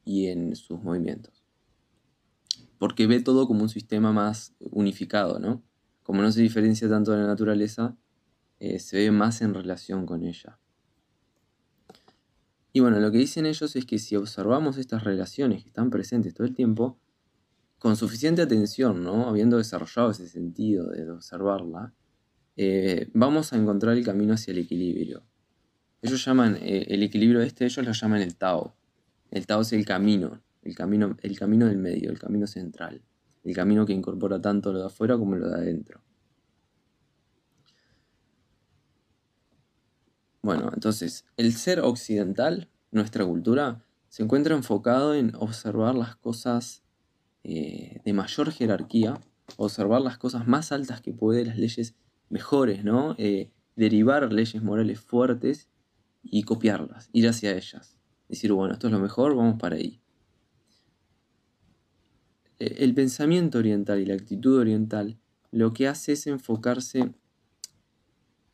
y 0.06 0.28
en 0.28 0.56
sus 0.56 0.82
movimientos. 0.82 1.39
Porque 2.81 3.07
ve 3.07 3.20
todo 3.20 3.47
como 3.47 3.61
un 3.61 3.68
sistema 3.68 4.11
más 4.11 4.55
unificado, 4.59 5.39
¿no? 5.39 5.62
Como 6.03 6.22
no 6.22 6.33
se 6.33 6.41
diferencia 6.41 6.89
tanto 6.89 7.12
de 7.12 7.18
la 7.18 7.26
naturaleza, 7.26 7.95
eh, 8.59 8.78
se 8.78 8.97
ve 8.97 9.11
más 9.11 9.43
en 9.43 9.53
relación 9.53 10.07
con 10.07 10.24
ella. 10.24 10.59
Y 12.72 12.81
bueno, 12.81 12.99
lo 13.01 13.12
que 13.12 13.18
dicen 13.18 13.45
ellos 13.45 13.76
es 13.76 13.85
que 13.85 13.99
si 13.99 14.16
observamos 14.16 14.78
estas 14.78 15.05
relaciones 15.05 15.62
que 15.62 15.68
están 15.68 15.91
presentes 15.91 16.33
todo 16.33 16.47
el 16.47 16.55
tiempo, 16.55 16.99
con 17.78 17.97
suficiente 17.97 18.41
atención, 18.41 19.05
¿no? 19.05 19.28
Habiendo 19.28 19.59
desarrollado 19.59 20.12
ese 20.12 20.26
sentido 20.26 20.89
de 20.89 21.11
observarla, 21.11 21.93
eh, 22.57 23.11
vamos 23.12 23.53
a 23.53 23.57
encontrar 23.57 23.95
el 23.95 24.05
camino 24.07 24.33
hacia 24.33 24.53
el 24.53 24.59
equilibrio. 24.59 25.22
Ellos 26.01 26.24
llaman, 26.24 26.57
eh, 26.62 26.87
el 26.89 27.03
equilibrio 27.03 27.43
este, 27.43 27.66
ellos 27.66 27.85
lo 27.85 27.93
llaman 27.93 28.22
el 28.22 28.37
Tao. 28.37 28.74
El 29.31 29.47
Tao 29.47 29.61
es 29.61 29.74
el 29.74 29.85
camino, 29.85 30.43
el 30.62 30.74
camino, 30.74 31.16
el 31.22 31.38
camino 31.38 31.66
del 31.66 31.78
medio, 31.78 32.11
el 32.11 32.18
camino 32.18 32.46
central, 32.46 33.02
el 33.44 33.54
camino 33.54 33.86
que 33.86 33.92
incorpora 33.92 34.40
tanto 34.40 34.72
lo 34.72 34.80
de 34.80 34.86
afuera 34.86 35.16
como 35.16 35.36
lo 35.36 35.48
de 35.48 35.54
adentro. 35.54 36.00
Bueno, 40.42 40.70
entonces, 40.74 41.26
el 41.36 41.52
ser 41.52 41.80
occidental, 41.80 42.70
nuestra 42.90 43.24
cultura, 43.26 43.84
se 44.08 44.22
encuentra 44.22 44.56
enfocado 44.56 45.14
en 45.14 45.34
observar 45.36 45.94
las 45.94 46.16
cosas 46.16 46.82
eh, 47.44 48.00
de 48.04 48.12
mayor 48.12 48.50
jerarquía, 48.50 49.20
observar 49.56 50.00
las 50.00 50.18
cosas 50.18 50.46
más 50.46 50.72
altas 50.72 51.00
que 51.00 51.12
puede, 51.12 51.44
las 51.44 51.58
leyes 51.58 51.94
mejores, 52.30 52.84
¿no? 52.84 53.14
Eh, 53.18 53.50
derivar 53.76 54.32
leyes 54.32 54.62
morales 54.62 55.00
fuertes 55.00 55.68
y 56.22 56.42
copiarlas, 56.42 57.11
ir 57.12 57.28
hacia 57.28 57.52
ellas. 57.52 57.96
Decir, 58.28 58.52
bueno, 58.52 58.72
esto 58.72 58.86
es 58.86 58.92
lo 58.92 59.00
mejor, 59.00 59.36
vamos 59.36 59.58
para 59.61 59.76
ahí. 59.76 60.00
Eh, 62.61 62.76
el 62.78 62.94
pensamiento 62.94 63.58
oriental 63.58 63.98
y 64.00 64.06
la 64.06 64.14
actitud 64.14 64.58
oriental 64.58 65.18
lo 65.50 65.72
que 65.72 65.88
hace 65.88 66.12
es 66.12 66.28
enfocarse 66.28 67.12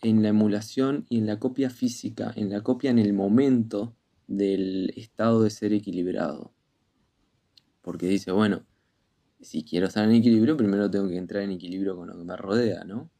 en 0.01 0.23
la 0.23 0.29
emulación 0.29 1.05
y 1.11 1.19
en 1.19 1.27
la 1.27 1.39
copia 1.39 1.69
física, 1.69 2.33
en 2.37 2.49
la 2.51 2.63
copia 2.63 2.91
en 2.91 2.99
el 2.99 3.13
momento 3.13 3.95
del 4.29 4.93
estado 4.97 5.43
de 5.43 5.51
ser 5.51 5.73
equilibrado. 5.73 6.53
Porque 7.83 8.07
dice, 8.07 8.33
bueno, 8.33 8.65
si 9.41 9.63
quiero 9.63 9.87
estar 9.87 10.05
en 10.05 10.15
equilibrio, 10.15 10.57
primero 10.57 10.91
tengo 10.91 11.09
que 11.09 11.17
entrar 11.17 11.43
en 11.43 11.51
equilibrio 11.53 11.97
con 11.97 12.09
lo 12.09 12.17
que 12.17 12.25
me 12.25 12.37
rodea, 12.37 12.85
¿no? 12.85 13.11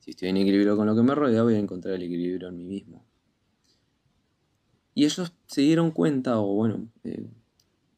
Si 0.00 0.10
estoy 0.10 0.28
en 0.28 0.36
equilibrio 0.36 0.76
con 0.76 0.86
lo 0.86 0.94
que 0.94 1.02
me 1.02 1.14
rodea, 1.14 1.42
voy 1.42 1.54
a 1.54 1.58
encontrar 1.58 1.94
el 1.94 2.02
equilibrio 2.02 2.48
en 2.48 2.56
mí 2.56 2.64
mismo. 2.64 3.04
Y 4.94 5.04
ellos 5.04 5.32
se 5.46 5.62
dieron 5.62 5.90
cuenta, 5.90 6.38
o 6.38 6.54
bueno, 6.54 6.88
eh, 7.04 7.26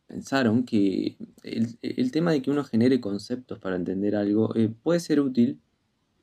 pensaron 0.06 0.64
que 0.64 1.16
el, 1.46 2.10
tema 2.10 2.32
de 2.32 2.42
que 2.42 2.50
uno 2.50 2.64
genere 2.64 3.00
conceptos 3.00 3.58
para 3.58 3.76
entender 3.76 4.16
algo 4.16 4.54
eh, 4.56 4.68
puede 4.68 5.00
ser 5.00 5.20
útil, 5.20 5.60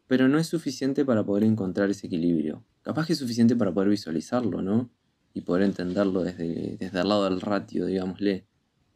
pero 0.08 0.28
no 0.28 0.38
es 0.38 0.48
suficiente 0.48 1.06
para 1.06 1.24
poder 1.24 1.44
encontrar 1.44 1.90
ese 1.90 2.08
equilibrio. 2.08 2.64
Capaz 2.82 3.08
que 3.08 3.14
es 3.14 3.20
suficiente 3.20 3.56
para 3.56 3.74
poder 3.74 3.90
visualizarlo, 3.90 4.62
¿no? 4.62 4.90
Y 5.34 5.42
poder 5.42 5.64
entenderlo 5.64 6.24
desde, 6.24 6.78
desde 6.78 7.00
el 7.00 7.08
lado 7.08 7.24
del 7.24 7.42
ratio, 7.42 7.86
digámosle, 7.86 8.46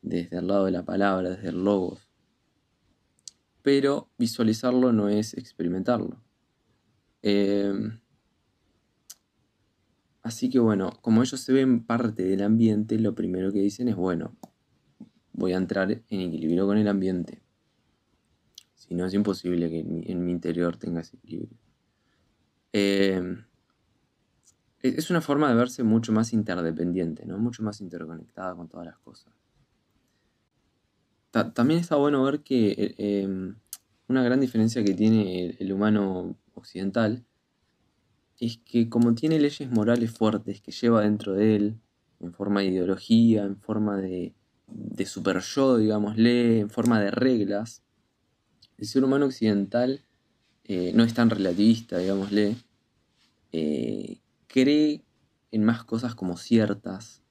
desde 0.02 0.38
el 0.38 0.48
lado 0.48 0.66
de 0.66 0.72
la 0.72 0.84
palabra, 0.84 1.30
desde 1.30 1.50
el 1.50 1.64
logos. 1.64 2.08
Pero 3.62 4.10
visualizarlo 4.18 4.92
no 4.94 5.10
es 5.10 5.34
experimentarlo. 5.34 6.22
Em, 7.22 8.00
así 10.22 10.50
que 10.50 10.60
bueno, 10.60 10.92
como 11.02 11.24
ellos 11.24 11.40
se 11.40 11.54
ven 11.54 11.86
parte 11.86 12.24
del 12.24 12.44
ambiente, 12.44 13.00
lo 13.00 13.16
primero 13.16 13.52
que 13.52 13.60
dicen 13.60 13.88
es, 13.88 13.96
bueno, 13.96 14.36
voy 15.38 15.54
a 15.54 15.58
entrar 15.58 15.90
en 15.92 16.20
equilibrio 16.20 16.66
con 16.66 16.78
el 16.78 16.88
ambiente. 16.90 17.42
Si 18.76 18.94
no, 18.94 19.06
es 19.06 19.14
imposible 19.14 19.70
que 19.70 19.80
en 19.80 20.26
mi, 20.26 20.32
interior 20.32 20.78
tenga 20.78 21.02
ese 21.02 21.16
equilibrio. 21.16 21.58
Eh, 22.74 23.38
es 24.82 25.10
una 25.10 25.22
forma 25.22 25.50
de 25.50 25.56
verse 25.56 25.84
mucho 25.84 26.12
más 26.12 26.34
interdependiente, 26.34 27.26
¿no? 27.26 27.38
mucho 27.38 27.64
más 27.64 27.82
interconectada 27.82 28.56
con 28.56 28.68
todas 28.68 28.88
las 28.88 28.98
cosas. 29.00 29.34
también 31.54 31.80
está 31.80 31.96
bueno 31.96 32.24
ver 32.24 32.42
que 32.42 32.72
eh, 32.72 32.96
em, 33.24 33.56
una 34.08 34.24
gran 34.24 34.40
diferencia 34.40 34.84
que 34.84 34.94
tiene 34.94 35.56
el, 35.60 35.72
humano 35.72 36.36
occidental 36.56 37.26
es 38.40 38.58
que 38.58 38.90
como 38.90 39.14
tiene 39.14 39.40
leyes 39.40 39.70
morales 39.70 40.12
fuertes 40.12 40.62
que 40.62 40.72
lleva 40.72 41.02
dentro 41.02 41.34
de 41.34 41.56
él, 41.56 41.80
en 42.20 42.34
forma 42.34 42.62
de 42.62 42.68
ideología, 42.68 43.44
en 43.44 43.58
forma 43.58 43.98
de, 43.98 44.34
de 44.68 45.06
super 45.06 45.40
yo, 45.40 45.78
digámosle, 45.78 46.60
en 46.60 46.70
forma 46.70 47.00
de 47.00 47.12
reglas, 47.12 47.82
el 48.78 48.88
ser 48.88 49.04
humano 49.04 49.26
occidental 49.26 50.02
eh, 50.66 50.92
no 50.94 51.04
es 51.04 51.14
tan 51.14 51.30
relativista, 51.30 51.98
digámosle, 51.98 52.58
eh, 53.52 54.18
cree 54.48 55.04
en 55.52 55.64
más 55.64 55.84
cosas 55.84 56.14
como 56.14 56.38
ciertas, 56.38 57.24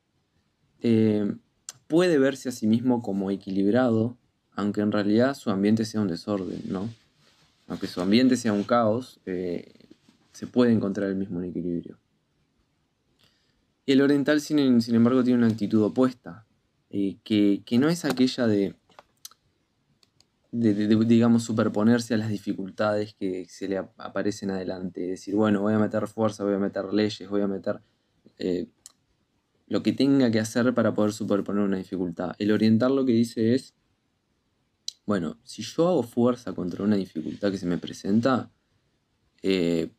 eh, 0.81 1.37
puede 1.87 2.19
verse 2.19 2.49
a 2.49 2.53
sí 2.53 2.67
mismo 2.67 3.03
como 3.03 3.31
equilibrado, 3.31 4.17
aunque 4.53 4.81
en 4.81 4.91
realidad 4.91 5.35
su 5.35 5.51
ambiente 5.51 5.85
sea 5.85 6.01
un 6.01 6.09
desorden, 6.09 6.63
¿no? 6.69 6.89
Aunque 7.69 7.87
su 7.87 8.01
ambiente 8.01 8.37
sea 8.37 8.53
un 8.53 8.63
caos, 8.63 9.21
se 9.25 10.47
puede 10.47 10.73
encontrar 10.73 11.11
el 11.11 11.17
mismo 11.17 11.43
equilibrio. 11.43 11.99
Y 13.85 13.93
el 13.93 14.01
oriental, 14.01 14.41
sin, 14.41 14.81
sin 14.81 14.95
embargo, 14.95 15.23
tiene 15.23 15.39
una 15.39 15.49
actitud 15.49 15.83
opuesta, 15.83 16.47
que, 16.91 17.63
que 17.65 17.79
no 17.79 17.89
es 17.89 18.05
aquella 18.05 18.47
de 18.47 18.75
digamos, 20.59 21.45
superponerse 21.45 22.15
a 22.15 22.17
las 22.17 22.31
dificultades 22.31 23.15
que 23.15 23.47
se 23.49 23.69
le 23.69 23.79
aparecen 23.79 24.51
adelante. 24.51 25.01
Decir, 25.01 25.35
bueno, 25.35 25.61
voy 25.63 25.75
a 25.75 25.79
meter 25.79 26.07
fuerza, 26.07 26.45
voy 26.45 26.55
a 26.55 26.59
meter 26.59 26.93
leyes, 26.93 27.29
voy 27.29 27.43
a 27.43 27.49
meter 27.49 27.81
eh, 28.39 28.67
lo 29.67 29.83
que 29.83 29.93
tenga 29.93 30.31
que 30.31 30.41
hacer 30.41 30.73
para 30.75 30.95
poder 30.95 31.13
superponer 31.13 31.63
una 31.65 31.77
dificultad. 31.77 32.35
El 32.39 32.53
oriental 32.53 32.97
lo 32.97 33.05
que 33.05 33.13
dice 33.13 33.55
es, 33.55 33.75
bueno, 35.05 35.39
si 35.45 35.63
yo 35.63 35.89
hago 35.89 36.03
fuerza 36.03 36.53
contra 36.53 36.85
una 36.85 36.97
dificultad 36.97 37.51
que 37.51 37.59
se 37.59 37.67
me 37.67 37.79
presenta, 37.79 38.51
eh, 39.43 39.91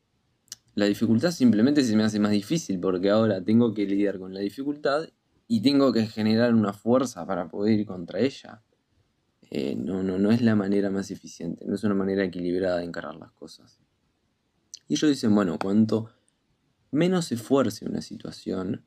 la 0.75 0.85
dificultad 0.85 1.31
simplemente 1.31 1.83
se 1.83 1.95
me 1.95 2.03
hace 2.03 2.19
más 2.19 2.31
difícil 2.31 2.79
porque 2.79 3.09
ahora 3.09 3.43
tengo 3.43 3.73
que 3.73 3.85
lidiar 3.85 4.19
con 4.19 4.33
la 4.33 4.41
dificultad 4.41 5.07
y 5.47 5.61
tengo 5.61 5.93
que 5.93 6.05
generar 6.07 6.53
una 6.53 6.73
fuerza 6.73 7.25
para 7.25 7.47
poder 7.47 7.79
ir 7.79 7.85
contra 7.85 8.19
ella. 8.19 8.61
Eh, 9.49 9.75
no, 9.75 10.03
no, 10.03 10.19
no 10.19 10.31
es 10.31 10.41
la 10.41 10.55
manera 10.55 10.89
más 10.89 11.09
eficiente, 11.09 11.65
no 11.65 11.75
es 11.75 11.83
una 11.83 11.95
manera 11.95 12.23
equilibrada 12.23 12.79
de 12.79 12.83
encarar 12.83 13.15
las 13.15 13.31
cosas. 13.31 13.79
Y 14.87 14.95
ellos 14.95 15.09
dicen, 15.09 15.33
bueno, 15.33 15.57
cuanto 15.57 16.09
menos 16.91 17.25
se 17.25 17.35
esfuerce 17.35 17.85
una 17.85 18.01
situación 18.01 18.85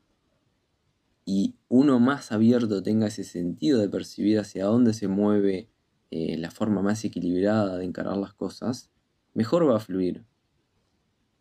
y 1.25 1.57
uno 1.69 2.01
más 2.01 2.33
abierto 2.33 2.83
tenga 2.83 3.07
ese 3.07 3.25
sentido 3.25 3.79
de 3.81 3.89
percibir 3.89 4.39
hacia 4.39 4.65
dónde 4.65 4.93
se 4.93 5.09
mueve 5.09 5.71
eh, 6.11 6.37
la 6.37 6.51
forma 6.51 6.83
más 6.83 7.05
equilibrada 7.05 7.79
de 7.79 7.85
encarar 7.85 8.17
las 8.17 8.35
cosas, 8.35 8.91
mejor 9.33 9.69
va 9.69 9.77
a 9.77 9.81
fluir. 9.81 10.25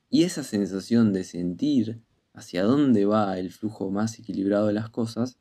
Y 0.09 0.23
esa 0.23 0.43
sensación 0.43 1.11
de 1.11 1.23
sentir 1.23 2.01
hacia 2.39 2.63
dónde 2.63 3.05
va 3.05 3.37
el 3.37 3.51
flujo 3.51 3.91
más 3.91 4.17
equilibrado 4.19 4.67
de 4.67 4.73
las 4.73 4.89
cosas 4.89 5.37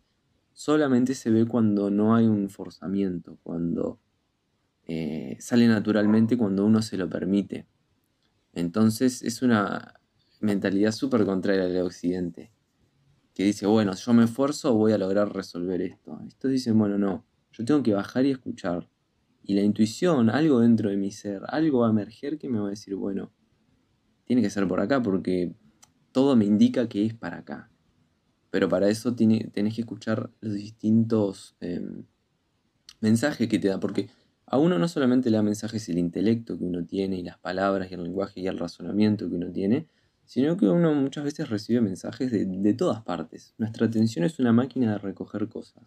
solamente 0.59 1.15
se 1.15 1.31
ve 1.31 1.47
cuando 1.47 1.89
no 1.89 2.17
hay 2.17 2.27
un 2.27 2.51
forzamiento, 2.51 3.39
cuando 3.45 4.01
eh, 4.89 5.37
sale 5.39 5.69
naturalmente, 5.69 6.37
cuando 6.37 6.67
uno 6.67 6.83
se 6.83 6.97
lo 6.97 7.09
permite. 7.09 7.69
Entonces 8.55 9.23
es 9.23 9.41
una 9.41 10.01
mentalidad 10.41 10.91
súper 10.91 11.25
contraria 11.25 11.63
al 11.63 11.87
occidente, 11.87 12.51
que 13.35 13.45
dice, 13.45 13.67
bueno, 13.67 13.95
yo 13.95 14.13
me 14.13 14.25
esfuerzo, 14.25 14.75
voy 14.75 14.91
a 14.91 14.99
lograr 14.99 15.33
resolver 15.33 15.81
esto. 15.81 16.21
Estos 16.27 16.51
dicen, 16.51 16.77
bueno, 16.77 16.99
no, 16.99 17.25
Yo 17.53 17.65
tengo 17.65 17.81
que 17.85 17.95
bajar 17.95 18.27
y 18.27 18.33
escuchar. 18.33 18.89
Y 19.45 19.55
la 19.55 19.63
intuición, 19.63 20.29
algo 20.29 20.59
dentro 20.59 20.91
de 20.91 20.97
mi 20.97 21.13
ser, 21.13 21.43
algo 21.47 21.81
va 21.81 21.87
a 21.87 21.91
emerger 21.91 22.37
que 22.37 22.49
me 22.49 22.59
va 22.59 22.67
a 22.67 22.71
decir, 22.71 22.97
bueno, 22.97 23.31
tiene 24.25 24.43
que 24.43 24.51
ser 24.51 24.67
por 24.67 24.81
acá 24.81 25.01
porque 25.01 25.55
todo 26.13 26.37
me 26.37 26.45
indica 26.45 26.89
que 26.89 27.07
es 27.07 27.15
para 27.15 27.39
acá. 27.39 27.71
Pero 28.51 28.69
para 28.69 28.89
eso 28.89 29.15
tiene, 29.15 29.51
tenés 29.53 29.75
que 29.75 29.83
escuchar 29.83 30.31
los 30.41 30.55
distintos 30.55 31.57
em, 31.61 32.05
mensajes 33.01 33.49
que 33.49 33.59
te 33.59 33.69
da, 33.69 33.79
porque 33.79 34.09
a 34.47 34.59
uno 34.59 34.79
no 34.79 34.89
solamente 34.89 35.31
le 35.31 35.37
da 35.37 35.43
mensajes 35.43 35.89
el 35.89 35.99
intelecto 35.99 36.59
que 36.59 36.65
uno 36.65 36.85
tiene 36.85 37.19
y 37.19 37.23
las 37.23 37.39
palabras 37.39 37.91
y 37.91 37.95
el 37.95 38.03
lenguaje 38.03 38.41
y 38.41 38.47
el 38.47 38.59
razonamiento 38.59 39.29
que 39.29 39.37
uno 39.37 39.53
tiene, 39.53 39.87
sino 40.25 40.57
que 40.57 40.69
uno 40.69 40.95
muchas 40.95 41.25
veces 41.25 41.49
recibe 41.51 41.81
mensajes 41.81 42.31
de, 42.31 42.75
todas 42.75 43.03
partes. 43.03 43.55
Nuestra 43.59 43.87
atención 43.87 44.25
es 44.25 44.39
una 44.39 44.53
máquina 44.53 44.93
de 44.93 44.99
recoger 44.99 45.49
cosas 45.49 45.85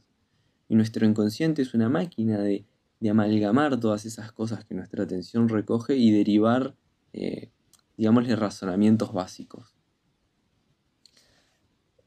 y 0.69 0.75
nuestro 0.75 1.05
inconsciente 1.05 1.61
es 1.61 1.73
una 1.73 1.89
máquina 1.89 2.39
de, 2.39 2.65
amalgamar 3.09 3.79
todas 3.79 4.05
esas 4.05 4.31
cosas 4.31 4.63
que 4.63 4.75
nuestra 4.75 5.03
atención 5.03 5.49
recoge 5.49 5.95
y 5.95 6.11
derivar, 6.11 6.75
eh, 7.13 7.49
digámosle, 7.97 8.35
razonamientos 8.35 9.11
básicos. 9.11 9.75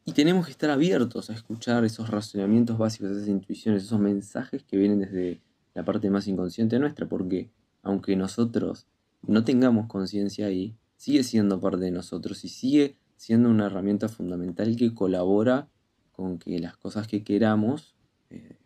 Y 0.06 0.12
tenemos 0.12 0.46
que 0.46 0.52
estar 0.52 0.70
abiertos 0.70 1.30
a 1.30 1.32
escuchar 1.32 1.84
esos 1.84 2.10
razonamientos 2.10 2.76
básicos, 2.76 3.10
esas 3.10 3.28
intuiciones, 3.28 3.84
esos 3.84 3.98
mensajes 3.98 4.62
que 4.62 4.76
vienen 4.76 5.00
desde 5.00 5.40
la 5.74 5.84
parte 5.84 6.10
más 6.10 6.26
inconsciente 6.28 6.78
nuestra, 6.78 7.08
porque 7.08 7.50
aunque 7.82 8.14
nosotros 8.14 8.86
no 9.22 9.44
tengamos 9.44 9.86
conciencia 9.86 10.46
ahí, 10.46 10.76
sigue 10.96 11.22
siendo 11.22 11.60
parte 11.60 11.84
de 11.84 11.90
nosotros 11.90 12.44
y 12.44 12.48
sigue 12.48 12.96
siendo 13.16 13.48
una 13.48 13.66
herramienta 13.66 14.08
fundamental 14.08 14.76
que 14.76 14.94
colabora 14.94 15.68
con 16.12 16.38
que 16.38 16.58
las 16.58 16.76
cosas 16.76 17.08
que 17.08 17.24
queramos 17.24 17.94
eh, 18.30 18.58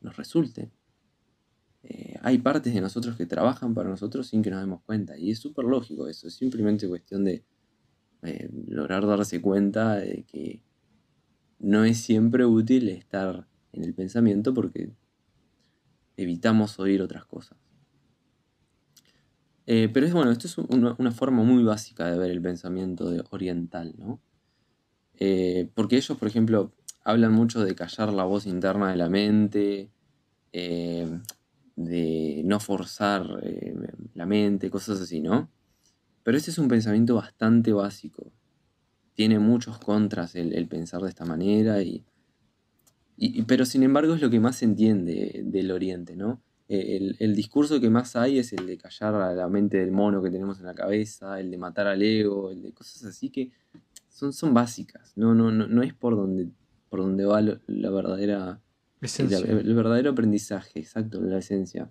nos 0.00 0.16
resulten. 0.16 0.72
Eh, 1.82 2.18
hay 2.22 2.38
partes 2.38 2.72
de 2.72 2.80
nosotros 2.80 3.16
que 3.16 3.26
trabajan 3.26 3.74
para 3.74 3.88
nosotros 3.88 4.28
sin 4.28 4.42
que 4.42 4.50
nos 4.50 4.60
demos 4.60 4.82
cuenta 4.82 5.18
y 5.18 5.30
es 5.30 5.40
súper 5.40 5.64
lógico 5.64 6.06
eso, 6.06 6.28
es 6.28 6.34
simplemente 6.34 6.86
cuestión 6.88 7.24
de 7.24 7.44
eh, 8.22 8.48
lograr 8.68 9.04
darse 9.04 9.40
cuenta 9.40 9.96
de 9.96 10.22
que 10.24 10.62
no 11.58 11.84
es 11.84 11.98
siempre 11.98 12.44
útil 12.46 12.88
estar 12.88 13.48
en 13.72 13.82
el 13.82 13.94
pensamiento 13.94 14.54
porque 14.54 14.92
evitamos 16.16 16.78
oír 16.78 17.02
otras 17.02 17.24
cosas. 17.24 17.58
Eh, 19.66 19.88
pero 19.92 20.06
es 20.06 20.12
bueno, 20.12 20.30
esto 20.30 20.46
es 20.46 20.56
una, 20.58 21.10
forma 21.10 21.42
muy 21.42 21.64
básica 21.64 22.06
de 22.10 22.18
ver 22.18 22.30
el 22.30 22.40
pensamiento 22.42 23.12
oriental, 23.30 23.94
¿no? 23.98 24.20
Eh, 25.18 25.68
porque 25.74 25.96
ellos, 25.96 26.16
por 26.16 26.28
ejemplo, 26.28 26.72
hablan 27.04 27.32
mucho 27.32 27.64
de 27.64 27.74
callar 27.74 28.12
la 28.12 28.24
voz 28.24 28.46
interna 28.46 28.90
de 28.90 28.96
la 28.96 29.08
mente, 29.08 29.90
de 30.52 32.42
no 32.44 32.60
forzar 32.60 33.26
la 34.14 34.26
mente, 34.26 34.70
cosas 34.70 35.00
así, 35.00 35.20
¿no? 35.20 35.48
Pero 36.22 36.36
este 36.36 36.50
es 36.50 36.58
un 36.58 36.68
pensamiento 36.68 37.16
bastante 37.16 37.72
básico. 37.72 38.32
Tiene 39.14 39.38
muchos 39.38 39.78
contras 39.78 40.34
el 40.34 40.66
pensar 40.68 41.02
de 41.02 41.08
esta 41.08 41.24
manera 41.24 41.82
y 41.82 42.04
pero 43.46 43.64
sin 43.64 43.82
embargo 43.82 44.14
es 44.14 44.20
lo 44.20 44.30
que 44.30 44.40
más 44.40 44.56
se 44.56 44.64
entiende 44.64 45.42
del 45.44 45.70
Oriente, 45.70 46.16
¿no? 46.16 46.42
Eh, 46.68 47.14
el, 47.18 47.34
discurso 47.34 47.80
que 47.80 47.90
más 47.90 48.16
hay 48.16 48.38
es 48.38 48.52
el 48.52 48.66
de 48.66 48.78
callar 48.78 49.14
a 49.14 49.34
la 49.34 49.48
mente 49.48 49.76
del 49.76 49.92
mono 49.92 50.22
que 50.22 50.30
tenemos 50.30 50.58
en 50.58 50.66
la 50.66 50.74
cabeza, 50.74 51.38
el 51.38 51.50
de 51.50 51.58
matar 51.58 51.86
al 51.86 52.02
ego, 52.02 52.50
el 52.50 52.62
de 52.62 52.72
cosas 52.72 53.04
así 53.04 53.28
que 53.30 53.50
son, 54.08 54.32
son 54.32 54.54
básicas, 54.54 55.12
no, 55.16 55.34
no, 55.34 55.50
no, 55.50 55.66
no 55.66 55.82
es 55.82 55.92
por 55.92 56.16
donde, 56.16 56.48
por 56.88 57.00
donde 57.00 57.24
va 57.24 57.42
la 57.42 57.90
verdadera... 57.90 58.60
El, 59.00 59.74
verdadero 59.74 60.12
aprendizaje, 60.12 60.78
exacto, 60.78 61.20
la 61.20 61.38
esencia. 61.38 61.90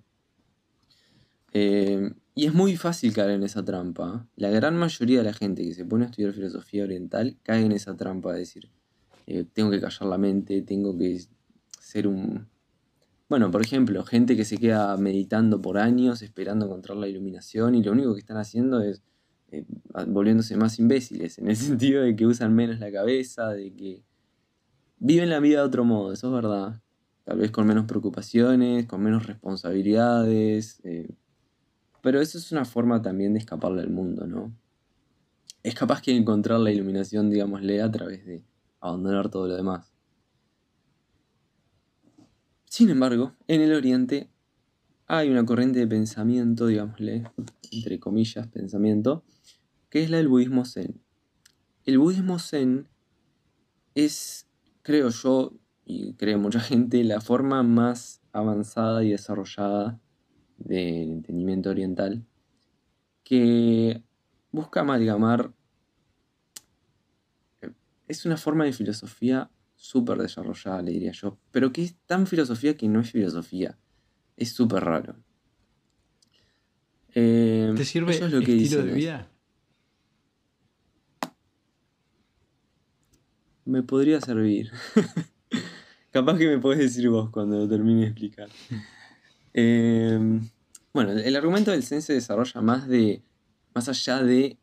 Eh, 1.54 2.14
y 2.34 2.46
es 2.46 2.54
muy 2.54 2.78
fácil 2.78 3.14
caer 3.14 3.32
en 3.32 3.44
esa 3.44 3.64
trampa. 3.64 4.28
La 4.36 4.50
gran 4.50 4.78
mayoría 4.78 5.20
de 5.20 5.26
la 5.26 5.34
gente 5.34 5.64
que 5.64 5.74
se 5.74 5.86
pone 5.86 6.06
a 6.06 6.08
estudiar 6.08 6.34
filosofía 6.34 6.84
oriental 6.84 7.38
cae 7.44 7.66
en 7.66 7.72
esa 7.74 7.96
trampa 7.96 8.34
de 8.34 8.40
decir, 8.40 8.70
eh, 9.28 9.46
tengo 9.54 9.70
que 9.70 9.82
callar 9.82 10.10
la 10.10 10.18
mente, 10.18 10.62
tengo 10.62 10.98
que 10.98 11.22
ser 11.80 12.08
un... 12.08 12.48
Bueno, 13.28 13.50
por 13.52 13.62
ejemplo, 13.62 14.04
gente 14.04 14.36
que 14.36 14.46
se 14.46 14.58
queda 14.58 14.96
meditando 14.98 15.62
por 15.62 15.78
años 15.78 16.22
esperando 16.22 16.66
encontrar 16.66 16.98
la 16.98 17.08
iluminación 17.08 17.76
y 17.76 17.84
lo 17.84 17.94
único 17.94 18.14
que 18.14 18.20
están 18.20 18.38
haciendo 18.38 18.82
es 18.82 19.02
eh, 19.52 19.66
volviéndose 20.08 20.56
más 20.56 20.80
imbéciles, 20.80 21.38
en 21.38 21.50
el 21.50 21.56
sentido 21.58 22.04
de 22.04 22.16
que 22.16 22.26
usan 22.26 22.56
menos 22.56 22.80
la 22.80 22.92
cabeza, 22.92 23.50
de 23.50 23.74
que 23.74 24.04
viven 25.00 25.30
la 25.30 25.40
vida 25.40 25.60
de 25.60 25.66
otro 25.66 25.84
modo, 25.84 26.14
eso 26.14 26.28
es 26.28 26.34
verdad. 26.34 26.82
Tal 27.24 27.38
vez 27.38 27.52
con 27.52 27.68
menos 27.68 27.86
preocupaciones, 27.86 28.86
con 28.86 29.02
menos 29.02 29.28
responsabilidades. 29.28 30.82
Eh, 30.84 31.10
pero 32.02 32.20
eso 32.20 32.38
es 32.38 32.52
una 32.52 32.66
forma 32.66 33.02
también 33.02 33.34
de 33.34 33.40
escaparle 33.40 33.82
al 33.82 33.90
mundo, 33.90 34.26
¿no? 34.26 34.54
Es 35.64 35.76
capaz 35.76 36.02
que 36.02 36.16
encontrar 36.16 36.60
la 36.60 36.72
iluminación, 36.72 37.30
digámosle, 37.30 37.82
a 37.82 37.92
través 37.92 38.26
de 38.26 38.44
abandonar 38.80 39.30
todo 39.30 39.48
lo 39.48 39.56
demás. 39.56 39.94
Sin 42.66 42.90
embargo, 42.90 43.36
en 43.48 43.62
el 43.62 43.74
Oriente 43.74 44.30
hay 45.06 45.30
una 45.30 45.46
corriente 45.46 45.80
de 45.80 45.88
pensamiento, 45.88 46.68
digámosle, 46.68 47.30
entre 47.72 48.00
comillas, 48.00 48.48
pensamiento, 48.48 49.24
que 49.90 50.02
es 50.04 50.10
la 50.10 50.18
del 50.18 50.30
budismo 50.30 50.66
zen. 50.66 51.02
El 51.86 52.00
budismo 52.00 52.40
zen 52.40 52.88
es, 53.94 54.48
creo 54.82 55.10
yo, 55.10 55.54
y 55.86 56.14
creo 56.14 56.40
mucha 56.40 56.60
gente, 56.62 57.04
la 57.04 57.22
forma 57.22 57.62
más 57.62 58.22
avanzada 58.32 59.04
y 59.04 59.12
desarrollada 59.12 60.00
del 60.64 61.12
entendimiento 61.12 61.70
oriental, 61.70 62.24
que 63.24 64.04
busca 64.52 64.82
amalgamar 64.82 65.54
es 68.12 68.26
una 68.26 68.38
forma 68.38 68.66
de 68.66 68.74
filosofía 68.74 69.50
súper 69.76 70.18
desarrollada, 70.20 70.82
le 70.82 70.92
diría 70.92 71.12
yo, 71.14 71.38
pero 71.52 71.72
que 71.72 71.84
es 71.84 71.96
tan 72.06 72.28
filosofía 72.28 72.76
que 72.76 72.88
no 72.88 73.00
es 73.00 73.12
filosofía. 73.12 73.78
Es 74.38 74.52
súper 74.52 74.84
raro. 74.84 75.16
Eh, 77.14 77.74
¿Te 77.76 77.86
sirve 77.86 78.14
eso 78.14 78.26
es 78.26 78.34
lo 78.34 78.42
que 78.42 78.62
estilo 78.62 78.84
de 78.84 78.94
vida? 78.94 79.32
Me 83.66 83.84
podría 83.84 84.20
servir. 84.22 84.72
Capaz 86.12 86.38
que 86.38 86.48
me 86.48 86.60
podés 86.60 86.80
decir 86.80 87.10
vos 87.10 87.30
cuando 87.30 87.58
lo 87.58 87.68
termine 87.68 88.02
de 88.02 88.08
explicar. 88.08 88.50
Em, 89.54 90.50
bueno, 90.94 91.12
el 91.12 91.36
argumento 91.36 91.72
del 91.72 91.84
Zen 91.84 92.02
se 92.02 92.14
desarrolla 92.14 92.62
más 92.62 92.88
de. 92.88 93.22
más 93.74 93.90
allá 93.90 94.24
de 94.24 94.58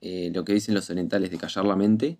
eh, 0.00 0.30
lo 0.34 0.44
que 0.44 0.54
dicen 0.54 0.74
los 0.74 0.90
orientales 0.90 1.30
de 1.30 1.38
callar 1.38 1.64
la 1.64 1.76
mente 1.76 2.18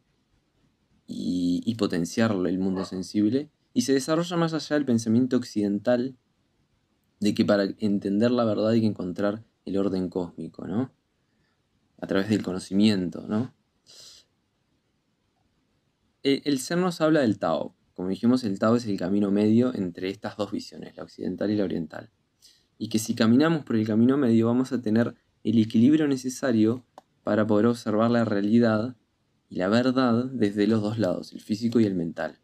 y, 1.07 1.75
potenciar 1.77 2.31
el 2.31 2.59
mundo 2.59 2.85
sensible, 2.85 3.51
y 3.75 3.83
se 3.83 3.93
desarrolla 3.93 4.37
más 4.37 4.55
allá 4.55 4.77
del 4.77 4.85
pensamiento 4.85 5.37
occidental 5.37 6.17
de 7.19 7.35
que 7.35 7.45
para 7.45 7.65
entender 7.79 8.31
la 8.31 8.45
verdad 8.45 8.69
hay 8.69 8.83
que 8.83 8.87
encontrar 8.87 9.43
el 9.65 9.77
orden 9.79 10.09
cósmico, 10.09 10.67
¿no? 10.67 10.93
A 11.99 12.07
través 12.07 12.29
del 12.29 12.43
conocimiento, 12.43 13.27
¿no? 13.27 13.53
E, 16.23 16.43
el, 16.45 16.61
ser 16.61 16.79
nos 16.79 17.01
habla 17.01 17.21
del 17.21 17.39
Tao. 17.39 17.75
Como 18.03 18.11
dijimos, 18.11 18.43
el 18.43 18.59
Tao 18.59 18.75
es 18.75 18.85
el 18.87 18.99
camino 18.99 19.31
medio 19.31 19.73
entre 19.77 20.11
estas 20.11 20.37
dos 20.37 20.51
visiones, 20.51 20.97
la 20.97 21.05
occidental 21.05 21.53
y 21.53 21.55
la 21.55 21.63
oriental. 21.63 22.11
Y 22.77 22.89
que 22.89 22.99
si 22.99 23.15
caminamos 23.15 23.65
por 23.65 23.77
el 23.77 23.87
camino 23.87 24.17
medio 24.17 24.49
vamos 24.49 24.73
a 24.73 24.83
tener 24.83 25.15
el 25.45 25.57
equilibrio 25.57 26.09
necesario 26.09 26.85
para 27.23 27.47
poder 27.47 27.67
observar 27.67 28.11
la 28.11 28.25
realidad 28.25 28.97
y 29.49 29.55
la 29.55 29.69
verdad 29.69 30.25
desde 30.25 30.67
los 30.67 30.83
dos 30.83 30.99
lados, 30.99 31.33
el 31.33 31.43
físico 31.43 31.79
y 31.79 31.85
el 31.85 31.95
mental. 31.95 32.41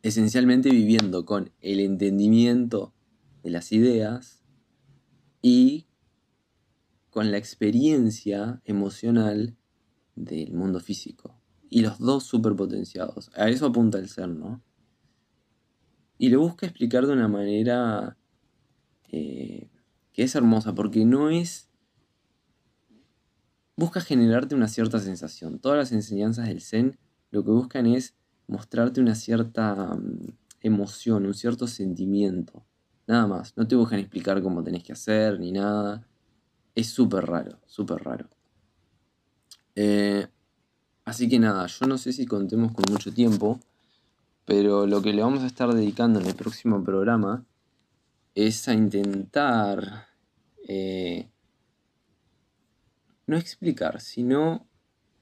Esencialmente 0.00 0.70
viviendo 0.70 1.26
con 1.26 1.52
el 1.60 1.80
entendimiento 1.80 2.94
de 3.42 3.50
las 3.50 3.70
ideas 3.70 4.42
y 5.42 5.88
con 7.10 7.30
la 7.30 7.36
experiencia 7.36 8.62
emocional 8.64 9.58
del 10.14 10.54
mundo 10.54 10.80
físico. 10.80 11.35
Y 11.68 11.80
los 11.82 11.98
dos 11.98 12.24
superpotenciados. 12.24 13.30
A 13.34 13.48
eso 13.48 13.66
apunta 13.66 13.98
el 13.98 14.08
ser, 14.08 14.28
¿no? 14.28 14.62
Y 16.18 16.30
lo 16.30 16.40
busca 16.40 16.66
explicar 16.66 17.06
de 17.06 17.12
una 17.12 17.28
manera 17.28 18.16
eh, 19.10 19.68
que 20.12 20.22
es 20.22 20.34
hermosa, 20.34 20.74
porque 20.74 21.04
no 21.04 21.28
es 21.28 21.66
busca 23.76 24.00
generarte 24.00 24.54
una 24.54 24.68
cierta 24.68 24.98
sensación. 24.98 25.58
Todas 25.58 25.78
las 25.78 25.92
enseñanzas 25.92 26.48
del 26.48 26.62
Zen 26.62 26.98
lo 27.30 27.44
que 27.44 27.50
buscan 27.50 27.86
es 27.86 28.14
mostrarte 28.46 29.00
una 29.00 29.14
cierta 29.14 29.74
mm, 29.94 30.32
emoción, 30.62 31.26
un 31.26 31.34
cierto 31.34 31.66
sentimiento. 31.66 32.64
Nada 33.06 33.26
más. 33.26 33.56
No 33.56 33.68
te 33.68 33.76
buscan 33.76 34.00
explicar 34.00 34.42
cómo 34.42 34.64
tenés 34.64 34.82
que 34.82 34.92
hacer 34.92 35.38
ni 35.38 35.52
nada. 35.52 36.06
Es 36.74 36.88
súper 36.88 37.26
raro, 37.26 37.58
súper 37.66 38.02
raro. 38.02 38.28
Eh, 39.74 40.26
así 41.06 41.28
que 41.28 41.38
nada, 41.38 41.66
yo 41.66 41.86
no 41.86 41.96
sé 41.96 42.12
si 42.12 42.26
contemos 42.26 42.72
con 42.72 42.84
mucho 42.92 43.12
tiempo. 43.12 43.58
Pero 44.46 44.86
lo 44.86 45.02
que 45.02 45.12
le 45.12 45.22
vamos 45.22 45.42
a 45.42 45.46
estar 45.46 45.74
dedicando 45.74 46.20
en 46.20 46.26
el 46.26 46.36
próximo 46.36 46.82
programa 46.84 47.44
es 48.34 48.68
a 48.68 48.74
intentar 48.74 50.06
eh, 50.68 51.28
no 53.26 53.36
explicar, 53.36 54.00
sino 54.00 54.68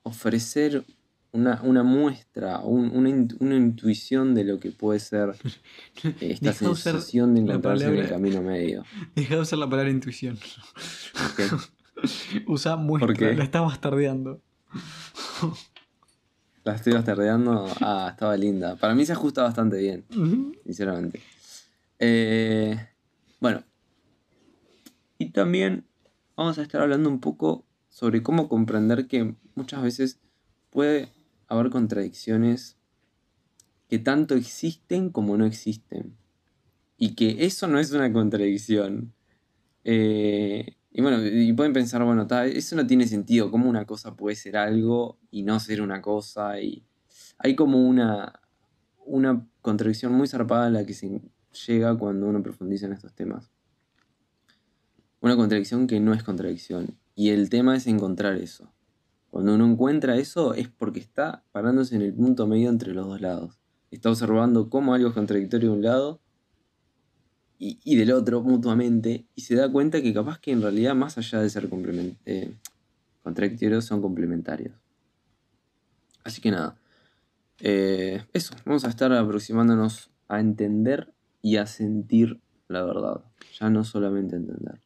ofrecer 0.03 0.85
una, 1.33 1.83
muestra, 1.83 2.61
una, 2.61 3.57
intuición 3.57 4.35
de 4.35 4.45
lo 4.45 4.61
que 4.61 4.71
puede 4.71 5.01
ser 5.01 5.35
esta 6.21 6.53
sensación 6.53 7.35
de 7.35 7.41
encontrarse 7.41 7.87
en 7.87 7.97
el 7.97 8.09
camino 8.09 8.43
medio. 8.43 8.85
Deja 9.17 9.37
de 9.37 9.41
usar 9.41 9.59
la 9.59 9.69
palabra 9.69 9.91
intuición. 9.91 10.39
Usa 12.47 12.77
muestra, 12.77 13.33
la 13.33 13.45
estás 13.45 13.63
bastardeando. 13.63 14.43
La 16.65 16.75
estoy 16.75 16.95
bastardeando. 16.95 17.67
Ah, 17.81 18.09
estaba 18.11 18.37
linda. 18.37 18.77
Para 18.77 18.95
mí 18.95 19.05
se 19.05 19.13
ajusta 19.13 19.43
bastante 19.43 19.77
bien, 19.79 20.05
sinceramente. 20.65 21.21
Eh, 21.99 22.77
bueno. 23.41 23.63
Y 25.19 25.31
también 25.31 25.87
vamos 26.37 26.59
a 26.59 26.63
estar 26.63 26.81
hablando 26.81 27.09
un 27.09 27.21
poco 27.21 27.65
sobre 27.89 28.23
cómo 28.23 28.49
comprender 28.49 29.07
que 29.07 29.35
muchas 29.55 29.83
veces 29.83 30.19
puede 30.71 31.09
haber 31.47 31.71
contradicciones 31.71 32.77
que 33.89 33.99
tanto 33.99 34.35
existen 34.35 35.11
como 35.11 35.37
no 35.37 35.45
existen. 35.45 36.17
Y 36.97 37.15
que 37.15 37.45
eso 37.45 37.69
no 37.69 37.79
es 37.79 37.93
una 37.93 38.13
contradicción. 38.13 39.13
Eh, 39.85 40.77
y 40.97 41.03
bueno, 41.03 41.19
y 41.27 41.53
pueden 41.55 41.73
pensar, 41.73 42.05
bueno, 42.05 42.29
eso 42.45 42.77
no 42.77 42.87
tiene 42.87 43.09
sentido, 43.09 43.51
cómo 43.51 43.69
una 43.69 43.85
cosa 43.85 44.15
puede 44.15 44.37
ser 44.37 44.57
algo 44.57 45.19
y 45.29 45.43
no 45.43 45.59
ser 45.59 45.83
una 45.83 46.01
cosa. 46.01 46.61
Y 46.61 46.87
hay 47.37 47.57
como 47.57 47.85
una, 47.85 48.41
una 49.05 49.45
contradicción 49.61 50.13
muy 50.13 50.29
zarpada 50.29 50.67
a 50.67 50.71
la 50.71 50.87
que 50.87 50.95
se 50.95 51.21
llega 51.67 51.99
cuando 51.99 52.29
uno 52.29 52.41
profundiza 52.45 52.87
en 52.87 52.93
estos 52.93 53.13
temas. 53.13 53.51
Una 55.21 55.35
contradicción 55.35 55.89
que 55.89 55.99
no 55.99 56.15
es 56.15 56.23
contradicción. 56.23 56.97
Y 57.17 57.31
el 57.31 57.51
tema 57.51 57.77
es 57.77 57.89
encontrar 57.89 58.37
eso. 58.37 58.73
Cuando 59.31 59.53
uno 59.57 59.67
encuentra 59.67 60.17
eso 60.17 60.55
es 60.55 60.69
porque 60.69 61.01
está 61.01 61.43
parándose 61.51 61.97
en 61.97 62.03
el 62.03 62.15
punto 62.15 62.47
medio 62.47 62.69
entre 62.69 62.95
los 62.95 63.09
dos 63.09 63.21
lados. 63.21 63.59
Está 63.91 64.11
observando 64.11 64.71
cómo 64.71 64.95
algo 64.95 65.09
es 65.09 65.15
contradictorio 65.15 65.71
de 65.71 65.77
un 65.77 65.83
lado 65.83 66.21
y, 67.59 67.97
del 67.97 68.13
otro 68.13 68.43
mutuamente 68.43 69.25
y 69.35 69.43
se 69.43 69.55
da 69.55 69.71
cuenta 69.71 70.03
que 70.03 70.13
capaz 70.13 70.39
que 70.39 70.53
en 70.53 70.61
realidad 70.61 70.95
más 70.95 71.17
allá 71.19 71.41
de 71.41 71.49
ser 71.49 71.69
eh, 72.27 72.53
contradictorios 73.23 73.85
son 73.85 74.03
complementarios. 74.03 74.75
Así 76.25 76.41
que 76.41 76.51
nada, 76.51 76.77
eh, 77.61 78.23
eso, 78.33 78.55
vamos 78.65 78.85
a 78.85 78.89
estar 78.89 79.13
aproximándonos 79.13 80.11
a 80.29 80.41
entender 80.41 81.13
y 81.43 81.57
a 81.57 81.67
sentir 81.67 82.41
la 82.69 82.83
verdad, 82.83 83.21
ya 83.59 83.71
no 83.71 83.85
solamente 83.85 84.37
entender. 84.37 84.81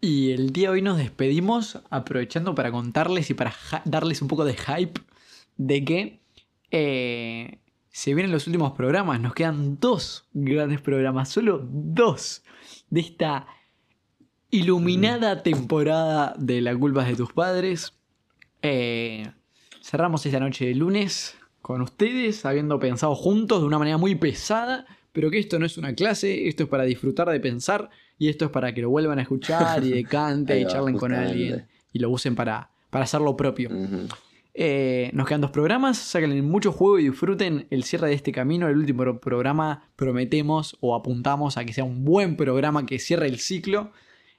Y 0.00 0.30
el 0.30 0.52
día 0.52 0.68
de 0.68 0.74
hoy 0.74 0.82
nos 0.82 0.98
despedimos 0.98 1.80
aprovechando 1.90 2.54
para 2.54 2.70
contarles 2.70 3.30
y 3.30 3.34
para 3.34 3.52
darles 3.84 4.22
un 4.22 4.28
poco 4.28 4.44
de 4.44 4.54
hype 4.54 5.00
de 5.56 5.84
que 5.84 6.20
eh, 6.70 7.58
se 7.90 8.14
vienen 8.14 8.32
los 8.32 8.46
últimos 8.46 8.72
programas. 8.72 9.20
Nos 9.20 9.34
quedan 9.34 9.78
dos 9.80 10.26
grandes 10.32 10.80
programas, 10.80 11.28
solo 11.28 11.66
dos 11.70 12.42
de 12.90 13.00
esta 13.00 13.46
iluminada 14.50 15.42
temporada 15.42 16.34
de 16.38 16.60
La 16.60 16.76
culpa 16.76 17.04
de 17.04 17.14
tus 17.14 17.32
padres. 17.32 17.92
Eh, 18.62 19.30
cerramos 19.82 20.24
esta 20.24 20.40
noche 20.40 20.66
de 20.66 20.74
lunes 20.74 21.36
con 21.60 21.82
ustedes, 21.82 22.44
habiendo 22.46 22.78
pensado 22.78 23.14
juntos 23.14 23.60
de 23.60 23.66
una 23.66 23.78
manera 23.78 23.98
muy 23.98 24.14
pesada, 24.14 24.86
pero 25.12 25.30
que 25.30 25.38
esto 25.38 25.58
no 25.58 25.66
es 25.66 25.76
una 25.76 25.94
clase, 25.94 26.48
esto 26.48 26.64
es 26.64 26.68
para 26.68 26.84
disfrutar 26.84 27.28
de 27.28 27.40
pensar 27.40 27.90
y 28.18 28.28
esto 28.28 28.46
es 28.46 28.50
para 28.50 28.72
que 28.72 28.82
lo 28.82 28.90
vuelvan 28.90 29.18
a 29.18 29.22
escuchar 29.22 29.84
y 29.84 29.90
decante 29.90 30.58
y 30.60 30.66
charlen 30.66 30.96
con 30.96 31.12
alguien 31.12 31.66
y 31.92 31.98
lo 31.98 32.10
usen 32.10 32.34
para, 32.34 32.70
para 32.90 33.04
hacer 33.04 33.20
lo 33.20 33.36
propio. 33.36 33.70
Eh, 34.60 35.12
nos 35.14 35.28
quedan 35.28 35.40
dos 35.40 35.52
programas, 35.52 35.98
saquen 35.98 36.44
mucho 36.44 36.72
juego 36.72 36.98
y 36.98 37.04
disfruten 37.04 37.68
el 37.70 37.84
cierre 37.84 38.08
de 38.08 38.14
este 38.14 38.32
camino. 38.32 38.66
El 38.66 38.76
último 38.76 39.20
programa 39.20 39.88
prometemos 39.94 40.76
o 40.80 40.96
apuntamos 40.96 41.56
a 41.56 41.64
que 41.64 41.72
sea 41.72 41.84
un 41.84 42.04
buen 42.04 42.36
programa 42.36 42.84
que 42.84 42.98
cierre 42.98 43.28
el 43.28 43.38
ciclo. 43.38 43.92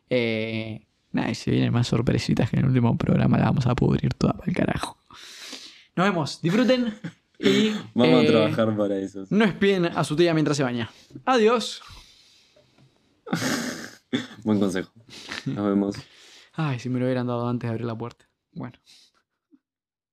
Eh, 0.10 0.86
nada, 1.14 1.32
y 1.32 1.36
se 1.36 1.52
vienen 1.52 1.72
más 1.72 1.88
sorpresitas 1.88 2.50
que 2.50 2.58
en 2.58 2.64
el 2.64 2.68
último 2.68 2.98
programa 2.98 3.38
la 3.38 3.46
vamos 3.46 3.66
a 3.66 3.76
pudrir 3.76 4.14
toda 4.14 4.34
para 4.34 4.52
el 4.52 4.58
carajo. 4.58 4.98
Nos 5.96 6.06
vemos, 6.06 6.42
disfruten 6.42 6.94
y... 7.40 7.70
Vamos 7.94 8.16
a 8.16 8.24
eh, 8.24 8.28
trabajar 8.28 8.76
para 8.76 8.98
eso. 8.98 9.24
No 9.30 9.46
espien 9.46 9.86
a 9.86 10.04
su 10.04 10.18
tía 10.18 10.34
mientras 10.34 10.58
se 10.58 10.64
baña. 10.64 10.90
Adiós. 11.24 11.82
Buen 14.44 14.60
consejo. 14.60 14.92
Nos 15.46 15.66
vemos. 15.66 15.96
Ay, 16.56 16.78
si 16.80 16.90
me 16.90 17.00
lo 17.00 17.06
hubieran 17.06 17.26
dado 17.26 17.48
antes 17.48 17.70
de 17.70 17.72
abrir 17.72 17.88
la 17.88 17.98
puerta. 17.98 18.28
Bueno. 18.52 18.78